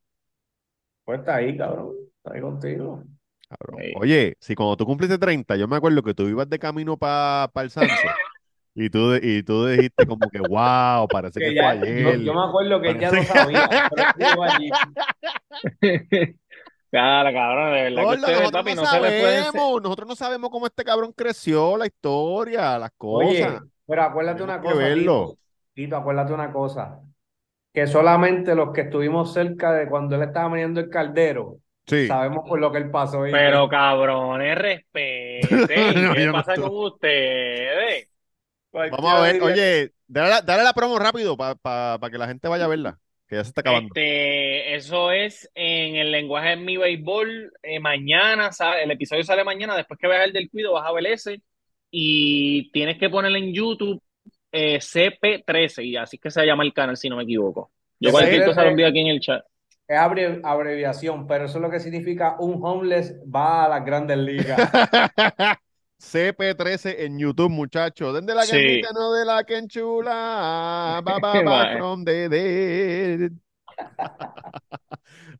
Pues 1.06 1.20
está 1.20 1.36
ahí, 1.36 1.58
cabrón. 1.58 1.94
Está 2.18 2.36
ahí 2.36 2.42
contigo. 2.42 3.04
cabrón. 3.48 3.80
Sí. 3.82 3.94
Oye, 3.96 4.36
si 4.40 4.56
cuando 4.56 4.76
tú 4.78 4.86
cumpliste 4.86 5.18
30, 5.18 5.56
yo 5.56 5.68
me 5.68 5.78
acuerdo 5.78 6.04
que 6.04 6.14
tú 6.14 6.28
ibas 6.28 6.50
de 6.50 6.60
camino 6.60 6.98
para 6.98 7.50
el 7.64 7.70
Sanse 7.70 7.96
y 8.76 8.90
tú, 8.90 9.12
de- 9.12 9.20
y 9.24 9.42
tú 9.44 9.66
dijiste 9.66 10.06
como 10.06 10.30
que, 10.30 10.40
wow, 10.40 11.08
parece 11.08 11.40
que 11.40 11.46
Que 11.46 11.52
fue 11.52 11.56
ya- 11.56 11.70
ayer. 11.72 12.18
yo, 12.20 12.24
yo 12.26 12.34
me 12.34 12.44
acuerdo 12.48 12.82
que 12.82 12.90
él 12.90 13.00
ya 13.00 13.08
lo 13.12 13.14
Parece- 13.24 13.34
sabía, 13.34 13.90
pero 14.18 14.44
allí. 14.44 14.70
Claro, 16.92 17.32
cabrón, 17.32 17.66
de 17.76 17.82
verdad 17.84 17.96
que 17.98 18.04
Gordo, 18.04 18.20
ustedes, 18.20 18.40
nosotros 18.40 18.64
papi, 18.64 18.76
no 18.76 18.82
no 18.82 18.88
se 18.88 18.96
le 18.96 19.22
pueden... 19.22 19.44
sabemos, 19.44 19.82
nosotros 19.84 20.08
no 20.10 20.16
sabemos 20.16 20.50
cómo 20.50 20.66
este 20.66 20.84
cabrón 20.84 21.14
creció, 21.16 21.78
la 21.78 21.86
historia, 21.86 22.80
las 22.80 22.92
Oye, 22.98 23.44
cosas. 23.44 23.64
Pero 23.90 24.04
acuérdate 24.04 24.44
una 24.44 24.62
que 24.62 24.68
cosa, 24.68 24.78
verlo. 24.78 25.30
Tito. 25.32 25.38
Tito, 25.74 25.98
acuérdate 25.98 26.34
una 26.34 26.52
cosa. 26.54 27.00
Que 27.74 27.88
solamente 27.88 28.56
los 28.56 28.72
que 28.74 28.82
estuvimos 28.82 29.34
cerca 29.34 29.74
de 29.74 29.88
cuando 29.90 30.16
él 30.16 30.24
estaba 30.24 30.50
meneando 30.50 30.80
el 30.80 30.90
caldero, 30.90 31.58
Sí. 31.88 32.06
sabemos 32.08 32.48
por 32.48 32.60
lo 32.60 32.72
que 32.72 32.78
él 32.78 32.92
pasó. 32.92 33.22
Pero 33.32 33.68
cabrones, 33.68 34.56
respeten. 34.58 35.40
No, 36.04 36.14
¿Qué 36.14 36.26
no 36.26 36.34
pasa 36.34 36.56
con 36.56 36.72
ustedes? 36.72 38.08
Vamos 38.72 39.12
a 39.12 39.22
ver, 39.22 39.42
oye, 39.42 39.94
dale 40.08 40.30
la, 40.30 40.42
dale 40.42 40.64
la 40.64 40.74
promo 40.74 41.00
rápido 41.00 41.36
para 41.36 42.00
que 42.12 42.18
la 42.20 42.28
gente 42.28 42.48
vaya 42.48 42.66
a 42.66 42.68
verla, 42.68 43.00
que 43.28 43.36
ya 43.38 43.44
se 43.44 43.50
está 43.50 43.62
acabando. 43.62 43.88
Este, 43.88 44.76
eso 44.76 45.12
es 45.12 45.50
en 45.56 45.96
el 45.96 46.12
lenguaje 46.12 46.50
de 46.50 46.56
mi 46.58 46.78
béisbol. 46.78 47.52
eh, 47.64 47.80
mañana, 47.80 48.52
sa- 48.52 48.80
el 48.80 48.92
episodio 48.92 49.24
sale 49.24 49.44
mañana. 49.44 49.76
Después 49.76 50.00
que 50.00 50.08
veas 50.08 50.26
el 50.26 50.34
del 50.34 50.50
cuido, 50.52 50.74
vas 50.74 50.88
a 50.88 50.92
ver 50.92 51.08
ese. 51.08 51.42
Y 51.92 52.72
tienes 52.72 52.98
que 52.98 53.10
ponerle 53.10 53.40
en 53.40 53.54
YouTube 53.54 54.02
eh, 54.52 54.78
CP13. 54.80 55.84
Y 55.86 55.98
así 55.98 56.16
es 56.18 56.22
que 56.22 56.32
se 56.32 56.46
llama 56.46 56.64
el 56.64 56.74
canal, 56.74 56.98
si 56.98 57.10
no 57.10 57.16
me 57.18 57.24
equivoco. 57.24 57.72
Yo 58.00 58.12
cualquier 58.12 58.46
cosa 58.46 58.64
lo 58.64 58.70
envío 58.70 58.88
aquí 58.88 59.00
en 59.00 59.08
el 59.08 59.20
chat. 59.20 59.44
Es 59.88 59.98
abre- 59.98 60.40
abreviación, 60.44 61.26
pero 61.28 61.46
eso 61.46 61.58
es 61.58 61.62
lo 61.64 61.70
que 61.72 61.80
significa 61.80 62.36
un 62.40 62.60
homeless 62.64 63.16
va 63.24 63.66
a 63.66 63.70
las 63.70 63.84
grandes 63.86 64.18
ligas. 64.20 64.58
CP13 66.00 66.96
en 67.00 67.20
YouTube, 67.20 67.50
muchachos. 67.50 68.14
Den 68.14 68.26
de 68.26 68.36
la 68.36 68.44
Sí. 68.44 68.52
canita, 68.52 68.90
no 68.94 69.12
de 69.14 69.26
la 69.26 69.44
que 69.44 69.58
enchula. 69.58 71.02
Ba, 71.04 71.18
ba, 71.20 71.34
ba, 71.34 71.44
Mae. 71.44 71.78
from 71.78 72.06
the 72.06 72.30
dead. 72.30 73.32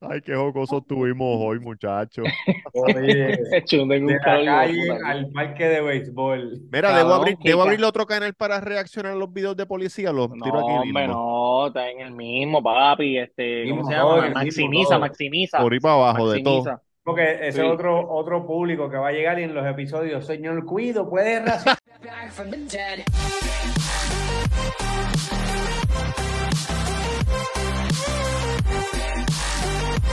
Ay, 0.02 0.22
qué 0.22 0.34
jocosos 0.34 0.82
tuvimos 0.88 1.38
hoy, 1.40 1.60
muchachos. 1.60 2.26
Oye, 2.74 3.38
de 3.68 3.82
un 3.82 4.08
la 4.08 4.20
calle 4.20 4.98
al 5.06 5.30
parque 5.32 5.66
de 5.68 5.82
béisbol. 5.82 6.62
Mira, 6.72 6.98
debo 6.98 7.14
abrir, 7.14 7.38
debo 7.44 7.64
abrirle 7.64 7.86
otro 7.86 8.06
canal 8.06 8.34
para 8.34 8.62
reaccionar 8.62 9.12
a 9.12 9.16
los 9.16 9.32
videos 9.32 9.58
de 9.58 9.66
policía. 9.66 10.12
Los 10.14 10.30
No, 10.30 10.44
tiro 10.44 10.60
aquí 10.60 10.88
hombre, 10.88 11.08
no, 11.08 11.68
está 11.68 11.90
en 11.90 12.00
el 12.00 12.12
mismo, 12.12 12.64
papi. 12.64 13.18
Este, 13.18 13.70
¿cómo 13.70 13.84
se 13.86 13.94
llama? 13.94 14.30
Maximiza, 14.30 14.90
todo. 14.92 15.00
maximiza. 15.00 15.58
Por 15.60 15.74
ahí 15.74 15.80
para 15.80 15.96
abajo 15.96 16.32
de 16.32 16.42
todo. 16.44 16.82
Porque 17.04 17.34
ese 17.48 17.54
Sí. 17.54 17.62
es 17.66 17.72
otro, 17.74 18.08
otro 18.10 18.46
público 18.46 18.90
que 18.90 18.98
va 18.98 19.08
a 19.08 19.12
llegar 19.12 19.40
y 19.40 19.44
en 19.44 19.54
los 19.56 19.66
episodios, 19.66 20.26
señor 20.26 20.64
Cuido, 20.66 21.10
puede 21.10 21.40
reaccionar. 21.42 21.78